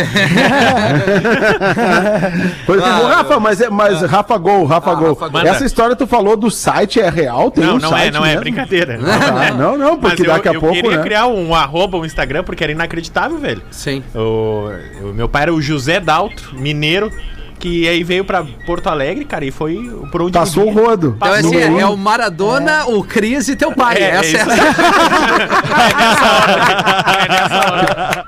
Pois, 2.66 2.82
ô, 2.82 3.08
Rafa, 3.08 3.40
mas, 3.40 3.62
é, 3.62 3.70
mas 3.70 4.02
Rafa 4.02 4.38
Gol, 4.38 4.66
Rafa 4.66 4.94
Gol. 4.94 5.14
Rafa. 5.14 5.48
Essa 5.48 5.66
história 5.66 5.96
tu 5.96 6.06
falou 6.06 6.36
do 6.36 6.50
site 6.52 7.00
é 7.00 7.10
real? 7.10 7.50
Tem 7.52 7.64
não, 7.64 7.76
um 7.76 7.80
não 7.80 7.90
é, 7.90 7.92
site 7.92 8.14
não 8.14 8.26
é 8.26 8.30
mesmo? 8.30 8.42
brincadeira. 8.42 9.00
Ah, 9.02 9.52
não, 9.52 9.78
não, 9.78 9.98
porque 9.98 10.24
Mas 10.24 10.28
eu, 10.28 10.34
daqui 10.34 10.50
a 10.50 10.54
eu 10.54 10.60
pouco, 10.60 10.76
queria 10.76 10.98
né? 10.98 11.04
criar 11.04 11.28
um 11.28 11.54
arroba, 11.54 11.98
um 11.98 12.06
Instagram, 12.06 12.44
porque 12.44 12.64
era 12.64 12.72
inacreditável, 12.72 13.38
velho. 13.38 13.62
Sim. 13.72 14.04
O, 14.14 14.70
o 15.02 15.14
meu 15.14 15.30
pai 15.30 15.44
era 15.44 15.54
o 15.54 15.62
José 15.62 16.00
Daltro, 16.00 16.56
mineiro, 16.60 17.12
que 17.60 17.88
aí 17.88 18.04
veio 18.04 18.24
pra 18.24 18.44
Porto 18.66 18.88
Alegre, 18.88 19.26
cara, 19.26 19.44
e 19.44 19.50
foi 19.52 19.76
por 20.12 20.22
onde 20.22 20.34
Passou 20.34 20.64
o 20.64 20.68
vivia. 20.74 20.84
rodo. 20.88 21.08
Então, 21.18 21.30
Passou 21.30 21.50
assim, 21.50 21.64
o 21.66 21.70
rodo. 21.72 21.80
é 21.80 21.86
o 21.88 21.98
Maradona, 21.98 22.86
o 22.86 23.04
Cris 23.04 23.48
e 23.50 23.56
teu 23.56 23.72
pai. 23.72 23.98
É, 23.98 24.10
Essa 24.12 24.26
é, 24.26 24.28
é 24.28 24.42
isso. 24.42 24.52
É 24.52 25.96
nessa 25.98 26.26
hora. 26.34 28.28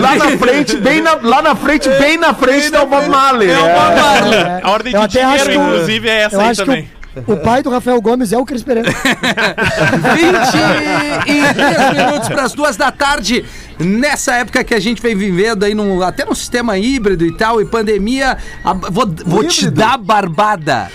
Lá 0.00 0.14
na 0.16 0.38
frente, 0.38 0.76
bem 0.76 1.00
na, 1.00 1.18
lá 1.22 1.42
na 1.42 1.54
frente, 1.54 1.88
bem 1.88 2.16
na 2.16 2.32
frente 2.34 2.70
tá 2.70 2.82
o 2.82 2.86
Bob 2.86 3.08
Marley. 3.08 3.50
É 3.50 3.58
o 3.58 3.66
é. 3.66 3.74
Bob 3.74 4.00
Marley. 4.00 4.40
A 4.62 4.70
ordem 4.70 4.94
Eu 4.94 5.06
de 5.06 5.18
dinheiro, 5.18 5.44
que 5.44 5.54
inclusive, 5.54 6.08
é 6.08 6.22
essa 6.22 6.36
Eu 6.36 6.40
aí 6.40 6.48
acho 6.50 6.64
também. 6.64 6.82
que 6.84 6.90
o, 7.26 7.32
o 7.32 7.36
pai 7.38 7.62
do 7.62 7.70
Rafael 7.70 8.00
Gomes 8.00 8.32
é 8.32 8.38
o 8.38 8.44
Cris 8.44 8.62
Pereira. 8.62 8.90
23 10.14 11.96
minutos 11.96 12.28
para 12.28 12.42
as 12.44 12.52
duas 12.52 12.76
da 12.76 12.90
tarde. 12.92 13.44
Nessa 13.80 14.34
época 14.34 14.62
que 14.62 14.74
a 14.74 14.80
gente 14.80 15.00
vem 15.00 15.16
vivendo 15.16 15.64
aí, 15.64 15.74
num, 15.74 16.02
até 16.02 16.24
no 16.24 16.34
sistema 16.34 16.76
híbrido 16.78 17.24
e 17.24 17.34
tal, 17.34 17.60
e 17.60 17.64
pandemia, 17.64 18.36
a- 18.62 18.74
vou, 18.74 19.08
vou 19.24 19.44
te 19.44 19.70
dar 19.70 19.96
barbada. 19.98 20.90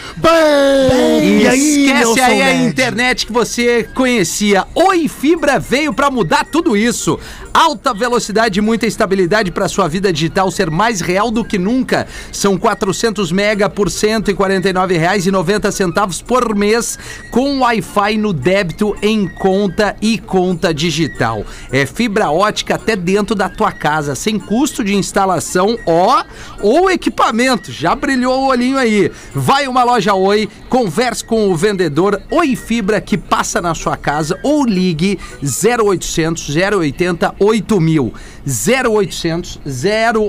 E 1.24 1.48
aí, 1.48 1.86
Esquece 1.88 2.22
aí 2.22 2.42
a 2.42 2.54
internet 2.64 3.26
que 3.26 3.34
você 3.34 3.88
conhecia. 3.94 4.66
Oi 4.76 5.08
Fibra 5.08 5.58
veio 5.60 5.94
para 5.94 6.12
mudar 6.12 6.46
tudo 6.46 6.76
isso. 6.78 7.18
Alta 7.54 7.94
velocidade 7.94 8.60
e 8.60 8.62
muita 8.62 8.86
estabilidade 8.86 9.50
para 9.52 9.68
sua 9.70 9.88
vida 9.88 10.12
digital 10.12 10.52
ser 10.52 10.70
mais 10.70 11.00
real 11.02 11.32
do 11.32 11.44
que 11.44 11.58
nunca. 11.58 12.06
São 12.32 12.58
400 12.58 13.32
mega 13.32 13.70
por 13.70 13.88
R$ 13.88 13.94
149,90 13.94 16.24
por 16.24 16.54
mês 16.56 17.00
com 17.32 17.60
Wi-Fi 17.62 18.18
no 18.18 18.34
débito 18.34 18.96
em 19.02 19.28
conta 19.28 19.96
e 20.02 20.18
conta 20.18 20.74
digital. 20.74 21.46
É 21.72 21.86
fibra 21.86 22.30
ótica 22.30 22.75
até 22.76 22.96
dentro 22.96 23.36
da 23.36 23.50
tua 23.50 23.72
casa, 23.72 24.16
sem 24.16 24.40
custo 24.40 24.84
de 24.84 24.96
instalação, 24.96 25.78
ó, 25.86 26.24
ou 26.62 26.90
equipamento. 26.90 27.72
Já 27.72 27.96
brilhou 27.96 28.44
o 28.44 28.48
olhinho 28.48 28.78
aí. 28.78 29.12
Vai 29.34 29.68
uma 29.68 29.84
loja 29.84 30.14
Oi, 30.14 30.48
converse 30.70 31.24
com 31.24 31.50
o 31.50 31.56
vendedor 31.56 32.22
Oi 32.32 32.56
Fibra 32.56 33.02
que 33.02 33.18
passa 33.18 33.62
na 33.62 33.74
sua 33.74 33.98
casa 33.98 34.40
ou 34.44 34.66
ligue 34.66 35.20
0800 35.42 36.56
080 36.56 37.36
8000. 37.40 38.14
0800 38.46 39.60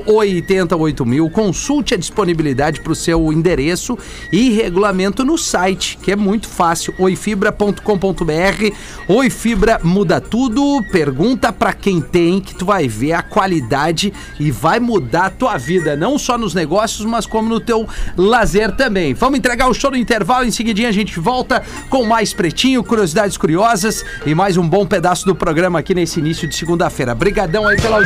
080 0.06 0.76
8000. 0.76 1.30
Consulte 1.30 1.94
a 1.94 1.96
disponibilidade 1.96 2.80
para 2.80 2.92
o 2.92 2.96
seu 2.96 3.32
endereço 3.32 3.98
e 4.32 4.50
regulamento 4.50 5.24
no 5.24 5.36
site, 5.36 5.98
que 6.02 6.10
é 6.12 6.16
muito 6.16 6.48
fácil, 6.48 6.94
oifibra.com.br. 6.98 8.74
Oi 9.08 9.30
Fibra 9.30 9.78
muda 9.82 10.20
tudo. 10.20 10.82
Pergunta 10.90 11.52
para 11.52 11.72
quem 11.72 12.00
tem 12.00 12.40
que 12.40 12.54
tu 12.54 12.64
vai 12.64 12.88
ver 12.88 13.12
a 13.12 13.22
qualidade 13.22 14.12
e 14.40 14.50
vai 14.50 14.80
mudar 14.80 15.26
a 15.26 15.30
tua 15.30 15.58
vida, 15.58 15.96
não 15.96 16.18
só 16.18 16.38
nos 16.38 16.54
negócios, 16.54 17.04
mas 17.04 17.26
como 17.26 17.48
no 17.48 17.60
teu 17.60 17.86
lazer 18.16 18.74
também. 18.74 19.14
Vamos 19.14 19.38
entregar 19.38 19.68
o 19.68 19.74
show 19.74 19.90
no 19.90 19.96
intervalo, 19.96 20.46
em 20.46 20.50
seguidinha 20.50 20.88
a 20.88 20.92
gente 20.92 21.18
volta 21.20 21.62
com 21.90 22.04
mais 22.04 22.32
pretinho, 22.32 22.82
curiosidades 22.82 23.36
curiosas 23.36 24.04
e 24.24 24.34
mais 24.34 24.56
um 24.56 24.66
bom 24.66 24.86
pedaço 24.86 25.26
do 25.26 25.34
programa 25.34 25.78
aqui 25.78 25.94
nesse 25.94 26.20
início 26.20 26.48
de 26.48 26.54
segunda-feira. 26.54 27.14
Brigadão 27.14 27.66
aí 27.66 27.80
pela 27.80 28.05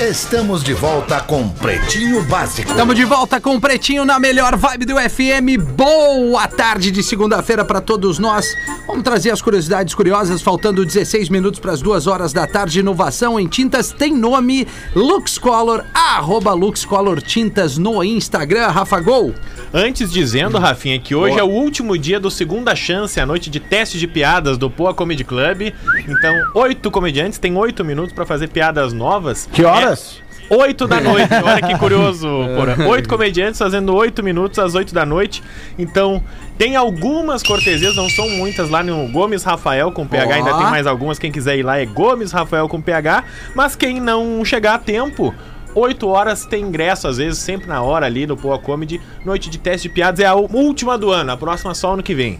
Estamos 0.00 0.64
de 0.64 0.74
volta 0.74 1.20
com 1.20 1.48
Pretinho 1.48 2.20
Básico. 2.24 2.68
Estamos 2.68 2.96
de 2.96 3.04
volta 3.04 3.40
com 3.40 3.54
o 3.54 3.60
Pretinho 3.60 4.04
na 4.04 4.18
melhor 4.18 4.56
vibe 4.56 4.86
do 4.86 4.96
FM. 4.96 5.56
Boa 5.76 6.48
tarde 6.48 6.90
de 6.90 7.00
segunda-feira 7.00 7.64
para 7.64 7.80
todos 7.80 8.18
nós. 8.18 8.44
Vamos 8.88 9.04
trazer 9.04 9.30
as 9.30 9.40
curiosidades 9.40 9.94
curiosas, 9.94 10.42
faltando 10.42 10.84
16 10.84 11.28
minutos 11.28 11.60
para 11.60 11.70
as 11.70 11.80
duas 11.80 12.08
horas 12.08 12.32
da 12.32 12.44
tarde. 12.44 12.80
Inovação 12.80 13.38
em 13.38 13.46
tintas 13.46 13.92
tem 13.92 14.12
nome 14.12 14.66
LuxColor, 14.96 15.84
arroba 15.94 16.52
LuxColor 16.52 17.22
Tintas 17.22 17.78
no 17.78 18.02
Instagram. 18.02 18.66
Rafa 18.66 18.98
Gol. 18.98 19.32
Antes 19.72 20.10
dizendo, 20.12 20.58
Rafinha, 20.58 20.98
que 20.98 21.14
hoje 21.14 21.38
é 21.38 21.42
o 21.42 21.48
último 21.48 21.96
dia 21.96 22.18
do 22.18 22.32
Segunda 22.32 22.74
Chance, 22.74 23.20
a 23.20 23.26
noite 23.26 23.48
de 23.48 23.60
teste 23.60 23.98
de 23.98 24.08
piadas 24.08 24.58
do 24.58 24.68
Poa 24.68 24.92
Comedy 24.92 25.22
Club. 25.22 25.72
Então, 26.08 26.34
oito 26.54 26.90
comediantes 26.90 27.38
têm 27.38 27.56
oito 27.56 27.84
minutos 27.84 28.12
pra 28.12 28.26
fazer 28.26 28.48
piadas 28.48 28.92
novas. 28.92 29.48
Que 29.52 29.64
horas? 29.84 30.22
É, 30.50 30.56
oito 30.56 30.86
da 30.86 31.00
noite, 31.02 31.32
olha 31.32 31.62
que 31.62 31.78
curioso, 31.78 32.28
porra. 32.54 32.88
Oito 32.88 33.08
comediantes 33.08 33.58
fazendo 33.58 33.94
oito 33.94 34.22
minutos 34.22 34.58
às 34.58 34.74
oito 34.74 34.94
da 34.94 35.06
noite. 35.06 35.42
Então, 35.78 36.22
tem 36.58 36.76
algumas 36.76 37.42
cortesias, 37.42 37.96
não 37.96 38.08
são 38.08 38.28
muitas, 38.30 38.70
lá 38.70 38.82
no 38.82 39.08
Gomes 39.10 39.42
Rafael 39.42 39.90
com 39.92 40.06
PH, 40.06 40.30
Ó. 40.30 40.34
ainda 40.34 40.54
tem 40.54 40.66
mais 40.66 40.86
algumas. 40.86 41.18
Quem 41.18 41.32
quiser 41.32 41.56
ir 41.58 41.62
lá 41.62 41.78
é 41.78 41.86
Gomes 41.86 42.32
Rafael 42.32 42.68
com 42.68 42.80
PH. 42.80 43.24
Mas 43.54 43.74
quem 43.74 44.00
não 44.00 44.44
chegar 44.44 44.74
a 44.74 44.78
tempo. 44.78 45.34
8 45.76 46.06
horas 46.06 46.46
tem 46.46 46.62
ingresso, 46.62 47.08
às 47.08 47.16
vezes, 47.16 47.40
sempre 47.40 47.66
na 47.66 47.82
hora 47.82 48.06
ali 48.06 48.28
no 48.28 48.36
Poa 48.36 48.60
Comedy. 48.60 49.00
Noite 49.24 49.50
de 49.50 49.58
teste 49.58 49.88
de 49.88 49.94
piadas 49.94 50.20
é 50.20 50.24
a 50.24 50.34
última 50.34 50.96
do 50.96 51.10
ano, 51.10 51.32
a 51.32 51.36
próxima 51.36 51.74
só 51.74 51.94
ano 51.94 52.02
que 52.02 52.14
vem. 52.14 52.38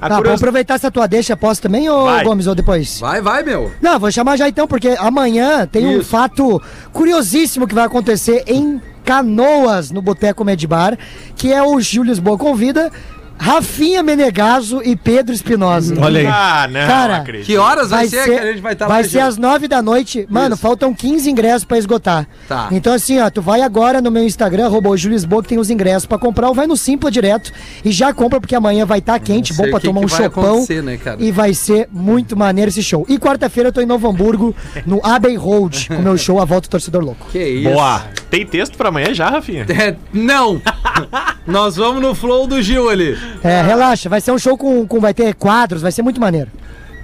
A 0.00 0.08
Tá, 0.08 0.16
curiosidade- 0.16 0.34
aproveitar 0.42 0.74
essa 0.74 0.90
tua 0.90 1.06
deixa, 1.06 1.36
posso 1.36 1.62
também, 1.62 1.88
ô 1.88 2.04
Vai. 2.04 2.24
Gomes, 2.24 2.46
ou 2.46 2.54
depois? 2.54 3.00
Vai, 3.00 3.20
vai, 3.20 3.42
meu. 3.42 3.72
Não, 3.80 3.98
vou 3.98 4.10
chamar 4.12 4.36
já 4.36 4.48
então, 4.48 4.66
porque 4.66 4.88
amanhã 4.98 5.66
tem 5.66 5.86
um 5.86 6.00
Isso. 6.00 6.10
fato 6.10 6.60
curiosíssimo 6.92 7.66
que 7.66 7.74
vai 7.74 7.84
acontecer 7.84 8.44
em 8.46 8.80
Canoas, 9.04 9.90
no 9.90 10.02
Boteco 10.02 10.44
Medibar, 10.44 10.98
que 11.36 11.52
é 11.52 11.62
o 11.62 11.80
Júlio 11.80 12.10
Lisboa 12.10 12.36
convida 12.36 12.90
Rafinha 13.38 14.02
Menegaso 14.02 14.82
e 14.82 14.96
Pedro 14.96 15.34
Espinosa. 15.34 15.94
Olha 16.00 16.20
aí. 16.20 16.26
Ah, 16.26 16.68
não, 16.70 16.86
Cara, 16.86 17.16
acredito. 17.18 17.46
Que 17.46 17.56
horas 17.56 17.90
vai, 17.90 18.00
Vai 18.00 18.08
ser, 18.08 18.24
ser, 18.24 18.30
que 18.34 18.38
a 18.40 18.52
gente 18.52 18.60
vai 18.62 18.72
estar 18.72 18.86
lá? 18.86 18.94
vai 18.94 19.04
ser 19.04 19.20
às 19.20 19.36
nove 19.36 19.68
da 19.68 19.80
noite. 19.82 20.26
Mano, 20.28 20.54
Isso. 20.54 20.62
faltam 20.62 20.94
15 20.94 21.30
ingressos 21.30 21.64
pra 21.64 21.78
esgotar. 21.78 22.26
Tá. 22.48 22.68
Então, 22.72 22.92
assim, 22.92 23.20
ó, 23.20 23.28
tu 23.30 23.40
vai 23.42 23.62
agora 23.62 24.00
no 24.00 24.10
meu 24.10 24.24
Instagram, 24.24 24.66
arroba 24.66 24.88
o 24.88 24.96
Júlio 24.96 25.14
Lisboa, 25.14 25.42
que 25.42 25.48
tem 25.48 25.58
os 25.58 25.70
ingressos 25.70 26.06
pra 26.06 26.18
comprar, 26.18 26.48
ou 26.48 26.54
vai 26.54 26.66
no 26.66 26.76
Simpla 26.76 27.10
direto 27.10 27.52
e 27.84 27.90
já 27.92 28.12
compra, 28.12 28.40
porque 28.40 28.54
amanhã 28.54 28.84
vai 28.84 28.98
estar 28.98 29.18
quente, 29.20 29.54
sei 29.54 29.70
bom 29.70 29.78
que 29.78 29.86
tomar 29.86 30.00
que 30.00 30.06
um 30.06 30.08
vai 30.08 30.22
chopão. 30.24 30.66
né, 30.82 30.96
cara? 30.96 31.16
E 31.22 31.30
vai 31.30 31.54
ser 31.54 31.88
muito 31.92 32.36
maneiro 32.36 32.68
esse 32.68 32.82
show. 32.82 33.04
E 33.08 33.18
quarta-feira 33.18 33.68
eu 33.68 33.72
tô 33.72 33.80
em 33.80 33.86
Novo 33.86 34.08
Hamburgo, 34.08 34.54
no 34.86 35.00
Abbey 35.06 35.36
Road, 35.36 35.88
com 35.88 35.94
o 35.96 36.02
meu 36.02 36.16
show 36.18 36.40
A 36.40 36.44
Volta 36.44 36.68
do 36.68 36.70
Torcedor 36.70 37.02
Louco. 37.04 37.26
Que 37.30 37.42
isso. 37.44 37.70
Boa. 37.70 38.02
Tem 38.30 38.44
texto 38.44 38.76
pra 38.76 38.88
amanhã 38.88 39.14
já, 39.14 39.28
Rafinha? 39.30 39.66
É, 39.68 39.94
não! 40.12 40.60
Nós 41.46 41.76
vamos 41.76 42.02
no 42.02 42.14
flow 42.14 42.46
do 42.46 42.60
Gil 42.60 42.88
ali. 42.88 43.16
É, 43.42 43.62
relaxa, 43.62 44.08
vai 44.08 44.20
ser 44.20 44.32
um 44.32 44.38
show 44.38 44.56
com, 44.56 44.86
com. 44.86 45.00
Vai 45.00 45.14
ter 45.14 45.34
quadros, 45.34 45.82
vai 45.82 45.92
ser 45.92 46.02
muito 46.02 46.20
maneiro. 46.20 46.50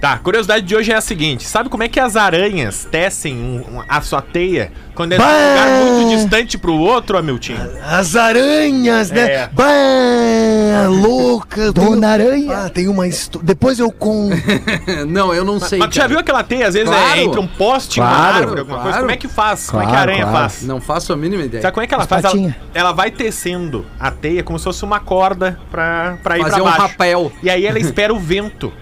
Tá, 0.03 0.15
a 0.15 0.19
curiosidade 0.19 0.67
de 0.67 0.75
hoje 0.75 0.91
é 0.91 0.97
a 0.97 1.01
seguinte: 1.01 1.47
sabe 1.47 1.69
como 1.69 1.85
é 1.85 1.89
que 1.89 2.01
as 2.01 2.17
aranhas 2.17 2.89
tecem 2.91 3.37
um- 3.37 3.77
um- 3.79 3.85
a 3.89 4.01
sua 4.01 4.21
teia 4.21 4.73
quando 4.97 5.13
é 5.13 5.17
um 5.17 5.21
lugar 5.21 5.71
muito 5.85 6.17
distante 6.17 6.59
pro 6.59 6.75
outro, 6.75 7.17
Hamilton? 7.17 7.53
As 7.89 8.17
aranhas, 8.17 9.13
né? 9.13 9.33
É. 9.33 9.51
Bah, 9.53 10.89
louca. 10.91 11.71
Dona 11.71 12.09
Aranha. 12.09 12.65
Ah, 12.65 12.69
tem 12.69 12.89
uma 12.89 13.07
história. 13.07 13.47
Depois 13.47 13.79
eu 13.79 13.93
conto. 13.93 14.37
Não, 15.07 15.33
eu 15.33 15.45
não 15.45 15.61
sei. 15.61 15.79
Mas 15.79 15.91
tu 15.91 15.95
já 15.95 16.09
viu 16.09 16.19
aquela 16.19 16.43
teia, 16.43 16.67
às 16.67 16.75
vezes 16.75 16.89
Claro. 16.89 17.21
é 17.21 17.23
entre 17.23 17.39
um 17.39 17.47
poste 17.47 18.01
e 18.01 18.03
uma 18.03 18.09
Claro, 18.11 18.37
árvore, 18.39 18.59
alguma 18.61 18.77
coisa? 18.79 18.91
claro. 18.91 19.03
Como 19.05 19.11
é 19.13 19.17
que 19.17 19.29
faz? 19.29 19.71
como 19.71 19.83
é 19.83 19.87
que 19.87 19.91
a 19.91 19.95
Claro, 19.95 20.11
aranha 20.11 20.27
claro. 20.27 20.51
faz? 20.51 20.63
Não 20.65 20.81
faço 20.81 21.13
a 21.13 21.17
mínima 21.17 21.45
ideia. 21.45 21.63
Sabe 21.63 21.75
como 21.75 21.85
é 21.85 21.87
que 21.87 21.95
ela 21.95 22.03
As 22.03 22.09
faz? 22.09 22.25
Ela, 22.25 22.57
ela 22.75 22.93
vai 22.93 23.11
tecendo 23.13 23.87
a 24.01 24.11
teia 24.11 24.43
como 24.43 24.59
se 24.59 24.65
fosse 24.65 24.83
uma 24.85 24.99
corda 24.99 25.61
pra, 25.71 26.19
pra 26.25 26.39
ir 26.39 26.43
Fazer 26.43 26.55
pra 26.57 26.63
um 26.63 26.67
baixo. 26.67 26.81
rapel. 26.81 27.33
E 27.41 27.49
aí 27.49 27.65
ela 27.67 27.79
espera 27.79 28.13
o 28.13 28.19
vento. 28.19 28.73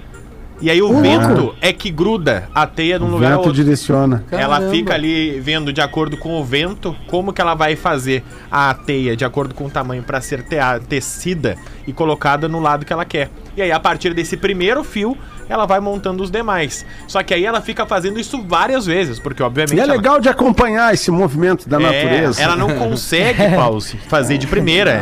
E 0.61 0.71
aí 0.71 0.83
o 0.83 1.01
vento 1.01 1.55
é 1.61 1.73
que 1.73 1.91
gruda 1.91 2.49
a 2.55 2.67
teia 2.67 2.99
num 2.99 3.07
O 3.07 3.11
lugar 3.13 3.33
ou 3.33 3.39
vento 3.39 3.47
outro. 3.49 3.53
direciona. 3.65 4.25
Ela 4.31 4.57
Caramba. 4.59 4.71
fica 4.71 4.95
ali 4.95 5.41
vendo 5.41 5.73
de 5.73 5.81
acordo 5.81 6.17
com 6.17 6.39
o 6.41 6.45
vento 6.45 6.95
como 7.07 7.33
que 7.33 7.41
ela 7.41 7.55
vai 7.55 7.77
fazer 7.77 8.23
a 8.51 8.75
teia 8.75 9.17
de 9.17 9.25
acordo 9.25 9.55
com 9.55 9.67
o 9.67 9.71
tamanho 9.71 10.03
para 10.03 10.21
ser 10.21 10.45
tecida 10.89 11.57
e 11.87 11.93
colocada 11.93 12.49
no 12.49 12.61
lado 12.61 12.85
que 12.85 12.93
ela 12.93 13.05
quer. 13.05 13.31
E 13.57 13.63
aí 13.63 13.73
a 13.73 13.81
partir 13.81 14.15
desse 14.15 14.37
primeiro 14.37 14.83
fio, 14.85 15.17
ela 15.49 15.67
vai 15.67 15.81
montando 15.81 16.23
os 16.23 16.31
demais. 16.31 16.87
Só 17.09 17.23
que 17.23 17.35
aí 17.35 17.45
ela 17.45 17.61
fica 17.61 17.85
fazendo 17.85 18.21
isso 18.21 18.41
várias 18.43 18.87
vezes, 18.87 19.19
porque 19.19 19.43
obviamente 19.43 19.77
E 19.77 19.81
é 19.81 19.83
ela- 19.83 19.93
legal 19.95 20.21
de 20.21 20.29
acompanhar 20.29 20.95
esse 20.95 21.11
movimento 21.11 21.69
da 21.69 21.77
é, 21.79 21.81
natureza. 21.81 22.41
Ela 22.43 22.55
não 22.57 22.71
consegue, 22.79 23.43
Paulo, 23.57 23.81
se 23.81 23.97
fazer 23.97 24.39
de 24.39 24.47
primeira. 24.47 25.01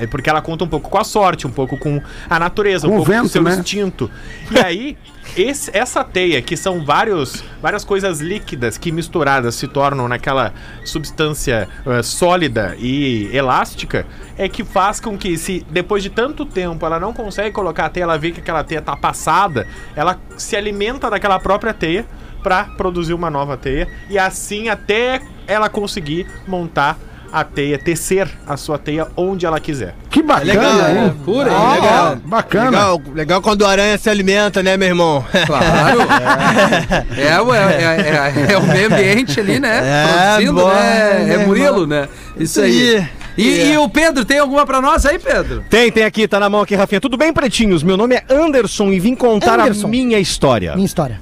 É 0.00 0.06
porque 0.06 0.30
ela 0.30 0.40
conta 0.40 0.64
um 0.64 0.68
pouco 0.68 0.88
com 0.88 0.98
a 0.98 1.02
sorte, 1.04 1.46
um 1.46 1.50
pouco 1.50 1.76
com 1.76 2.00
a 2.30 2.38
natureza, 2.38 2.86
um 2.86 2.90
Com 2.90 2.96
o 2.96 2.98
pouco 2.98 3.10
com 3.12 3.16
o 3.18 3.22
vento, 3.22 3.32
seu 3.32 3.42
né? 3.42 3.56
instinto. 3.56 4.08
E 4.50 4.58
aí, 4.58 4.96
esse- 5.42 5.70
essa 5.76 6.02
teia, 6.04 6.40
que 6.42 6.56
são 6.56 6.84
vários, 6.84 7.42
várias 7.62 7.84
coisas 7.84 8.20
líquidas 8.20 8.78
que 8.78 8.90
misturadas 8.92 9.54
se 9.54 9.66
tornam 9.68 10.08
naquela 10.08 10.52
substância 10.84 11.68
eh, 11.86 12.02
sólida 12.02 12.74
e 12.78 13.28
elástica, 13.32 14.06
é 14.36 14.48
que 14.48 14.64
faz 14.64 15.00
com 15.00 15.16
que, 15.16 15.36
se 15.36 15.64
depois 15.70 16.02
de 16.02 16.10
tanto 16.10 16.44
tempo 16.46 16.84
ela 16.84 16.98
não 17.00 17.12
consegue 17.12 17.50
colocar 17.52 17.86
a 17.86 17.88
teia, 17.88 18.04
ela 18.04 18.18
vê 18.18 18.30
que 18.30 18.40
aquela 18.40 18.64
teia 18.64 18.82
tá 18.82 18.96
passada, 18.96 19.66
ela 19.94 20.18
se 20.36 20.56
alimenta 20.56 21.10
daquela 21.10 21.38
própria 21.38 21.74
teia 21.74 22.06
para 22.42 22.64
produzir 22.64 23.14
uma 23.14 23.28
nova 23.30 23.56
teia 23.56 23.88
e 24.08 24.18
assim 24.18 24.68
até 24.68 25.20
ela 25.46 25.68
conseguir 25.68 26.26
montar 26.46 26.96
a 27.32 27.44
teia, 27.44 27.78
tecer 27.78 28.28
a 28.46 28.56
sua 28.56 28.78
teia 28.78 29.06
onde 29.16 29.44
ela 29.46 29.58
quiser. 29.60 29.94
Que 30.10 30.22
bacana, 30.22 30.52
legal, 30.52 30.90
hein? 31.04 31.14
Pura, 31.24 31.52
Ó, 31.52 31.72
legal. 31.74 32.16
Bacana. 32.24 32.70
Legal, 32.70 33.02
legal 33.14 33.42
quando 33.42 33.64
a 33.66 33.70
aranha 33.70 33.98
se 33.98 34.08
alimenta, 34.10 34.62
né, 34.62 34.76
meu 34.76 34.88
irmão? 34.88 35.24
Claro. 35.46 35.98
É, 37.18 37.40
ué, 37.40 37.58
é, 37.58 38.48
é- 38.48 38.52
é 38.52 38.58
o 38.58 38.62
meio 38.66 38.86
ambiente 38.92 39.40
ali, 39.40 39.58
né? 39.58 39.80
É, 39.82 40.06
Produzindo, 40.34 40.52
boa, 40.60 40.74
né? 40.74 41.34
É 41.34 41.46
Murilo, 41.46 41.66
irmão? 41.82 41.86
né? 41.86 42.08
Isso 42.38 42.60
aí. 42.60 43.06
E, 43.36 43.70
e 43.72 43.78
o 43.78 43.88
Pedro, 43.88 44.24
tem 44.24 44.38
alguma 44.38 44.66
pra 44.66 44.80
nós 44.80 45.06
aí, 45.06 45.18
Pedro? 45.18 45.62
Tem, 45.70 45.90
tem 45.92 46.04
aqui, 46.04 46.26
tá 46.26 46.40
na 46.40 46.48
mão 46.48 46.60
aqui, 46.62 46.74
Rafinha. 46.74 47.00
Tudo 47.00 47.16
bem, 47.16 47.32
pretinhos? 47.32 47.82
Meu 47.82 47.96
nome 47.96 48.14
é 48.16 48.24
Anderson 48.28 48.88
e 48.92 48.98
vim 48.98 49.14
contar 49.14 49.60
Anderson. 49.60 49.86
a 49.86 49.90
minha 49.90 50.18
história. 50.18 50.74
Minha 50.74 50.86
história. 50.86 51.20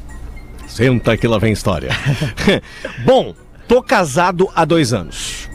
Senta 0.66 1.16
que 1.16 1.26
lá 1.28 1.38
vem 1.38 1.52
história. 1.52 1.90
Bom, 3.04 3.34
tô 3.68 3.82
casado 3.82 4.48
há 4.54 4.64
dois 4.64 4.92
anos. 4.92 5.48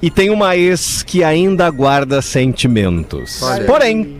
E 0.00 0.10
tenho 0.10 0.34
uma 0.34 0.56
ex 0.56 1.02
que 1.02 1.24
ainda 1.24 1.70
guarda 1.70 2.20
sentimentos. 2.20 3.40
Porém, 3.66 4.18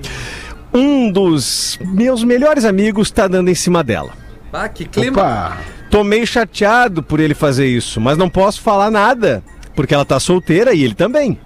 um 0.73 1.11
dos 1.11 1.79
meus 1.83 2.25
melhores 2.25 2.65
amigos 2.65 3.11
tá 3.11 3.29
dando 3.29 3.51
em 3.51 3.55
cima 3.55 3.85
dela. 3.85 4.13
Ah, 4.53 4.69
que 4.69 4.87
clima. 4.87 5.19
Opa. 5.19 5.59
Tô 5.91 6.03
meio 6.03 6.27
chateado 6.27 7.03
por 7.03 7.21
ele 7.21 7.35
fazer 7.35 7.67
isso, 7.67 8.01
mas 8.01 8.19
não 8.19 8.29
posso 8.29 8.61
falar 8.61 8.91
nada, 8.91 9.43
porque 9.75 9.95
ela 9.95 10.05
tá 10.05 10.19
solteira 10.19 10.75
e 10.75 10.83
ele 10.83 10.95
também. 10.95 11.39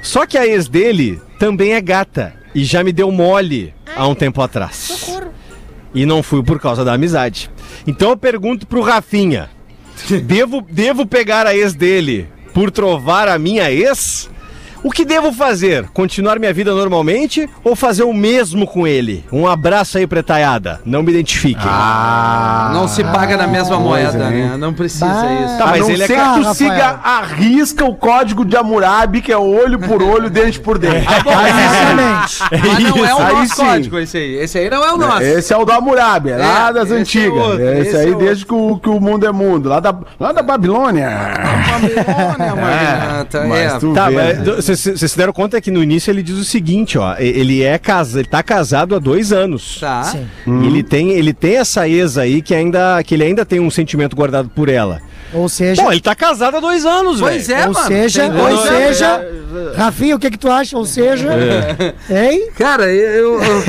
Só 0.00 0.26
que 0.26 0.38
a 0.38 0.46
ex 0.46 0.68
dele 0.68 1.20
também 1.38 1.72
é 1.72 1.80
gata 1.80 2.34
e 2.54 2.64
já 2.64 2.84
me 2.84 2.92
deu 2.92 3.10
mole 3.10 3.74
há 3.96 4.06
um 4.06 4.14
tempo 4.14 4.40
atrás. 4.42 5.10
E 5.94 6.04
não 6.04 6.22
fui 6.22 6.42
por 6.42 6.60
causa 6.60 6.84
da 6.84 6.92
amizade. 6.92 7.50
Então 7.86 8.10
eu 8.10 8.16
pergunto 8.16 8.66
pro 8.66 8.82
Rafinha: 8.82 9.50
devo, 10.24 10.60
devo 10.60 11.06
pegar 11.06 11.46
a 11.46 11.56
ex 11.56 11.74
dele 11.74 12.28
por 12.54 12.70
trovar 12.70 13.28
a 13.28 13.38
minha 13.38 13.70
ex? 13.70 14.30
O 14.84 14.90
que 14.90 15.02
devo 15.04 15.32
fazer? 15.32 15.88
Continuar 15.94 16.38
minha 16.38 16.52
vida 16.52 16.74
normalmente 16.74 17.48
ou 17.64 17.74
fazer 17.74 18.02
o 18.02 18.12
mesmo 18.12 18.66
com 18.66 18.86
ele? 18.86 19.24
Um 19.32 19.46
abraço 19.48 19.96
aí, 19.96 20.06
pretaiada. 20.06 20.78
Não 20.84 21.02
me 21.02 21.10
identifiquem. 21.10 21.64
Não 22.74 22.86
se 22.86 23.02
paga 23.02 23.34
na 23.34 23.46
mesma 23.46 23.80
moeda, 23.80 24.28
né? 24.28 24.56
Não 24.58 24.74
precisa 24.74 25.06
Bah. 25.06 25.24
isso. 25.46 25.56
Tá, 25.58 25.64
a 25.64 25.66
mas 25.68 25.80
não 25.80 25.90
ele 25.90 26.02
é 26.02 26.06
que 26.06 26.12
tu 26.14 26.20
Rafael. 26.20 26.54
siga 26.54 27.00
a 27.02 27.22
risca 27.22 27.84
o 27.86 27.94
código 27.94 28.44
de 28.44 28.56
Hammurabi, 28.58 29.22
que 29.22 29.32
é 29.32 29.38
olho 29.38 29.78
por 29.78 30.02
olho, 30.02 30.28
dente 30.28 30.60
por 30.60 30.76
dente. 30.76 30.96
Exatamente. 30.98 32.42
Mas 32.52 32.82
não 32.84 33.06
é 33.06 33.14
o 33.14 33.18
Aí 33.18 33.32
nosso 33.36 33.56
sim. 33.56 33.64
código 33.64 33.98
esse 33.98 34.18
aí. 34.18 34.34
Esse 34.36 34.58
aí 34.58 34.68
não 34.68 34.84
é 34.84 34.92
o 34.92 34.98
nosso. 34.98 35.22
Esse 35.22 35.52
é 35.54 35.56
o 35.56 35.64
do 35.64 35.72
Hammurabi, 35.72 36.30
é 36.30 36.36
lá 36.36 36.68
É, 36.68 36.72
das 36.74 36.84
esse 36.90 36.94
é 36.94 37.00
antigas. 37.00 37.58
É 37.60 37.80
esse, 37.80 37.88
esse 37.88 37.96
aí 37.96 38.12
é 38.12 38.14
desde 38.16 38.44
que 38.44 38.52
o, 38.54 38.76
que 38.78 38.88
o 38.90 39.00
mundo 39.00 39.26
é 39.26 39.32
mundo, 39.32 39.66
lá 39.70 39.80
da, 39.80 39.94
lá 40.20 40.32
da 40.32 40.42
Babilônia. 40.42 41.08
Babilônia, 41.72 42.54
Magnata, 42.60 43.44
Mas 43.46 43.72
é. 43.74 43.78
tu 43.78 43.94
Tá, 43.94 44.08
vê, 44.10 44.14
mas 44.16 44.38
né? 44.38 44.44
Vocês 44.76 45.10
se 45.10 45.16
deram 45.16 45.32
conta 45.32 45.60
que 45.60 45.70
no 45.70 45.82
início 45.82 46.10
ele 46.10 46.22
diz 46.22 46.36
o 46.36 46.44
seguinte, 46.44 46.98
ó. 46.98 47.16
Ele 47.18 47.62
é 47.62 47.78
casa, 47.78 48.20
ele 48.20 48.28
tá 48.28 48.42
casado 48.42 48.94
há 48.94 48.98
dois 48.98 49.32
anos. 49.32 49.78
Tá. 49.80 50.04
Sim. 50.04 50.26
E 50.46 50.66
Ele 50.66 50.82
tem, 50.82 51.10
ele 51.12 51.32
tem 51.32 51.56
essa 51.56 51.88
ex 51.88 52.18
aí 52.18 52.42
que 52.42 52.54
ainda, 52.54 53.02
que 53.02 53.14
ele 53.14 53.24
ainda 53.24 53.44
tem 53.44 53.60
um 53.60 53.70
sentimento 53.70 54.14
guardado 54.14 54.48
por 54.48 54.68
ela. 54.68 55.00
Ou 55.34 55.48
seja, 55.48 55.82
Bom, 55.82 55.90
ele 55.92 56.00
tá 56.00 56.14
casado 56.14 56.56
há 56.56 56.60
dois 56.60 56.86
anos, 56.86 57.18
velho. 57.20 57.32
Pois 57.32 57.48
é, 57.48 57.66
ou 57.66 57.72
mano. 57.74 57.86
seja, 57.86 58.24
ou 58.26 58.30
dois 58.32 58.58
anos. 58.60 58.68
seja, 58.68 59.28
Rafinha, 59.76 60.16
o 60.16 60.18
que 60.18 60.30
que 60.30 60.38
tu 60.38 60.50
acha? 60.50 60.76
Ou 60.78 60.84
seja, 60.86 61.28
hein? 62.10 62.48
Cara, 62.56 62.84
eu. 62.86 63.40
eu- 63.42 63.64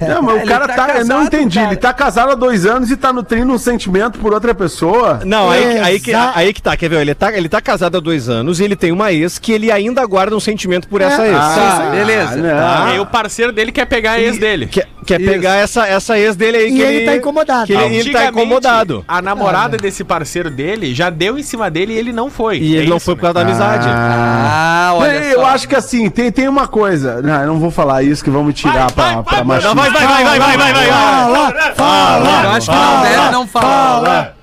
Não, 0.14 0.22
mas 0.22 0.42
o 0.42 0.46
cara 0.46 0.66
tá 0.68 0.74
tá. 0.86 0.98
eu 0.98 1.04
não 1.06 1.18
casado, 1.18 1.26
entendi. 1.34 1.54
cara. 1.58 1.68
Ele 1.70 1.76
tá 1.76 1.92
casado 1.92 2.32
há 2.32 2.34
dois 2.34 2.66
anos 2.66 2.90
e 2.90 2.96
tá 2.96 3.12
nutrindo 3.12 3.52
um 3.52 3.58
sentimento 3.58 4.18
por 4.18 4.32
outra 4.32 4.54
pessoa. 4.54 5.20
Não, 5.24 5.50
aí, 5.50 5.60
que- 5.62 5.78
aí, 5.78 6.00
que, 6.00 6.10
Exa- 6.10 6.32
aí 6.34 6.52
que 6.52 6.62
tá, 6.62 6.76
quer 6.76 6.88
ver? 6.90 7.00
Ele 7.00 7.14
tá, 7.14 7.32
ele 7.36 7.48
tá 7.48 7.60
casado 7.60 7.96
há 7.96 8.00
dois 8.00 8.28
anos 8.28 8.60
e 8.60 8.64
ele 8.64 8.76
tem 8.76 8.92
uma 8.92 9.12
ex 9.12 9.38
que 9.38 9.52
ele 9.52 9.70
ainda 9.70 10.04
guarda 10.06 10.34
um 10.36 10.40
sentimento 10.40 10.88
por 10.88 11.00
essa 11.00 11.26
ex. 11.26 11.36
Ah, 11.36 11.88
beleza. 11.92 12.36
não. 12.36 12.88
E 12.88 12.92
aí 12.92 13.00
o 13.00 13.06
parceiro 13.06 13.52
dele 13.52 13.72
quer 13.72 13.86
pegar 13.86 14.12
a 14.12 14.20
ex 14.20 14.38
dele. 14.38 14.66
Quer, 14.66 14.86
quer 15.06 15.20
Isso. 15.20 15.30
pegar 15.30 15.56
essa, 15.56 15.86
essa 15.86 16.18
ex 16.18 16.36
dele 16.36 16.56
aí 16.56 16.68
E 16.68 16.72
que 16.72 16.80
ele 16.82 17.04
tá 17.06 17.16
incomodado. 17.16 17.66
Que 17.66 17.72
ele, 17.72 17.96
ele 17.96 18.12
tá 18.12 18.26
incomodado. 18.26 19.04
A 19.08 19.20
namorada 19.22 19.76
desse 19.76 20.04
parceiro 20.04 20.50
dele 20.50 20.94
já 20.94 21.10
deu 21.10 21.38
em 21.38 21.42
cima 21.42 21.70
dele 21.70 21.92
e 21.94 21.98
ele 21.98 22.12
não 22.12 22.30
foi. 22.30 22.58
E 22.58 22.76
ele 22.76 22.86
É 22.86 22.88
não 22.90 22.96
isso, 22.96 23.06
foi 23.06 23.16
por 23.16 23.22
né? 23.22 23.32
causa 23.32 23.34
da 23.34 23.50
amizade. 23.50 23.88
Ah, 23.88 24.90
olha 24.94 25.10
eu 25.24 25.40
só. 25.40 25.46
acho 25.46 25.68
que 25.68 25.76
assim, 25.76 26.08
tem, 26.10 26.30
tem 26.30 26.48
uma 26.48 26.66
coisa. 26.68 27.20
Não, 27.22 27.40
eu 27.40 27.46
não 27.48 27.58
vou 27.58 27.70
falar 27.70 28.02
isso 28.02 28.22
que 28.22 28.30
vão 28.30 28.44
me 28.44 28.52
tirar 28.52 28.90
Vai, 28.90 28.92
pra, 28.92 29.04
vai, 29.12 29.22
pra 29.22 29.34
vai, 29.36 29.44
machismo. 29.44 29.74
vai, 29.74 29.90
vai, 29.90 30.06
vai, 30.06 30.24
vai, 30.24 30.38
vai, 30.38 30.56
vai, 30.58 30.72
vai. 30.72 30.86
Fala, 30.86 31.74
fala. 31.74 32.44
Eu 32.44 32.50
acho 32.50 32.70
que 32.70 32.76
não 32.76 33.02
deve 33.02 33.30
não 33.30 33.46
falar. 33.46 34.34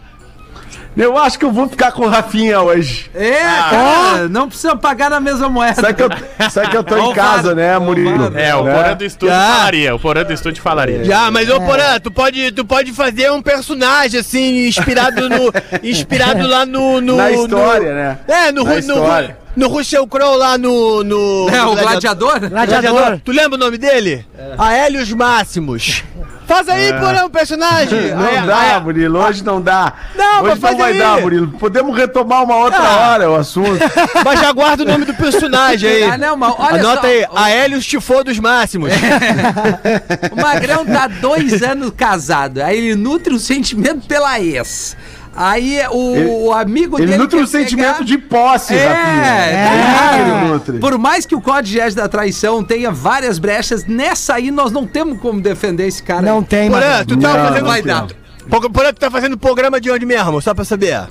Eu 0.98 1.16
acho 1.18 1.38
que 1.38 1.45
eu 1.45 1.52
vou 1.52 1.70
ficar 1.70 1.91
com 1.91 2.04
o 2.04 2.10
Rafinha 2.10 2.60
hoje. 2.60 3.10
É, 3.14 3.39
cara, 3.70 4.28
não 4.30 4.48
precisa 4.48 4.76
pagar 4.76 5.10
na 5.12 5.20
mesma 5.20 5.48
moeda. 5.48 5.76
Sabe 5.76 5.93
que 5.93 6.02
eu, 6.04 6.10
sabe 6.50 6.70
que 6.70 6.78
eu 6.78 6.84
tô 6.84 6.98
em 6.98 7.14
casa, 7.14 7.54
né, 7.54 7.78
Murilo? 7.78 8.32
É, 8.38 8.56
o 8.56 8.64
Né? 8.64 8.74
Porã 8.76 8.95
do 8.95 9.06
estúdio 9.06 9.36
Já. 9.36 9.54
falaria. 9.54 9.95
O 9.95 10.00
Porã 10.00 10.24
do 10.24 10.34
estúdio 10.34 10.64
falaria. 10.64 11.04
Já, 11.06 11.30
mas 11.30 11.50
ô 11.50 11.62
Porã, 11.62 12.00
tu 12.00 12.10
pode, 12.10 12.52
tu 12.52 12.66
pode 12.66 12.91
fazer 12.93 13.32
um 13.32 13.41
personagem 13.43 14.20
assim, 14.20 14.68
inspirado 14.68 15.30
no. 15.30 15.54
inspirado 15.84 16.48
lá 16.48 16.66
no. 16.66 17.00
no 17.00 17.16
Na 17.18 17.30
no- 17.30 17.43
história, 17.43 17.93
né? 17.93 18.18
É, 18.28 18.52
no, 18.52 18.64
Na 18.64 18.72
no, 18.72 18.80
história. 18.80 19.38
no 19.41 19.47
Russell 19.66 20.05
Crowe 20.08 20.38
lá 20.38 20.58
no. 20.58 21.03
no 21.03 21.49
É, 21.49 21.58
no 21.62 21.72
o 21.72 21.76
gladiador? 21.76 22.39
Gladiador. 22.49 23.20
Tu 23.26 23.32
lembra 23.32 23.55
o 23.55 23.60
nome 23.60 23.78
dele? 23.78 24.26
Aélios 24.58 25.12
Máximos. 25.12 26.03
Faz 26.45 26.70
aí, 26.70 26.93
Porã, 26.93 27.26
um 27.26 27.30
personagem. 27.30 28.12
Não 28.16 28.26
Aí- 28.26 28.47
dá, 28.47 28.58
aí- 28.76 28.80
Murilo, 28.82 29.20
hoje 29.20 29.43
não 29.43 29.62
dá. 29.62 29.91
Não, 30.16 30.43
hoje 30.43 30.58
mas 30.62 30.72
não 30.72 30.78
vai 30.78 30.91
aí. 30.93 30.97
dar, 30.97 31.20
Murilo. 31.20 31.47
Podemos 31.60 31.93
retomar 31.97 32.43
uma 32.45 32.55
outra 32.55 32.80
Ah. 32.80 33.10
hora 33.12 33.30
o 33.30 33.36
assunto. 33.36 33.80
Mas 34.24 34.39
já 34.39 34.53
guarda 34.53 34.84
o 34.84 34.86
nome 34.86 35.03
do 35.03 35.14
personagem 35.14 35.89
aí. 35.89 36.03
Ah, 36.03 36.18
não, 36.18 36.38
mas 36.38 36.53
olha 36.58 36.80
Anota 36.80 37.01
só. 37.01 37.08
aí, 37.08 37.26
Aélios 37.36 37.86
Tifodos 37.86 38.39
Máximos. 38.39 38.91
O 40.32 40.36
Magrão 40.41 40.86
tá 40.86 41.08
dois 41.08 41.62
anos 41.62 41.91
casado. 41.95 42.60
Aí 42.62 42.78
ele 42.78 42.95
nutre 42.95 43.34
um 43.34 43.39
sentimento 43.39 44.08
pela 44.08 44.39
ex. 44.39 44.95
Aí 45.40 45.80
o, 45.92 46.16
Ele- 46.16 46.30
o 46.32 46.52
amigo 46.52 46.98
Ele 46.98 47.06
dele. 47.06 47.18
nutre 47.20 47.38
um 47.38 47.42
quer 47.42 47.48
sentimento 47.48 47.94
pegar- 48.00 48.06
de 48.06 48.18
posse, 48.18 48.74
É, 48.74 48.78
é. 48.78 50.20
Ele 50.20 50.52
nutre. 50.52 50.80
Por 50.80 50.98
mais 50.98 51.26
que 51.28 51.36
o 51.36 51.42
Código 51.42 51.88
de 51.90 51.96
da 51.96 52.08
Traição 52.08 52.64
tenha 52.64 52.92
várias 52.92 53.38
brechas, 53.38 53.86
nessa 53.86 54.34
aí 54.34 54.50
nós 54.50 54.72
não 54.72 54.86
temos 54.88 55.20
como 55.22 55.40
defender 55.40 55.86
esse 55.88 56.02
cara. 56.02 56.24
Não 56.24 56.40
aí. 56.40 56.46
tem, 56.46 56.72
Porã, 56.72 57.04
tu 57.06 57.16
tá 57.18 57.28
Não, 57.34 57.46
fazendo. 57.46 57.62
não 57.64 57.70
vai 57.70 57.82
tem. 57.84 57.94
dar. 57.94 58.08
Por- 58.50 58.70
Porã, 58.72 58.92
tu 58.94 59.00
tá 59.00 59.12
fazendo 59.12 59.38
programa 59.38 59.80
de 59.80 59.92
onde 59.92 60.06
mesmo? 60.06 60.42
Só 60.42 60.54
pra 60.54 60.66
saber. 60.66 61.02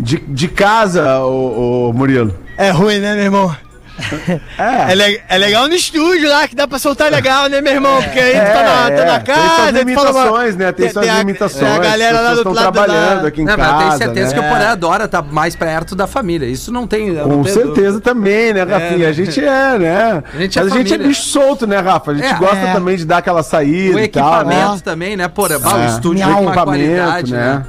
De, 0.00 0.18
de 0.18 0.48
casa, 0.48 1.20
o, 1.20 1.90
o 1.90 1.92
Murilo. 1.92 2.34
É 2.56 2.70
ruim, 2.70 2.98
né, 2.98 3.14
meu 3.14 3.24
irmão? 3.24 3.56
É. 4.58 4.92
É, 4.92 4.94
le- 4.94 5.20
é 5.28 5.38
legal 5.38 5.68
no 5.68 5.74
estúdio 5.74 6.28
lá, 6.28 6.46
que 6.48 6.54
dá 6.54 6.66
pra 6.68 6.78
soltar 6.78 7.10
legal, 7.10 7.48
né, 7.48 7.60
meu 7.60 7.72
irmão? 7.72 8.02
Porque 8.02 8.18
aí 8.18 8.32
tu 8.34 8.52
tá 8.52 8.62
na, 8.62 8.96
tá 8.96 9.04
na 9.04 9.14
é. 9.14 9.18
casa, 9.20 9.72
Tem 9.84 9.94
suas 9.96 10.10
uma- 10.10 10.22
limitações, 10.24 10.56
né? 10.56 10.72
Tem, 10.72 10.88
suas 10.90 11.08
a- 11.08 11.18
limitações. 11.18 11.62
tem 11.64 11.72
a 11.72 11.78
galera 11.78 12.18
as 12.18 12.24
lá 12.38 12.42
do 12.42 12.52
lado 12.52 12.72
trabalhando 12.72 13.22
da- 13.22 13.28
aqui 13.28 13.42
em 13.42 13.44
Não, 13.44 13.56
casa. 13.56 13.72
mas 13.72 13.82
eu 13.82 13.88
tenho 13.88 13.98
certeza 13.98 14.34
né? 14.36 14.40
que 14.42 14.46
o 14.46 14.48
Porã 14.50 14.68
adora 14.70 15.04
estar 15.04 15.22
mais 15.22 15.56
perto 15.56 15.94
da 15.94 16.06
família. 16.06 16.46
Isso 16.46 16.72
não 16.72 16.86
tem. 16.86 17.10
não 17.12 17.24
Com 17.28 17.42
tenho 17.42 17.54
certeza 17.54 18.00
também, 18.00 18.52
né, 18.52 18.62
Rafinha? 18.62 19.08
A 19.08 19.12
gente 19.12 19.40
é, 19.40 19.78
né? 19.78 20.22
A 20.34 20.38
gente 20.38 20.58
é 20.58 20.62
Mas 20.62 20.72
a 20.72 20.76
gente 20.76 20.94
é 20.94 20.98
bicho 20.98 21.22
solto, 21.22 21.66
né, 21.66 21.78
Rafa? 21.78 22.10
A 22.10 22.14
gente 22.14 22.26
É, 22.26 22.34
gosta 22.34 22.56
é. 22.66 22.72
também 22.72 22.96
de 22.96 23.04
dar 23.04 23.18
aquela 23.18 23.42
saída 23.42 23.96
O 23.96 24.00
e 24.00 24.08
tal, 24.08 24.24
equipamento 24.42 24.72
né? 24.74 24.80
também, 24.84 25.16
né? 25.16 25.28
Porra, 25.28 25.58
bah, 25.58 25.74
o 25.76 25.78
É. 25.82 25.86
estúdio 25.86 26.24
com 26.24 26.30
uma 26.30 26.52
Equipamento, 26.52 26.64
qualidade, 26.64 27.32
né? 27.32 27.62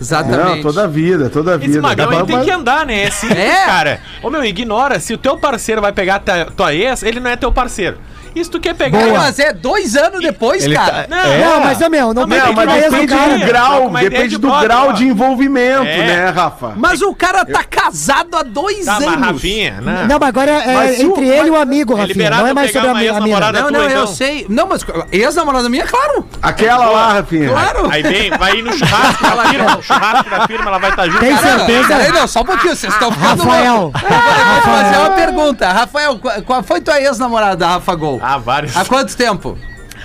Exatamente. 0.00 0.56
Não, 0.56 0.62
toda 0.62 0.84
a 0.84 0.86
vida, 0.86 1.28
toda 1.30 1.52
a 1.52 1.56
Esse 1.56 1.66
vida. 1.68 1.82
magrão 1.82 2.08
Dá 2.10 2.16
ele 2.16 2.26
tem 2.26 2.40
que 2.42 2.50
andar, 2.50 2.86
né? 2.86 3.02
É 3.04 3.10
simples, 3.10 3.38
É. 3.44 3.64
cara. 3.66 4.00
Ô 4.22 4.30
meu, 4.30 4.44
ignora. 4.44 4.98
Se 4.98 5.12
o 5.14 5.18
teu 5.18 5.36
parceiro 5.36 5.80
vai 5.80 5.92
pegar 5.92 6.20
tua, 6.20 6.46
tua 6.46 6.74
ex, 6.74 7.02
ele 7.02 7.20
não 7.20 7.30
é 7.30 7.36
teu 7.36 7.52
parceiro. 7.52 7.98
Se 8.32 8.48
tu 8.48 8.60
quer 8.60 8.76
pegar. 8.76 9.00
Boa. 9.00 9.18
Mas 9.18 9.40
é 9.40 9.52
dois 9.52 9.96
anos 9.96 10.20
depois, 10.20 10.64
Ele 10.64 10.76
cara. 10.76 11.02
tá- 11.02 11.06
Não, 11.08 11.18
É. 11.32 11.44
Não, 11.44 11.60
mas, 11.64 11.78
meu, 11.88 12.14
não 12.14 12.22
Não, 12.22 12.28
mas 12.28 12.54
mas 12.54 12.84
depende 12.84 13.06
cara. 13.08 13.38
do 13.38 13.44
grau, 13.44 13.90
depende 13.90 14.28
de 14.28 14.38
do 14.38 14.60
grau 14.60 14.88
ó. 14.90 14.92
de 14.92 15.04
envolvimento, 15.08 15.82
É. 15.84 16.06
né, 16.06 16.28
Rafa? 16.30 16.74
Mas 16.76 17.02
o 17.02 17.12
cara 17.12 17.44
tá 17.44 17.64
casado 17.64 18.36
há 18.36 18.44
dois 18.44 18.84
Tá, 18.84 19.00
mas 19.00 19.04
anos. 19.08 19.26
Rafinha, 19.26 19.80
né? 19.80 20.06
Não, 20.08 20.16
mas 20.20 20.28
agora 20.28 20.48
é 20.48 20.74
Mas 20.74 21.00
o- 21.00 21.02
entre 21.02 21.26
ele 21.28 21.48
e 21.48 21.50
o 21.50 21.56
amigo, 21.56 21.98
É 21.98 22.02
Rafinha. 22.02 22.30
Não 22.30 22.46
é 22.46 22.54
mais 22.54 22.70
sobre 22.72 22.88
a, 22.88 22.92
uma 22.92 23.00
mi- 23.00 23.08
a 23.08 23.12
mina. 23.14 23.18
ex-namorada 23.26 23.62
Não, 23.62 23.70
não, 23.72 23.80
eu 23.82 23.90
então. 23.90 24.06
sei. 24.06 24.46
Não, 24.48 24.66
mas 24.68 24.86
ex-namorada 25.10 25.68
minha, 25.68 25.86
claro. 25.88 26.24
Aquela 26.40 26.86
lá, 26.88 27.12
Rafinha. 27.14 27.48
Claro. 27.48 27.90
Aí 27.90 28.00
vem, 28.00 28.30
vai 28.30 28.56
ir 28.58 28.62
no 28.62 28.72
churrasco 28.72 29.24
da 29.24 29.44
firma. 29.46 29.80
Churrasco 29.94 30.30
da 30.30 30.46
firma, 30.46 30.66
ela 30.70 30.78
vai 30.78 30.90
estar 30.90 31.06
junto. 31.06 31.18
Tem 31.20 31.36
certeza? 31.36 31.88
Peraí, 31.88 32.12
não, 32.12 32.26
só 32.26 32.40
um 32.40 32.44
pouquinho, 32.44 32.76
vocês 32.76 32.92
estão 32.92 33.10
ficando 33.12 33.42
Rafael. 33.42 33.76
loucos. 33.80 34.02
Eu 34.02 34.08
vou 34.08 34.62
fazer 34.62 34.96
uma 34.98 35.10
pergunta. 35.10 35.72
Rafael, 35.72 36.18
qual, 36.18 36.42
qual 36.42 36.62
foi 36.62 36.80
tua 36.80 37.00
ex-namorada, 37.00 37.66
Rafa 37.66 37.94
Gol? 37.94 38.20
Ah, 38.22 38.38
vários. 38.38 38.76
Há 38.76 38.84
quanto 38.84 39.16
tempo? 39.16 39.56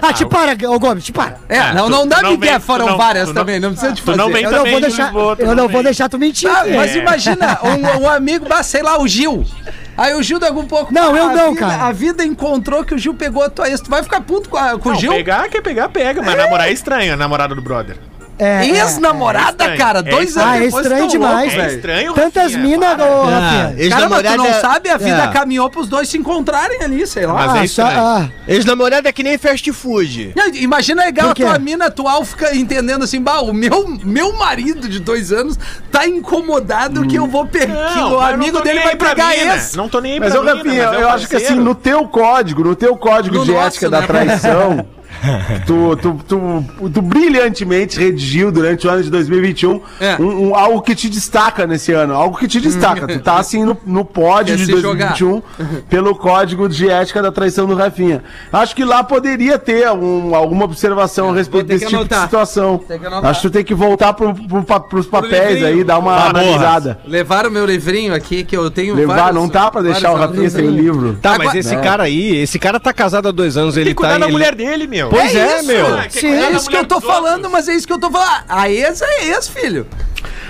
Ah, 0.02 0.12
te 0.12 0.26
para, 0.26 0.52
ô 0.70 0.78
Gomes, 0.78 1.06
te 1.06 1.14
para. 1.14 1.38
É, 1.48 1.58
Ah, 1.58 1.74
não, 1.74 1.86
tu- 1.86 1.92
não 1.92 2.06
dá 2.08 2.22
não 2.22 2.32
migué, 2.32 2.60
foram 2.60 2.86
não- 2.86 2.98
várias 2.98 3.30
tu 3.30 3.34
não- 3.34 3.42
também, 3.42 3.60
não 3.62 3.70
precisa 3.72 3.94
de 3.94 4.02
tu 4.02 4.06
fazer. 4.06 4.18
não 4.18 4.30
vem 4.30 4.44
Eu 4.44 4.52
não 4.52 4.58
também, 4.58 4.72
vou 4.74 4.82
deixar, 4.82 5.04
Lisboa, 5.06 5.36
eu 5.40 5.48
não 5.48 5.56
não 5.56 5.68
vou 5.70 5.82
deixar 5.84 6.10
tu 6.10 6.20
mentir. 6.20 6.50
Ah, 6.54 6.68
É. 6.68 6.76
mas 6.76 6.96
imagina, 6.96 7.60
um, 7.64 8.04
um 8.04 8.10
amigo, 8.10 8.46
sei 8.64 8.84
lá, 8.84 9.00
o 9.00 9.08
Gil. 9.08 9.46
Aí 9.98 10.14
o 10.14 10.22
Gil 10.22 10.38
daqui 10.38 10.52
um 10.60 10.66
pouco. 10.66 10.94
Não, 10.94 11.16
eu 11.16 11.30
não, 11.34 11.54
vida- 11.54 11.66
cara. 11.66 11.84
A 11.88 11.92
vida 11.94 12.26
encontrou 12.26 12.84
que 12.84 12.94
o 12.94 12.98
Gil 12.98 13.14
pegou 13.14 13.42
a 13.42 13.50
tua 13.50 13.70
ex. 13.70 13.80
Tu 13.80 13.90
vai 13.90 14.04
ficar 14.04 14.20
puto 14.20 14.50
com, 14.50 14.58
a- 14.58 14.78
com 14.78 14.90
o 14.90 14.92
Não, 14.92 15.00
Gil? 15.00 15.14
pegar, 15.14 15.48
quer 15.48 15.62
pegar, 15.62 15.88
pega. 15.88 16.22
Mas 16.22 16.36
namorar 16.38 16.68
é 16.68 16.74
estranho, 16.74 17.14
a 17.14 17.16
namorada 17.16 17.56
do 17.56 17.62
brother. 17.62 17.96
É, 18.38 18.66
é. 18.68 18.70
Ex-namorada, 18.70 19.64
é 19.64 19.78
cara, 19.78 20.00
é 20.00 20.02
dois 20.04 20.36
anos 20.36 20.50
Ah, 20.50 20.58
é 20.58 20.60
depois 20.66 20.86
estranho 20.86 21.08
demais, 21.08 21.36
louco, 21.36 21.52
É 21.54 21.66
velho. 21.66 21.76
estranho, 21.76 22.14
Tantas 22.14 22.44
Rafinha, 22.54 22.60
minas, 22.60 23.00
ô, 23.00 23.04
Ah, 23.04 23.30
Rafinha. 23.30 23.90
Cara, 23.90 24.10
mas 24.10 24.24
tu 24.24 24.38
não 24.38 24.54
sabe, 24.62 24.90
a 24.90 24.98
vida 24.98 25.24
É. 25.24 25.28
caminhou 25.30 25.70
pros 25.70 25.88
dois 25.88 26.10
se 26.10 26.18
encontrarem 26.18 26.82
ali, 26.84 27.08
sei 27.08 27.26
lá. 27.26 27.34
Mas 27.34 27.52
Ah, 27.52 27.58
é 27.64 27.68
só- 27.68 27.88
estranho. 27.88 28.00
ah, 28.08 28.30
Ex-namorada 28.48 29.08
é 29.08 29.12
que 29.14 29.24
nem 29.24 29.38
fast 29.38 29.72
food. 29.72 30.34
Imagina 30.56 31.04
legal 31.06 31.30
a 31.30 31.34
tua 31.34 31.58
mina 31.60 31.86
atual 31.86 32.26
fica 32.26 32.56
entendendo 32.56 33.04
assim, 33.04 33.22
bah, 33.22 33.40
o 33.42 33.54
meu, 33.54 33.88
meu 34.04 34.34
marido 34.34 34.90
de 34.90 35.00
dois 35.00 35.32
anos 35.32 35.58
tá 35.92 36.06
incomodado 36.06 37.08
que 37.08 37.16
eu 37.16 37.28
vou 37.28 37.46
pegar, 37.46 37.94
que 37.94 38.00
o 38.00 38.20
amigo 38.20 38.62
dele 38.62 38.82
vai 38.82 38.96
pegar 38.96 39.30
mina. 39.30 39.56
esse. 39.56 39.78
Não 39.78 39.88
tô 39.88 40.00
nem 40.02 40.14
aí 40.14 40.20
Mas, 40.20 40.32
pra 40.34 40.42
ô, 40.42 40.44
mina, 40.44 40.56
Rafinha, 40.58 40.86
mas 40.88 40.94
é 40.94 40.98
o 40.98 41.02
eu 41.02 41.10
acho 41.10 41.28
que 41.28 41.36
assim, 41.38 41.56
no 41.56 41.74
teu 41.74 42.06
código, 42.08 42.64
no 42.64 42.76
teu 42.76 42.96
código 42.98 43.44
de 43.46 43.56
ética 43.56 43.90
né? 43.90 44.02
da 44.02 44.06
traição, 44.06 44.86
tu, 45.66 45.96
tu, 45.98 46.20
tu, 46.28 46.90
tu 46.90 47.02
brilhantemente 47.02 48.00
redigiu 48.00 48.52
durante 48.52 48.88
o 48.88 48.90
ano 48.90 49.04
de 49.04 49.10
2021 49.10 49.82
É. 50.00 50.16
um, 50.22 50.50
um- 50.50 50.56
algo 50.56 50.82
que 50.82 50.96
te 50.96 51.10
destaca 51.10 51.66
nesse 51.68 51.92
ano, 51.92 52.14
algo 52.14 52.38
que 52.38 52.48
te 52.48 52.60
destaca. 52.62 53.08
tu 53.08 53.20
tá 53.20 53.38
assim 53.38 53.64
no, 53.64 53.78
no 53.86 54.06
pódio 54.06 54.56
Quer 54.56 54.58
de 54.58 54.66
se 54.66 54.82
jogar. 54.82 55.16
2021 55.18 55.42
pelo 55.90 56.16
código 56.16 56.68
de 56.70 56.90
ética 56.90 57.22
da 57.22 57.32
traição 57.32 57.66
do 57.68 57.76
Rafinha. 57.76 58.24
Acho 58.52 58.76
que 58.76 58.84
lá 58.84 59.04
poderia 59.04 59.58
ter 59.58 59.86
algum- 59.86 60.34
alguma 60.36 60.66
observação 60.66 61.30
a 61.32 61.34
respeito 61.34 61.66
É, 61.66 61.68
ter 61.68 61.74
que 61.74 61.80
desse 61.80 61.86
tipo 61.88 62.00
anotar. 62.02 62.20
de 62.20 62.26
situação. 62.26 62.78
Tem 62.88 63.00
que. 63.00 63.06
Acho 63.06 63.42
que 63.42 63.48
tu 63.48 63.52
tem 63.52 63.64
que 63.64 63.74
voltar 63.74 64.14
pro, 64.14 64.34
pro, 64.34 64.64
pa- 64.64 64.80
pros 64.80 65.06
papéis 65.08 65.56
livrinho. 65.60 65.68
aí, 65.80 65.84
dar 65.84 65.98
uma 66.00 66.14
Ah, 66.14 66.30
analisada. 66.30 67.00
Levaram 67.06 67.50
meu 67.52 67.66
livrinho 67.66 68.14
aqui, 68.14 68.44
que 68.44 68.56
eu 68.56 68.70
tenho 68.70 68.96
Levar, 68.96 69.16
vários- 69.16 69.36
não 69.36 69.48
dá 69.48 69.70
pra 69.72 69.82
deixar 69.82 70.12
o 70.12 70.16
Rafinha 70.16 70.50
sem 70.50 70.68
o 70.68 70.72
livro. 70.72 71.18
Tá, 71.22 71.34
Agora- 71.34 71.46
mas 71.50 71.56
esse 71.56 71.76
Não. 71.76 71.82
cara 71.84 72.04
aí, 72.04 72.36
esse 72.38 72.58
cara 72.60 72.80
tá 72.80 72.94
casado 72.94 73.28
há 73.28 73.32
dois 73.32 73.58
anos, 73.58 73.76
Tem 73.76 73.82
ele 73.82 73.90
que 73.92 73.96
cuidar 73.96 74.14
tá. 74.14 74.20
da 74.20 74.26
ele- 74.26 74.32
mulher 74.34 74.56
dele, 74.56 74.88
meu. 74.88 75.10
Pois 75.16 75.36
é, 75.36 75.58
isso, 75.58 75.66
meu. 75.68 75.88
Ah, 75.98 76.06
Sim, 76.10 76.34
é 76.34 76.52
isso 76.52 76.70
que 76.70 76.76
eu 76.76 76.86
tô 76.86 77.00
falando, 77.02 77.50
mas 77.50 77.68
é 77.70 77.74
isso 77.76 77.88
que 77.88 77.94
eu 77.94 78.00
tô 78.00 78.10
falando. 78.12 78.44
A 78.48 78.70
ex 78.70 79.02
é 79.02 79.26
ex, 79.28 79.48
filho. 79.48 79.88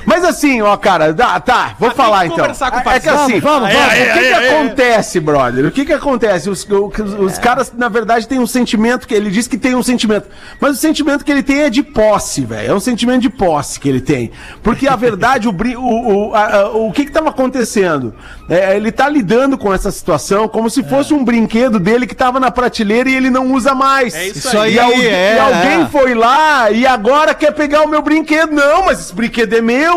Mas 0.05 0.23
assim, 0.23 0.61
ó, 0.61 0.75
cara, 0.77 1.13
dá- 1.13 1.39
tá, 1.39 1.75
vou 1.79 1.89
tem 1.89 1.97
falar 1.97 2.25
então. 2.25 2.37
conversar 2.37 2.69
com 2.71 2.77
o 2.77 2.79
é 2.79 2.83
que 2.83 2.89
parceiro. 2.89 3.17
assim, 3.17 3.39
Vamos, 3.39 3.69
vamos, 3.73 3.75
o 3.75 3.77
vamos. 3.97 4.13
que, 4.13 4.19
que 4.19 4.33
acontece, 4.33 5.19
brother? 5.19 5.65
O 5.65 5.71
que 5.71 5.85
que 5.85 5.93
acontece? 5.93 6.49
Os, 6.49 6.63
o- 6.69 6.91
os 7.19 7.37
caras, 7.37 7.73
na 7.75 7.89
verdade, 7.89 8.27
têm 8.27 8.39
um 8.39 8.47
sentimento 8.47 9.07
que 9.07 9.13
ele 9.13 9.29
diz 9.31 9.47
que 9.47 9.57
tem 9.57 9.75
um 9.75 9.83
sentimento, 9.83 10.27
mas 10.59 10.73
o 10.77 10.79
sentimento 10.79 11.23
que 11.25 11.31
ele 11.31 11.43
tem 11.43 11.61
é 11.61 11.69
de 11.69 11.81
posse, 11.83 12.41
velho. 12.45 12.71
É 12.71 12.73
um 12.73 12.79
sentimento 12.79 13.21
de 13.21 13.29
posse 13.29 13.79
que 13.79 13.89
ele 13.89 14.01
tem. 14.01 14.31
Porque 14.61 14.87
a 14.87 14.95
verdade, 14.95 15.47
o, 15.47 15.51
o, 15.51 16.29
o, 16.29 16.35
a- 16.35 16.69
o 16.71 16.91
que 16.91 17.05
que 17.05 17.11
tava 17.11 17.29
acontecendo? 17.29 18.13
É, 18.49 18.75
ele 18.75 18.91
tá 18.91 19.09
lidando 19.09 19.57
com 19.57 19.73
essa 19.73 19.91
situação 19.91 20.47
como 20.47 20.69
se 20.69 20.83
fosse 20.83 21.13
um 21.13 21.23
brinquedo 21.23 21.79
dele 21.79 22.05
que 22.05 22.15
tava 22.15 22.39
na 22.39 22.51
prateleira 22.51 23.09
e 23.09 23.15
ele 23.15 23.29
não 23.29 23.51
usa 23.53 23.73
mais. 23.73 24.13
É 24.13 24.27
isso 24.27 24.37
Isso 24.47 24.57
aí, 24.59 24.75
E, 24.75 25.07
é, 25.07 25.35
e 25.35 25.39
alguém 25.39 25.81
é. 25.83 25.85
foi 25.87 26.13
lá 26.13 26.69
e 26.69 26.85
agora 26.85 27.33
quer 27.33 27.51
pegar 27.51 27.81
o 27.81 27.87
meu 27.87 28.01
brinquedo. 28.01 28.51
Não, 28.53 28.85
mas 28.85 28.99
esse 28.99 29.13
brinquedo 29.15 29.53
é 29.53 29.61
meu. 29.61 29.94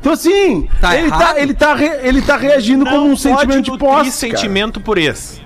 Então, 0.00 0.12
assim, 0.12 0.68
Tá 0.80 0.96
ele, 0.96 1.06
errado. 1.06 1.20
tá, 1.34 1.40
ele, 1.40 1.54
tá 1.54 1.74
re- 1.74 1.98
ele 2.02 2.22
tá 2.22 2.36
reagindo 2.36 2.84
Não 2.84 2.92
como 2.92 3.06
um 3.10 3.16
sentimento 3.16 3.72
de 3.72 3.78
posse. 3.78 4.10
sentimento 4.12 4.80
por 4.80 4.98
esse. 4.98 5.40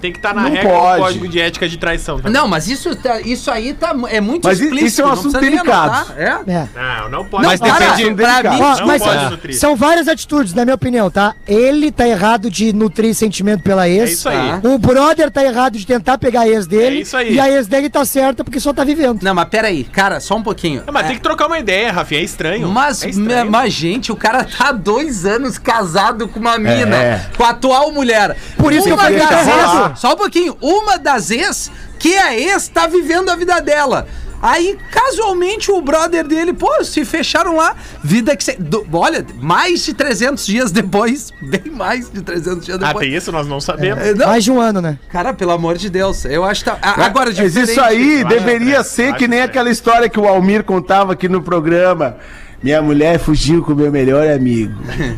Tem 0.00 0.12
que 0.12 0.18
estar 0.18 0.34
na 0.34 0.42
Não 0.42 0.50
regra 0.50 0.70
pode. 0.70 0.96
do 0.96 1.02
código 1.04 1.28
de 1.28 1.40
ética 1.40 1.68
de 1.68 1.76
traição. 1.76 2.16
também. 2.16 2.32
Não, 2.32 2.48
mas 2.48 2.68
isso, 2.68 2.94
tá- 2.96 3.20
isso 3.20 3.50
aí 3.50 3.74
tá, 3.74 3.94
é 4.08 4.20
muito 4.20 4.44
Mas 4.48 4.58
explícito. 4.60 4.86
isso 4.88 5.02
é 5.02 5.06
um 5.06 5.10
assunto 5.12 5.38
delicado. 5.40 5.94
anotar, 5.94 6.14
É? 6.18 6.50
é. 6.52 6.68
Não, 6.74 7.08
não 7.10 7.24
pode. 7.24 7.42
Não, 7.42 7.50
Mas 7.50 7.60
depende- 7.60 8.14
pra 8.14 8.50
mim, 8.50 8.58
Não 8.60 8.86
mas 8.86 9.02
pode 9.02 9.24
ah, 9.24 9.30
nutrir. 9.30 9.58
são 9.58 9.76
várias 9.76 10.08
atitudes, 10.08 10.54
na 10.54 10.64
minha 10.64 10.74
opinião, 10.74 11.10
tá? 11.10 11.34
Ele 11.46 11.90
tá 11.92 12.06
errado 12.08 12.50
de 12.50 12.72
nutrir 12.72 13.14
sentimento 13.14 13.62
pela 13.62 13.88
ex. 13.88 14.08
É 14.10 14.12
isso 14.12 14.28
aí. 14.28 14.60
O 14.64 14.78
brother 14.78 15.30
tá 15.30 15.44
errado 15.44 15.76
de 15.78 15.86
tentar 15.86 16.16
pegar 16.18 16.40
a 16.42 16.48
ex 16.48 16.66
dele. 16.66 16.98
É 16.98 17.00
isso 17.02 17.16
aí. 17.16 17.34
E 17.34 17.40
a 17.40 17.50
ex 17.50 17.66
dele 17.66 17.88
tá 17.90 18.04
certa 18.04 18.42
porque 18.44 18.58
só 18.60 18.72
tá 18.72 18.84
vivendo. 18.84 19.22
Não, 19.22 19.34
mas 19.34 19.48
peraí, 19.48 19.84
cara, 19.84 20.18
só 20.20 20.36
um 20.36 20.42
pouquinho. 20.42 20.82
Não, 20.86 20.92
mas 20.94 21.06
tem 21.06 21.16
que 21.16 21.22
trocar 21.22 21.46
uma 21.46 21.58
ideia, 21.58 21.92
Rafinha. 21.92 22.20
É 22.20 22.24
estranho. 22.24 22.68
Mas, 22.68 23.02
é 23.04 23.10
estranho. 23.10 23.50
mas, 23.50 23.72
gente, 23.72 24.10
o 24.12 24.16
cara 24.16 24.44
tá 24.44 24.68
há 24.68 24.72
dois 24.72 25.24
anos 25.26 25.58
casado 25.58 26.28
com 26.28 26.40
uma 26.40 26.58
mina, 26.58 26.96
É. 26.96 27.26
com 27.36 27.44
a 27.44 27.50
atual 27.50 27.92
mulher. 27.92 28.36
Por 28.56 28.72
isso 28.72 28.84
que 28.84 28.92
eu 28.92 28.96
falei 28.98 29.20
que 29.20 29.26
tá 29.26 29.89
Só 29.96 30.14
um 30.14 30.16
pouquinho. 30.16 30.56
Uma 30.60 30.98
das 30.98 31.30
ex, 31.30 31.70
que 31.98 32.16
a 32.16 32.36
ex 32.38 32.68
tá 32.68 32.86
vivendo 32.86 33.28
a 33.30 33.36
vida 33.36 33.60
dela. 33.60 34.06
Aí, 34.42 34.78
casualmente, 34.90 35.70
o 35.70 35.82
brother 35.82 36.26
dele, 36.26 36.54
pô, 36.54 36.82
se 36.82 37.04
fecharam 37.04 37.56
lá. 37.56 37.76
Vida 38.02 38.34
que. 38.34 38.42
Se, 38.42 38.52
do- 38.58 38.86
olha, 38.90 39.22
mais 39.38 39.84
de 39.84 39.92
300 39.92 40.46
dias 40.46 40.72
depois. 40.72 41.30
Bem 41.42 41.70
mais 41.70 42.10
de 42.10 42.22
300 42.22 42.64
dias 42.64 42.78
Ah, 42.82 42.86
depois. 42.86 43.06
tem 43.06 43.14
isso? 43.16 43.30
Nós 43.30 43.46
não 43.46 43.60
sabemos. 43.60 44.02
É, 44.02 44.14
não, 44.14 44.28
Mais 44.28 44.42
de 44.42 44.50
um 44.50 44.58
ano, 44.58 44.80
né? 44.80 44.98
cara, 45.12 45.34
pelo 45.34 45.50
amor 45.50 45.76
de 45.76 45.90
Deus. 45.90 46.24
Eu 46.24 46.42
acho 46.42 46.64
que 46.64 46.70
tá. 46.70 46.78
Agora, 46.80 47.30
Mas 47.36 47.54
isso 47.54 47.80
aí 47.82 48.24
deveria 48.24 48.80
estranho, 48.80 48.84
ser 49.12 49.14
que 49.16 49.28
nem 49.28 49.40
estranho. 49.40 49.44
aquela 49.44 49.70
história 49.70 50.08
que 50.08 50.18
o 50.18 50.26
Almir 50.26 50.64
contava 50.64 51.12
aqui 51.12 51.28
no 51.28 51.42
programa. 51.42 52.16
Minha 52.62 52.82
mulher 52.82 53.18
fugiu 53.18 53.62
com 53.62 53.72
o 53.72 53.76
meu 53.76 53.90
melhor 53.90 54.28
amigo. 54.28 54.74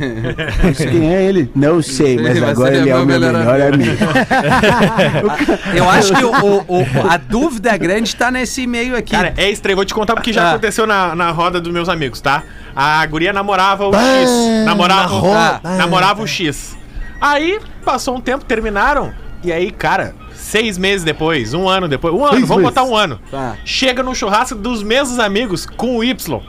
Mas 0.63 0.79
Quem 0.79 1.13
é 1.13 1.25
ele? 1.25 1.51
Não 1.57 1.83
sei, 1.83 2.17
mas 2.17 2.39
Mas 2.39 2.51
agora 2.51 2.77
ele 2.77 2.89
é 2.89 2.95
o 2.97 3.05
meu 3.05 3.19
melhor 3.19 3.61
amigo. 3.61 3.97
Eu 5.75 5.89
acho 5.91 6.15
que 6.15 6.25
o- 6.25 6.65
o- 6.69 6.87
a 7.11 7.17
dúvida 7.17 7.77
grande 7.77 8.15
tá 8.15 8.31
nesse 8.31 8.63
e-mail 8.63 8.97
aqui. 8.97 9.13
Cara, 9.13 9.35
é 9.37 9.51
estranho. 9.51 9.77
Vou 9.77 9.85
te 9.85 9.93
contar 9.95 10.15
porque 10.15 10.33
já 10.33 10.45
Ah. 10.45 10.51
aconteceu 10.53 10.87
na, 10.87 11.15
na 11.17 11.31
roda 11.31 11.61
dos 11.61 11.73
meus 11.73 11.89
amigos, 11.89 12.21
tá? 12.21 12.43
A 12.75 13.05
guria 13.07 13.33
namorava 13.33 13.87
o 13.89 13.93
X. 13.95 14.31
Namorava, 14.65 15.01
na 15.03 15.07
roda. 15.09 15.61
Ah, 15.65 15.77
namorava 15.77 16.23
o 16.23 16.27
X. 16.27 16.77
Aí, 17.21 17.59
passou 17.85 18.17
um 18.17 18.21
tempo, 18.21 18.45
terminaram. 18.45 19.13
E 19.45 19.53
aí, 19.53 19.71
cara, 19.71 20.15
seis 20.33 20.79
meses 20.79 21.03
depois, 21.05 21.53
um 21.55 21.69
ano 21.69 21.89
depois. 21.89 22.15
Um 22.15 22.25
ano, 22.25 22.35
Seis 22.37 22.49
vamos 22.49 22.63
meses. 22.63 22.75
botar 22.77 22.89
um 22.89 22.97
ano. 22.97 23.19
Tá. 23.31 23.57
Chega 23.65 24.03
no 24.03 24.15
churrasco 24.15 24.55
dos 24.57 24.83
mesmos 24.83 25.19
amigos 25.19 25.67
com 25.67 25.97
o 25.97 26.05
Y. 26.05 26.41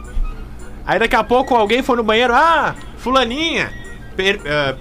Aí 0.85 0.99
daqui 0.99 1.15
a 1.15 1.23
pouco 1.23 1.55
alguém 1.55 1.81
foi 1.81 1.95
no 1.97 2.03
banheiro. 2.03 2.33
Ah, 2.33 2.75
fulaninha. 2.97 3.71
Per, 4.17 4.39
ah, 4.45 4.75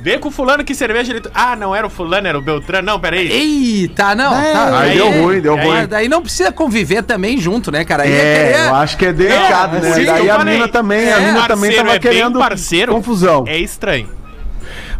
vê 0.00 0.18
com 0.18 0.28
o 0.28 0.30
fulano 0.30 0.62
que 0.64 0.74
cerveja 0.74 1.12
ele... 1.12 1.22
Ah, 1.34 1.56
não 1.56 1.74
era 1.74 1.86
o 1.86 1.90
fulano, 1.90 2.26
era 2.28 2.38
o 2.38 2.40
Beltrano. 2.42 2.86
Não, 2.86 3.00
peraí. 3.00 3.30
Eita, 3.30 4.14
não. 4.14 4.32
É. 4.38 4.52
tá. 4.52 4.78
Aí 4.80 4.94
deu 4.96 5.10
ruim, 5.10 5.40
deu 5.40 5.56
e 5.56 5.58
aí- 5.58 5.66
ruim. 5.66 5.76
Mas 5.76 5.88
daí 5.88 6.08
não 6.08 6.22
precisa 6.22 6.52
conviver 6.52 7.02
também 7.02 7.38
junto, 7.38 7.70
né, 7.72 7.84
cara? 7.84 8.04
Aí 8.04 8.12
É, 8.12 8.66
eu 8.68 8.74
acho 8.76 8.96
que 8.96 9.06
é 9.06 9.12
delicado, 9.12 9.76
É, 9.78 9.80
né? 9.80 9.92
sim, 9.94 10.04
Daí 10.04 10.30
a 10.30 10.44
mina 10.44 10.68
também, 10.68 11.12
a 11.12 11.20
É, 11.20 11.26
mina 11.26 11.48
também 11.48 11.72
tava 11.74 11.92
é 11.94 11.98
querendo 11.98 12.38
parceiro. 12.38 12.92
confusão. 12.92 13.44
É 13.48 13.58
estranho. 13.58 14.08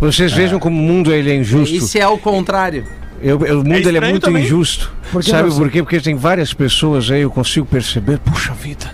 Vocês 0.00 0.32
vejam 0.32 0.58
como 0.58 0.78
o 0.78 0.82
mundo 0.82 1.12
ele 1.12 1.30
é 1.30 1.34
injusto. 1.36 1.74
Esse 1.74 1.98
é 1.98 2.06
o 2.08 2.18
contrário. 2.18 2.84
Eu, 3.22 3.40
eu- 3.46 3.60
o 3.60 3.64
mundo 3.64 3.88
ele 3.88 3.96
é 3.96 4.00
muito 4.00 4.24
também. 4.24 4.42
injusto. 4.42 4.92
Por 5.10 5.24
Sabe 5.24 5.38
professor? 5.44 5.62
por 5.62 5.70
quê? 5.72 5.82
Porque 5.82 6.00
tem 6.00 6.14
várias 6.16 6.52
pessoas 6.52 7.10
aí, 7.10 7.22
eu 7.22 7.30
consigo 7.30 7.64
perceber, 7.64 8.18
puxa 8.18 8.52
vida, 8.52 8.90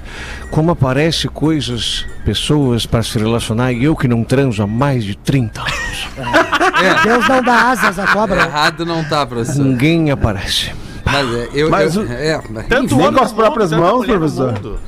como 0.52 0.70
aparece 0.70 1.28
coisas, 1.28 2.04
pessoas 2.26 2.84
para 2.84 3.02
se 3.02 3.18
relacionar 3.18 3.72
e 3.72 3.84
eu 3.84 3.96
que 3.96 4.06
não 4.06 4.22
transo 4.22 4.62
há 4.62 4.66
mais 4.66 5.02
de 5.02 5.16
30 5.16 5.60
anos. 5.62 5.72
Deus 7.02 7.26
não 7.26 7.42
dá 7.42 7.70
asas 7.70 7.98
à 7.98 8.06
cobra. 8.08 8.42
Errado 8.42 8.84
não 8.84 9.02
tá, 9.02 9.24
professor. 9.24 9.64
Ninguém 9.64 10.10
aparece. 10.10 10.70
Mas 11.04 11.34
é, 11.34 11.48
eu, 11.54 11.70
Mas 11.70 11.96
eu- 11.96 12.02
o- 12.02 12.12
é, 12.12 12.40
mas- 12.50 12.66
Tanto 12.66 12.94
Nem 12.96 13.06
homem 13.06 13.18
com 13.18 13.24
as 13.24 13.32
próprias 13.32 13.70
tanta 13.70 13.82
mãos, 13.82 14.04
professor? 14.06 14.52
mundo. 14.52 14.78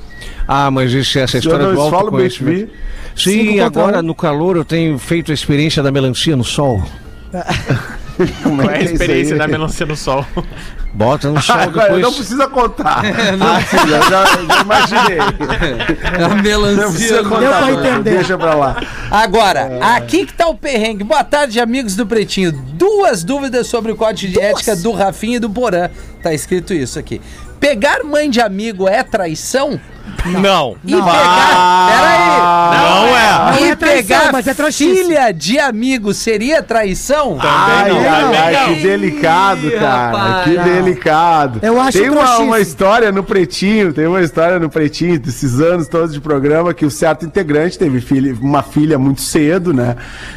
Ah, 0.46 0.70
mas 0.70 0.92
isso, 0.92 1.18
essa 1.18 1.38
história 1.38 1.72
do 1.72 1.80
autoconhecimento. 1.80 2.70
Sim, 3.16 3.58
agora 3.60 4.00
um. 4.00 4.02
no 4.02 4.14
calor 4.14 4.56
eu 4.56 4.64
tenho 4.66 4.98
feito 4.98 5.30
a 5.30 5.34
experiência 5.34 5.82
da 5.82 5.90
melancia 5.90 6.36
no 6.36 6.44
sol. 6.44 6.82
Como 8.42 8.62
Qual 8.62 8.70
é 8.70 8.78
a 8.78 8.82
experiência 8.82 9.36
da 9.36 9.48
melancia 9.48 9.84
no 9.86 9.96
sol? 9.96 10.24
Bota 10.92 11.28
no 11.28 11.42
sol 11.42 11.56
Agora, 11.56 11.88
não 11.88 11.96
depois. 11.96 12.14
precisa 12.16 12.46
contar. 12.46 13.02
Ah, 13.40 13.60
sim, 13.62 13.76
eu 13.76 13.88
já, 13.88 14.24
já 14.26 14.60
imaginei. 14.62 15.18
a 16.24 16.28
Não 16.28 16.36
melancia. 16.42 16.88
precisa 16.88 17.22
não- 17.22 17.30
contar. 17.30 17.40
Deu 17.40 17.78
pra 17.78 17.90
entender. 17.90 18.10
Deixa 18.16 18.38
pra 18.38 18.54
lá. 18.54 18.80
Agora, 19.10 19.78
aqui 19.96 20.24
que 20.26 20.32
tá 20.32 20.46
o 20.46 20.54
perrengue. 20.54 21.02
Boa 21.02 21.24
tarde, 21.24 21.58
amigos 21.58 21.96
do 21.96 22.06
Pretinho. 22.06 22.52
Duas 22.52 23.24
dúvidas 23.24 23.66
sobre 23.66 23.90
o 23.90 23.96
código 23.96 24.32
de 24.32 24.38
ética 24.40 24.76
do 24.76 24.92
Rafinha 24.92 25.36
e 25.36 25.40
do 25.40 25.50
Porã. 25.50 25.90
Tá 26.22 26.32
escrito 26.32 26.72
isso 26.72 26.98
aqui. 26.98 27.20
Pegar 27.58 28.04
mãe 28.04 28.30
de 28.30 28.40
amigo 28.40 28.86
é 28.88 29.02
traição? 29.02 29.80
Não. 30.40 30.76
E 30.84 30.92
pegar. 30.94 31.88
Peraí. 31.90 32.78
Não 32.78 33.16
é. 33.16 33.34
Não 33.60 33.66
e 33.66 33.70
é 33.70 33.76
traição, 33.76 34.18
pegar 34.18 34.32
mas 34.32 34.46
é 34.46 34.54
trouxice. 34.54 35.02
filha 35.04 35.32
de 35.32 35.58
amigo 35.58 36.14
seria 36.14 36.62
traição? 36.62 37.38
Ai, 37.40 37.90
não, 37.90 37.98
ai, 37.98 38.22
também 38.22 38.38
ai, 38.40 38.52
não. 38.52 38.74
que 38.74 38.82
delicado, 38.82 39.66
Ih, 39.66 39.70
cara. 39.72 40.18
rapaz. 40.18 40.44
que 40.44 40.58
delicado. 40.58 41.58
Eu 41.62 41.80
acho 41.80 41.98
Tem 41.98 42.08
uma, 42.10 42.38
uma 42.38 42.60
história 42.60 43.12
no 43.12 43.22
Pretinho, 43.22 43.92
tem 43.92 44.06
uma 44.06 44.22
história 44.22 44.58
no 44.58 44.68
Pretinho, 44.70 45.18
desses 45.18 45.60
anos 45.60 45.88
todos 45.88 46.12
de 46.12 46.20
programa, 46.20 46.72
que 46.72 46.86
o 46.86 46.90
certo 46.90 47.24
integrante 47.26 47.78
teve 47.78 48.00
filha, 48.00 48.34
uma 48.40 48.62
filha 48.62 48.98
muito 48.98 49.20
cedo, 49.20 49.72
né? 49.72 49.96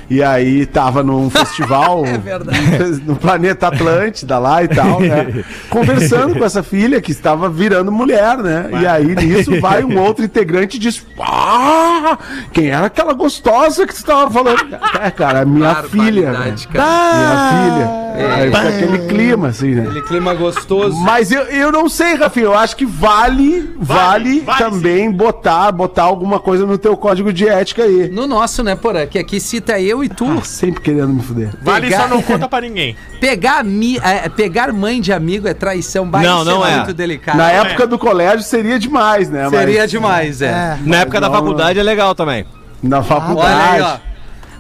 E 0.10 0.22
aí 0.24 0.66
tava 0.66 1.02
num 1.04 1.30
festival 1.32 2.06
É 2.06 2.18
verdade. 2.18 3.02
no 3.06 3.16
planeta 3.16 3.68
Atlântida 3.68 4.38
lá 4.38 4.64
e 4.64 4.68
tal, 4.68 5.00
né? 5.00 5.44
Conversando 5.70 6.36
com 6.38 6.44
essa 6.44 6.62
filha 6.64 7.00
que 7.02 7.12
estava 7.12 7.50
virando 7.50 7.92
mulher, 7.92 8.38
né? 8.38 8.70
E 8.82 8.86
aí 8.86 9.16
nisso 9.16 9.52
vai 9.60 9.84
um 9.84 10.00
outro 10.00 10.24
integrante 10.26 10.78
e 10.78 10.80
diz: 10.80 11.06
Ah, 11.20 12.18
quem 12.52 12.68
era 12.68 12.88
aquela 12.88 13.14
gostosa 13.14 13.86
que 13.86 13.94
você 13.94 14.00
estava 14.02 14.30
falando? 14.30 14.78
É, 15.02 15.12
cara, 15.12 15.46
minha 15.46 15.76
filha. 15.84 16.32
né? 16.32 16.56
Cara. 16.72 17.18
Minha 17.18 17.72
filha. 17.74 18.08
Aí 18.18 18.48
fica 18.48 18.68
aquele 18.70 19.08
clima, 19.08 19.48
assim, 19.50 19.76
né? 19.76 19.84
Aquele 19.84 20.02
clima 20.02 20.34
gostoso. 20.34 20.96
Mas 21.02 21.32
eu, 21.32 21.44
eu 21.44 21.72
não 21.72 21.88
sei, 21.88 22.16
Rafinha. 22.16 22.46
Eu 22.48 22.58
acho 22.58 22.76
que 22.76 22.86
vale, 22.86 23.70
vale, 23.78 24.40
vale 24.42 24.58
também 24.58 25.12
botar, 25.12 25.72
botar 25.72 26.04
alguma 26.04 26.40
coisa 26.40 26.66
no 26.66 26.78
teu 26.78 26.98
código 26.98 27.32
de 27.32 27.48
ética 27.48 27.84
aí. 27.84 28.10
No 28.10 28.26
nosso, 28.26 28.64
né, 28.64 28.76
Porã? 28.76 29.06
Que 29.06 29.20
aqui 29.20 29.40
cita 29.40 29.80
eu 29.80 30.04
e 30.04 30.10
tu. 30.10 30.26
Ah, 30.26 30.42
sempre 30.44 30.82
querendo 30.82 31.10
me 31.14 31.22
fuder. 31.22 31.50
Vale 31.62 31.88
Pegar- 31.88 32.02
só 32.02 32.08
não 32.08 32.22
conta 32.22 32.48
pra 32.48 32.62
ninguém. 32.62 32.96
Pegar, 33.22 33.64
mi... 33.64 33.98
é, 33.98 34.30
pegar 34.30 34.72
mãe 34.74 35.02
de 35.02 35.12
amigo 35.12 35.48
é 35.48 35.54
traição. 35.54 36.10
Vai, 36.10 36.24
Não, 36.24 36.42
isso 36.42 36.46
não 36.52 36.66
é. 36.66 36.78
muito 36.78 36.94
delicado. 36.94 37.38
Na 37.38 37.52
é. 37.52 37.58
época 37.58 37.86
do 37.88 37.98
colégio 37.98 38.42
seria 38.44 38.78
demais, 38.80 39.30
né? 39.30 39.47
Seria 39.50 39.82
Mas 39.82 39.92
demais, 39.92 40.42
é. 40.42 40.46
É. 40.48 40.78
Na 40.86 40.98
época 40.98 41.20
da 41.22 41.28
não- 41.30 41.36
faculdade 41.36 41.80
é 41.80 41.84
legal 41.84 42.14
também. 42.16 42.46
na 42.82 42.98
Olha 42.98 43.04
aí, 43.04 43.10
faculdade. 43.10 43.82
ó. 43.82 44.08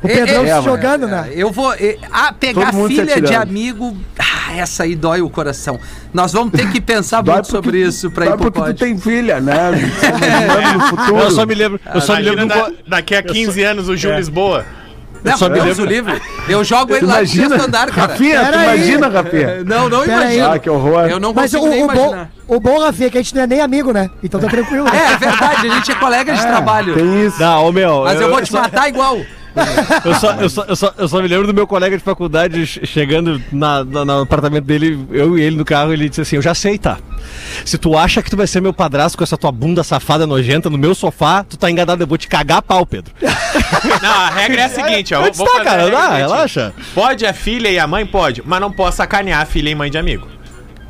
O 0.03 0.07
Pedrão 0.07 0.43
É, 0.43 0.45
se 0.45 0.51
é, 0.51 0.61
jogando, 0.61 1.05
É, 1.05 1.07
né? 1.09 1.29
Eu 1.31 1.51
vou. 1.51 1.73
é, 1.73 1.97
ah, 2.11 2.31
pegar 2.31 2.71
filha 2.71 3.19
de 3.19 3.33
amigo. 3.33 3.97
Ah, 4.19 4.53
essa 4.55 4.83
aí 4.83 4.95
dói 4.95 5.21
o 5.21 5.29
coração. 5.29 5.79
Nós 6.13 6.31
vamos 6.33 6.51
ter 6.51 6.69
que 6.71 6.79
pensar 6.79 7.23
muito 7.25 7.47
sobre 7.47 7.81
isso 7.81 8.11
pra 8.11 8.27
ir 8.27 8.38
pro 8.38 8.51
porque 8.51 8.73
tu 8.73 8.77
tem 8.77 8.95
filha, 8.97 9.39
né? 9.41 9.55
No 10.73 10.81
futuro. 10.81 11.17
Eu 11.19 11.31
só 11.31 11.45
me 11.47 11.55
lembro, 11.55 11.79
eu 11.95 12.01
só 12.01 12.15
me 12.15 12.21
lembro 12.21 12.45
da- 12.47 12.71
daqui 12.88 13.15
a 13.15 13.23
15 13.23 13.63
anos 13.63 13.89
o 13.89 13.95
Gil 13.97 14.15
Lisboa. 14.15 14.65
Não, 15.32 15.38
só 15.38 15.49
me 15.49 15.59
Deus 15.59 15.80
o 15.80 15.86
livre. 15.86 16.21
Eu 16.47 16.63
jogo 16.63 16.95
ele 16.95 17.05
lá 17.05 17.15
no 17.15 17.19
Imagina, 17.19 17.63
andar, 17.63 17.91
cara. 17.91 18.13
Rafinha, 18.13 18.41
imagina, 18.41 19.07
Rafinha? 19.09 19.63
Não, 19.63 19.89
não 19.89 20.01
Pera 20.01 20.21
imagino. 20.23 20.51
Ah, 20.51 20.59
que 20.59 20.69
horror. 20.69 21.09
Eu 21.09 21.19
não 21.19 21.34
Mas 21.34 21.53
o, 21.53 21.59
consigo 21.59 21.73
nem 21.73 21.84
o, 21.84 21.88
bom, 21.88 21.93
imaginar. 21.93 22.30
o 22.47 22.59
bom, 22.59 22.80
Rafinha, 22.80 23.07
é 23.07 23.09
que 23.11 23.17
a 23.17 23.21
gente 23.21 23.36
não 23.36 23.41
é 23.41 23.47
nem 23.47 23.61
amigo, 23.61 23.91
né? 23.91 24.09
Então 24.23 24.39
tá 24.39 24.47
tranquilo. 24.47 24.88
É, 24.88 25.13
é 25.13 25.17
verdade, 25.17 25.67
a 25.67 25.73
gente 25.75 25.91
é 25.91 25.95
colega 25.95 26.34
de 26.34 26.41
trabalho. 26.41 26.93
Tem 26.95 27.25
isso. 27.25 27.39
Não, 27.39 27.65
ô 27.67 27.71
meu. 27.71 28.03
Mas 28.03 28.21
eu 28.21 28.30
vou 28.30 28.41
te 28.41 28.51
só, 28.51 28.61
matar 28.61 28.88
igual. 28.89 29.17
Eu, 30.05 30.14
só, 30.16 30.32
eu, 30.34 30.49
só, 30.49 30.64
eu, 30.64 30.76
só, 30.76 30.93
eu 30.97 31.08
só 31.08 31.22
me 31.22 31.28
lembro 31.28 31.47
do 31.47 31.53
meu 31.53 31.66
colega 31.68 31.97
de 31.97 32.03
faculdade 32.03 32.66
che- 32.66 32.86
chegando 32.86 33.41
na, 33.51 33.84
na- 33.84 34.05
no 34.05 34.22
apartamento 34.22 34.64
dele, 34.66 35.05
eu 35.12 35.38
e 35.38 35.41
ele 35.41 35.55
no 35.55 35.66
carro, 35.66 35.91
ele 35.93 36.08
disse 36.10 36.22
assim: 36.22 36.36
Eu 36.36 36.41
já 36.41 36.53
sei, 36.53 36.78
tá? 36.78 36.97
Se 37.66 37.78
tu 37.78 37.97
acha 37.97 38.22
que 38.22 38.30
tu 38.30 38.38
vai 38.38 38.47
ser 38.47 38.62
meu 38.62 38.74
padrasto 38.74 39.18
com 39.18 39.24
essa 39.24 39.38
tua 39.38 39.51
bunda 39.51 39.84
safada 39.84 40.26
nojenta 40.28 40.70
no 40.70 40.78
meu 40.78 40.93
sofá, 40.95 41.43
tu 41.43 41.58
tá 41.58 41.70
enganado, 41.70 42.01
eu 42.03 42.08
vou 42.08 42.18
te 42.18 42.28
cagar 42.28 42.58
a 42.60 42.62
pau, 42.62 42.86
Pedro. 42.86 43.14
Não, 44.01 44.10
a 44.12 44.30
regra 44.30 44.62
é 44.62 44.66
a 44.66 44.70
seguinte, 44.70 45.14
ó. 45.14 45.24
Antes 45.24 45.38
vou 45.38 45.47
tá, 45.47 45.64
cara, 45.64 45.84
dá, 45.84 45.89
direitinho. 45.89 46.18
relaxa. 46.30 46.74
Pode 46.93 47.26
a 47.26 47.34
filha 47.34 47.70
e 47.70 47.78
a 47.80 47.86
mãe? 47.88 48.05
Pode. 48.05 48.41
Mas 48.45 48.60
não 48.62 48.72
pode 48.72 48.95
sacanear 48.95 49.41
a 49.41 49.45
filha 49.45 49.70
e 49.70 49.76
mãe 49.76 49.89
de 49.91 49.97
amigo. 49.97 50.28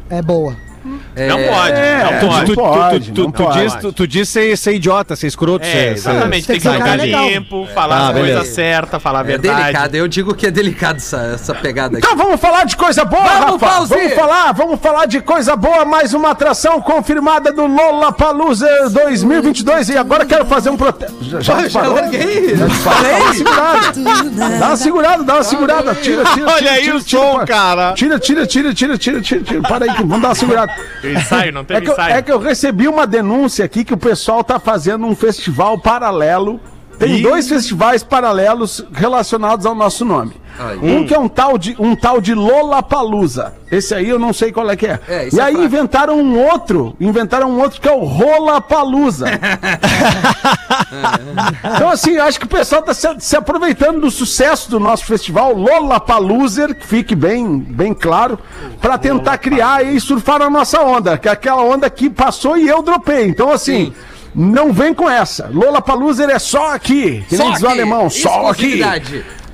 É 0.09 0.21
boa. 0.21 0.55
Não 0.87 1.37
pode. 1.53 1.71
é, 1.71 2.03
não 2.21 2.29
pode. 2.29 2.45
tu- 2.45 2.55
pode, 2.55 3.11
tu, 3.11 3.21
não 3.23 3.31
tu 3.31 3.43
pode. 3.43 3.59
diz, 3.61 3.73
tu, 3.75 3.91
tu 3.93 4.07
diz 4.07 4.29
ser, 4.29 4.57
ser 4.57 4.73
idiota, 4.73 5.15
ser 5.15 5.27
escroto, 5.27 5.65
É, 5.65 5.69
ser, 5.71 5.73
ser- 5.79 5.91
exatamente. 6.09 6.47
Tem 6.47 6.59
Tem 6.59 6.71
que 6.81 6.89
legal. 6.97 7.27
limpo, 7.29 7.67
falar 7.73 7.95
Ah, 7.97 8.07
as 8.09 8.17
coisas 8.17 8.47
certas, 8.49 9.01
falar 9.01 9.19
a 9.19 9.21
É 9.21 9.23
verdade. 9.25 9.61
delicado, 9.63 9.95
eu 9.95 10.07
digo 10.07 10.33
que 10.35 10.47
é 10.47 10.51
delicado 10.51 10.97
essa, 10.97 11.31
essa 11.33 11.53
pegada 11.55 11.97
aqui. 11.97 12.05
Então 12.05 12.17
vamos 12.17 12.39
falar 12.39 12.63
de 12.65 12.75
coisa 12.77 13.03
boa, 13.05 13.23
Vamos, 13.23 13.61
Rafa. 13.61 13.67
Pause! 13.77 13.93
Vamos 13.95 14.13
falar, 14.13 14.51
vamos 14.53 14.79
falar 14.79 15.05
de 15.05 15.21
coisa 15.21 15.55
boa. 15.55 15.85
Mais 15.85 16.13
uma 16.13 16.31
atração 16.31 16.79
confirmada 16.81 17.51
do 17.51 17.65
Lola 17.65 18.11
Palusa 18.11 18.67
2022 18.91 19.89
e 19.89 19.97
agora 19.97 20.25
quero 20.25 20.45
fazer 20.45 20.69
um 20.69 20.77
protesto. 20.77 21.17
Já, 21.23 21.39
já, 21.41 21.67
Já 21.67 21.81
larguei. 21.87 22.55
Dá 22.55 22.65
uma 22.65 23.33
segurada. 23.33 24.59
Dá 24.59 24.67
uma 24.67 24.75
segurada, 24.75 25.23
dá 25.23 25.33
uma 25.35 25.43
segurada. 25.43 25.95
Tira, 25.95 26.23
tira, 26.23 26.33
tira. 26.33 26.51
Olha 26.51 26.71
aí 26.71 26.83
tira, 26.83 26.97
o 26.97 27.01
tira, 27.01 27.21
som, 27.21 27.45
cara. 27.45 27.93
Tira, 27.93 28.19
tira, 28.19 28.45
tira, 28.47 28.73
tira, 28.73 28.97
tira, 28.97 29.21
tira, 29.21 29.41
tira. 29.41 29.61
Para 29.61 29.85
aí, 29.85 29.91
que 29.93 30.03
vamos 30.03 30.21
dar 30.21 30.29
uma 30.29 30.35
segurada. 30.35 30.73
Ensaio, 31.03 31.51
não 31.53 31.61
É 31.61 31.63
teve 31.65 31.81
que, 31.81 31.89
eu, 31.89 31.93
ensaio. 31.93 32.13
é 32.15 32.21
que 32.21 32.31
eu 32.31 32.39
recebi 32.39 32.87
uma 32.87 33.05
denúncia 33.05 33.63
aqui 33.65 33.83
que 33.83 33.93
o 33.93 33.97
pessoal 33.97 34.43
tá 34.43 34.59
fazendo 34.59 35.05
um 35.05 35.15
festival 35.15 35.77
paralelo. 35.79 36.59
Tem 36.97 37.21
dois 37.21 37.47
festivais 37.47 38.03
paralelos 38.03 38.83
relacionados 38.91 39.65
ao 39.65 39.75
nosso 39.75 40.03
nome. 40.03 40.33
Aí. 40.59 40.79
Um 40.81 41.05
que 41.05 41.13
é 41.13 41.19
um 41.19 41.27
tal 41.27 41.57
de 41.57 41.75
um 41.79 41.95
tal 41.95 42.19
de 42.19 42.33
Lollapalooza. 42.33 43.53
Esse 43.71 43.93
aí 43.93 44.09
eu 44.09 44.17
não 44.17 44.33
sei 44.33 44.51
qual 44.51 44.69
é 44.69 44.75
que 44.75 44.87
é. 44.87 44.99
É, 45.07 45.29
e 45.31 45.39
é 45.39 45.43
aí 45.43 45.53
fraco. 45.53 45.63
inventaram 45.63 46.19
um 46.19 46.39
outro, 46.39 46.95
inventaram 46.99 47.51
um 47.51 47.59
outro 47.59 47.81
que 47.81 47.87
é 47.87 47.91
o 47.91 48.03
Rollapalooza. 48.03 49.27
então 51.75 51.89
assim, 51.89 52.11
eu 52.11 52.23
acho 52.23 52.39
que 52.39 52.45
o 52.45 52.49
pessoal 52.49 52.81
tá 52.81 52.93
se, 52.93 53.07
se 53.19 53.35
aproveitando 53.35 54.01
do 54.01 54.09
sucesso 54.09 54.69
do 54.69 54.79
nosso 54.79 55.05
festival 55.05 55.53
Lollapalooza, 55.53 56.73
que 56.73 56.87
fique 56.87 57.15
bem, 57.15 57.59
bem 57.59 57.93
claro, 57.93 58.39
para 58.81 58.97
tentar 58.97 59.37
criar 59.37 59.85
e 59.85 59.99
surfar 59.99 60.41
a 60.41 60.49
nossa 60.49 60.81
onda, 60.81 61.17
que 61.17 61.27
é 61.27 61.31
aquela 61.31 61.63
onda 61.63 61.89
que 61.89 62.09
passou 62.09 62.57
e 62.57 62.67
eu 62.67 62.81
dropei. 62.81 63.27
Então 63.27 63.51
assim, 63.51 63.93
não 64.33 64.71
vem 64.71 64.93
com 64.93 65.09
essa. 65.09 65.49
Lollapalooza 65.51 66.31
é 66.31 66.39
só 66.39 66.73
aqui, 66.73 67.23
que 67.27 67.37
nem 67.37 67.51
diz 67.53 67.61
o 67.61 67.65
aqui. 67.65 67.75
alemão, 67.75 68.09
só 68.09 68.49
aqui. 68.49 68.81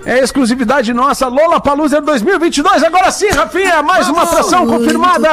É 0.05 0.19
exclusividade 0.19 0.93
nossa, 0.93 1.27
Lola 1.27 1.61
Palusa 1.61 2.01
2022. 2.01 2.83
Agora 2.83 3.09
sim, 3.09 3.29
Rafinha, 3.29 3.81
mais 3.81 4.09
uma 4.09 4.23
atração 4.23 4.67
confirmada. 4.67 5.29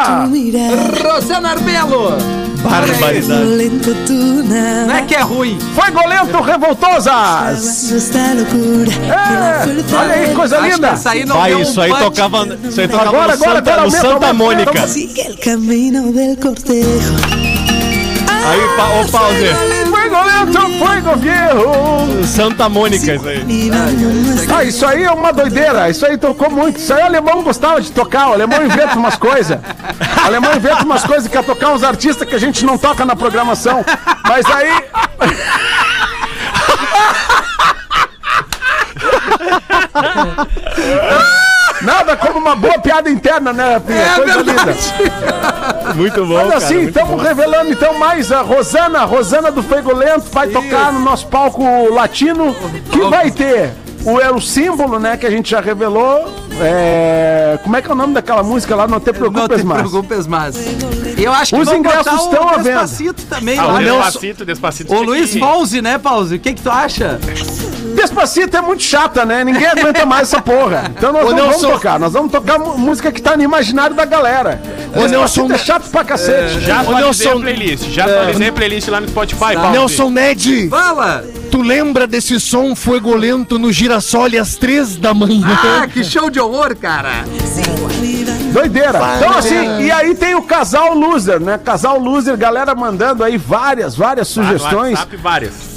Rosana 1.03 1.51
Arbelo. 1.51 2.17
Barbaridade. 2.63 3.45
Não 4.87 4.95
é 4.95 5.03
que 5.03 5.15
é 5.15 5.23
ruim. 5.23 5.59
Foi 5.75 5.91
golento 5.91 6.41
revoltosas. 6.41 7.07
É, 9.11 9.97
olha 9.97 10.15
aí, 10.15 10.35
coisa 10.35 10.59
Acho 10.59 10.67
que 10.67 10.75
linda. 10.75 10.89
essa 10.89 11.11
aí 11.11 11.25
não 11.25 11.37
Vai, 11.37 11.51
deu 11.51 11.59
um 11.59 11.63
isso 11.63 11.81
aí 11.81 11.91
tocava, 11.91 12.47
isso 12.69 12.81
aí 12.81 12.89
tocava 12.89 13.09
Agora, 13.09 13.37
no, 13.37 13.43
agora, 13.43 13.57
Santa, 13.57 13.73
agora, 13.73 13.83
no 13.83 13.91
Santa 13.91 14.33
Mônica. 14.33 14.87
Aí, 18.45 18.77
pa, 18.77 18.89
ô 19.01 19.80
pause. 20.11 20.79
Foi 20.79 20.91
foi 20.91 21.01
governo. 21.01 22.27
Santa 22.27 22.69
Mônica, 22.69 23.15
isso 23.15 23.29
aí. 23.29 23.71
Ah, 24.55 24.65
isso 24.65 24.87
aí 24.87 25.05
é 25.05 25.11
uma 25.11 25.33
doideira. 25.33 25.89
Isso 25.89 26.05
aí 26.07 26.19
tocou 26.19 26.51
muito. 26.51 26.79
Isso 26.79 26.93
aí 26.93 27.03
o 27.03 27.07
alemão 27.07 27.43
gostava 27.43 27.81
de 27.81 27.91
tocar. 27.91 28.29
O 28.31 28.33
alemão 28.35 28.65
inventa 28.65 28.97
umas 28.97 29.17
coisas. 29.17 29.59
O 29.59 30.27
alemão 30.27 30.55
inventa 30.55 30.85
umas 30.85 31.05
coisas 31.05 31.27
que 31.29 31.37
quer 31.37 31.45
tocar 31.45 31.71
uns 31.71 31.83
artistas 31.83 32.29
que 32.29 32.35
a 32.35 32.39
gente 32.39 32.65
não 32.65 32.77
toca 32.77 33.05
na 33.05 33.17
programação. 33.17 33.85
Mas 34.27 34.45
aí. 34.47 34.85
Nada 41.83 42.17
como 42.17 42.39
uma 42.39 42.55
boa 42.55 42.79
piada 42.79 43.09
interna, 43.09 43.53
né, 43.53 43.75
Rafinha? 43.75 43.99
É 44.03 44.15
Coisa 44.17 44.43
verdade. 44.43 44.95
linda. 44.99 45.70
Muito 45.95 46.25
bom, 46.27 46.35
Mas 46.47 46.65
assim, 46.65 46.83
estamos 46.83 47.23
revelando 47.23 47.73
então 47.73 47.99
mais 47.99 48.31
a 48.31 48.43
Rosana, 48.43 49.05
Rosana 49.05 49.51
do 49.51 49.63
Fegolento 49.63 50.27
vai 50.31 50.49
tocar 50.49 50.93
no 50.93 51.01
nosso 51.01 51.27
palco 51.27 51.65
latino, 51.93 52.55
que 52.91 53.01
vai 53.03 53.31
ter 53.31 53.71
o, 54.05 54.19
é 54.19 54.31
o 54.31 54.41
símbolo, 54.41 54.99
né, 54.99 55.17
que 55.17 55.27
a 55.27 55.31
gente 55.31 55.51
já 55.51 55.61
revelou. 55.61 56.33
É, 56.61 57.59
como 57.63 57.77
é 57.77 57.83
que 57.83 57.89
é 57.89 57.93
o 57.93 57.97
nome 57.97 58.15
daquela 58.15 58.43
música 58.43 58.75
lá? 58.75 58.87
Não 58.87 59.01
te 59.01 59.07
Não 59.07 59.15
preocupes 59.15 59.61
te 59.61 59.67
mais. 59.67 59.81
preocupes 59.81 60.27
mais. 60.27 60.57
Eu 61.19 61.33
acho 61.33 61.55
que 61.55 61.61
Os 61.61 61.73
ingressos 61.73 62.23
estão 62.23 62.49
à 62.49 62.57
venda. 62.57 62.81
Despacito 62.81 63.23
também. 63.25 63.59
Ah, 63.59 63.75
o 63.75 63.79
é 63.79 63.85
Despacito, 63.85 64.45
Despacito. 64.45 64.95
O 64.95 65.03
Luiz 65.03 65.37
Fonzi, 65.37 65.83
né, 65.83 65.99
Pause? 65.99 66.37
O 66.37 66.39
que 66.39 66.55
que 66.55 66.63
tu 66.63 66.71
acha? 66.71 67.19
Despacito 68.01 68.57
é 68.57 68.63
muito 68.63 68.83
chata, 68.83 69.27
né? 69.27 69.45
Ninguém 69.45 69.67
aguenta 69.67 70.07
mais 70.07 70.23
essa 70.23 70.41
porra. 70.41 70.85
Então 70.97 71.13
nós 71.13 71.27
Ô, 71.29 71.33
não 71.33 71.47
vamos 71.51 71.61
tocar. 71.61 71.99
Nós 71.99 72.13
vamos 72.15 72.33
tocar 72.33 72.59
música 72.59 73.13
que 73.13 73.21
tá 73.21 73.37
no 73.37 73.43
imaginário 73.43 73.95
da 73.95 74.07
galera. 74.07 74.61
Ô, 74.97 75.07
Nelson. 75.07 75.53
é 75.53 75.59
chato 75.59 75.91
pra 75.91 76.03
cacete. 76.03 76.61
Já 76.61 76.79
Ô, 76.79 76.81
atualizei 76.81 77.27
Nelson, 77.27 77.39
a 77.39 77.43
playlist. 77.43 77.91
Já 77.91 78.05
atualizei 78.07 78.49
a 78.49 78.53
playlist 78.53 78.89
lá 78.89 79.01
no 79.01 79.09
Spotify, 79.09 79.55
Paulo. 79.55 79.71
Nelson 79.73 80.11
Ned, 80.11 80.69
Fala! 80.71 81.25
tu 81.51 81.61
lembra 81.61 82.07
desse 82.07 82.41
som 82.41 82.75
fuegolento 82.75 83.59
no 83.59 83.71
girassol 83.71 84.29
às 84.41 84.57
três 84.57 84.97
da 84.97 85.13
manhã? 85.13 85.47
Ah, 85.83 85.87
que 85.87 86.03
show 86.03 86.31
de 86.31 86.41
horror, 86.41 86.75
cara! 86.77 87.25
Doideira. 88.53 88.99
Então, 89.19 89.39
assim, 89.39 89.83
e 89.83 89.91
aí 89.91 90.15
tem 90.15 90.35
o 90.35 90.43
casal 90.43 90.95
loser, 90.95 91.39
né? 91.39 91.59
Casal 91.59 91.99
loser, 91.99 92.37
galera 92.37 92.75
mandando 92.75 93.23
aí 93.23 93.37
várias, 93.37 93.95
várias 93.95 94.35
no 94.35 94.43
sugestões. 94.45 94.99
WhatsApp, 94.99 95.17
várias. 95.17 95.70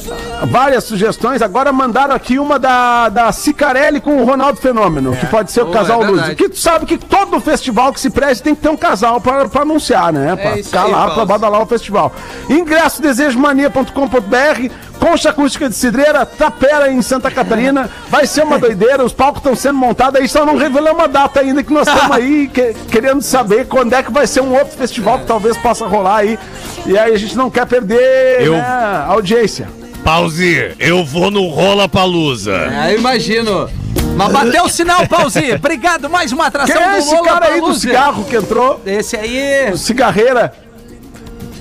Várias 0.48 0.84
sugestões. 0.84 1.42
Agora 1.42 1.72
mandaram 1.72 2.14
aqui 2.16 2.38
uma 2.40 2.58
da, 2.60 3.10
da 3.10 3.32
Cicarelli 3.32 4.00
com 4.02 4.18
o 4.18 4.26
Ronaldo 4.26 4.60
Fenômeno, 4.60 5.16
que 5.16 5.26
pode 5.28 5.52
ser 5.52 5.62
o 5.62 5.70
Oh, 5.70 5.72
casal 5.72 6.04
é 6.04 6.08
Luz. 6.08 6.30
Que 6.36 6.50
tu 6.50 6.58
sabe 6.58 6.86
que 6.86 6.98
todo 6.98 7.40
festival 7.40 7.92
que 7.94 8.00
se 8.00 8.10
preste 8.10 8.44
tem 8.44 8.54
que 8.56 8.62
ter 8.62 8.70
um 8.70 8.78
casal 8.78 9.20
pra, 9.22 9.48
pra 9.48 9.62
anunciar, 9.62 10.12
né? 10.14 10.36
Pra 10.36 10.58
isso 10.58 10.70
ficar 10.70 10.86
aí, 10.86 10.92
lá, 10.92 10.98
Paulo. 11.00 11.14
pra 11.16 11.26
badalar 11.26 11.62
o 11.62 11.66
festival. 11.66 12.12
Ingresso 12.50 13.02
desejomania.com.br, 13.02 14.70
Concha 15.00 15.30
Acústica 15.30 15.68
de 15.68 15.76
Cidreira, 15.76 16.26
Tapera 16.26 16.90
em 16.92 17.02
Santa 17.02 17.30
Catarina. 17.32 17.90
Vai 18.10 18.28
ser 18.28 18.44
uma 18.44 18.60
doideira, 18.60 19.04
os 19.04 19.14
palcos 19.14 19.40
estão 19.40 19.56
sendo 19.56 19.78
montados 19.78 20.20
aí, 20.20 20.28
só 20.28 20.46
não 20.46 20.56
revelamos 20.58 21.04
a 21.04 21.08
data 21.08 21.40
ainda 21.40 21.64
que 21.64 21.74
nós 21.74 21.88
estamos 21.88 22.12
aí 22.16 22.48
que- 22.54 22.74
querendo 22.90 23.22
saber 23.22 23.66
quando 23.68 23.94
é 23.94 24.04
que 24.04 24.12
vai 24.12 24.28
ser 24.28 24.42
um 24.42 24.54
outro 24.54 24.78
festival 24.78 25.20
que 25.20 25.26
talvez 25.26 25.58
possa 25.58 25.86
rolar 25.88 26.18
aí. 26.18 26.38
E 26.86 26.98
aí 26.98 27.14
a 27.14 27.18
gente 27.18 27.36
não 27.36 27.50
quer 27.50 27.66
perder 27.66 28.42
Eu- 28.42 28.54
né, 28.54 28.62
a 28.62 29.06
audiência. 29.10 29.68
Pause, 30.04 30.76
eu 30.80 31.06
vou 31.06 31.32
no 31.32 31.48
Rola 31.48 31.88
Palusa. 31.88 32.54
É, 32.54 32.96
imagino. 32.96 33.70
Mas 34.18 34.32
bateu 34.32 34.66
o 34.66 34.70
sinal, 34.70 35.08
Pause. 35.08 35.54
Obrigado, 35.54 36.10
mais 36.10 36.32
uma 36.32 36.48
atração 36.48 36.76
Quem 36.76 36.86
é 36.86 36.98
esse 37.00 37.16
Lola 37.16 37.28
cara 37.28 37.46
aí 37.48 37.62
do 37.62 37.74
cigarro 37.74 38.26
que 38.26 38.36
entrou? 38.36 38.82
Esse 38.86 39.16
aí, 39.16 39.72
O 39.72 39.78
cigarreira. 39.78 40.54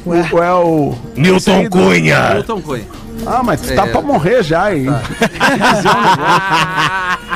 O, 0.05 0.15
é 0.15 0.55
o. 0.55 0.95
Newton 1.17 1.69
Cunha. 1.71 2.35
Milton 2.35 2.61
Cunha. 2.61 3.02
Ah, 3.27 3.43
mas 3.43 3.61
tu 3.61 3.75
tá 3.75 3.87
É. 3.87 3.91
pra 3.91 4.01
morrer 4.03 4.43
já, 4.43 4.75
hein? 4.75 4.87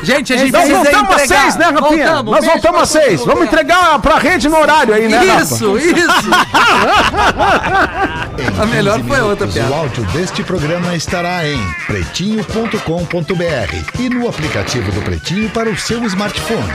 Gente, 0.03 0.31
a 0.31 0.37
gente 0.37 0.51
Nós 0.51 0.61
precisa 0.63 0.83
voltamos 0.83 1.15
às 1.15 1.23
entregar. 1.23 1.41
seis, 1.41 1.55
né, 1.55 1.65
Rafinha? 1.65 2.05
Voltamos, 2.05 2.31
Nós 2.31 2.45
voltamos 2.45 2.81
às 2.81 2.89
seis. 2.89 3.25
Vamos 3.25 3.45
entregar 3.47 3.99
pra 3.99 4.17
rede 4.19 4.47
no 4.47 4.57
horário 4.57 4.93
aí, 4.93 5.07
né, 5.07 5.17
Rafa? 5.17 5.41
Isso, 5.55 5.77
isso. 5.77 5.97
A 8.61 8.65
melhor 8.67 8.97
15 8.97 9.09
foi 9.09 9.21
outra 9.21 9.47
piada. 9.47 9.71
O 9.71 9.73
áudio 9.73 10.03
deste 10.05 10.43
programa 10.43 10.95
estará 10.95 11.45
em 11.47 11.59
pretinho.com.br 11.87 13.99
e 13.99 14.09
no 14.09 14.29
aplicativo 14.29 14.91
do 14.91 15.01
Pretinho 15.01 15.49
para 15.49 15.67
o 15.69 15.77
seu 15.77 16.03
smartphone. 16.05 16.71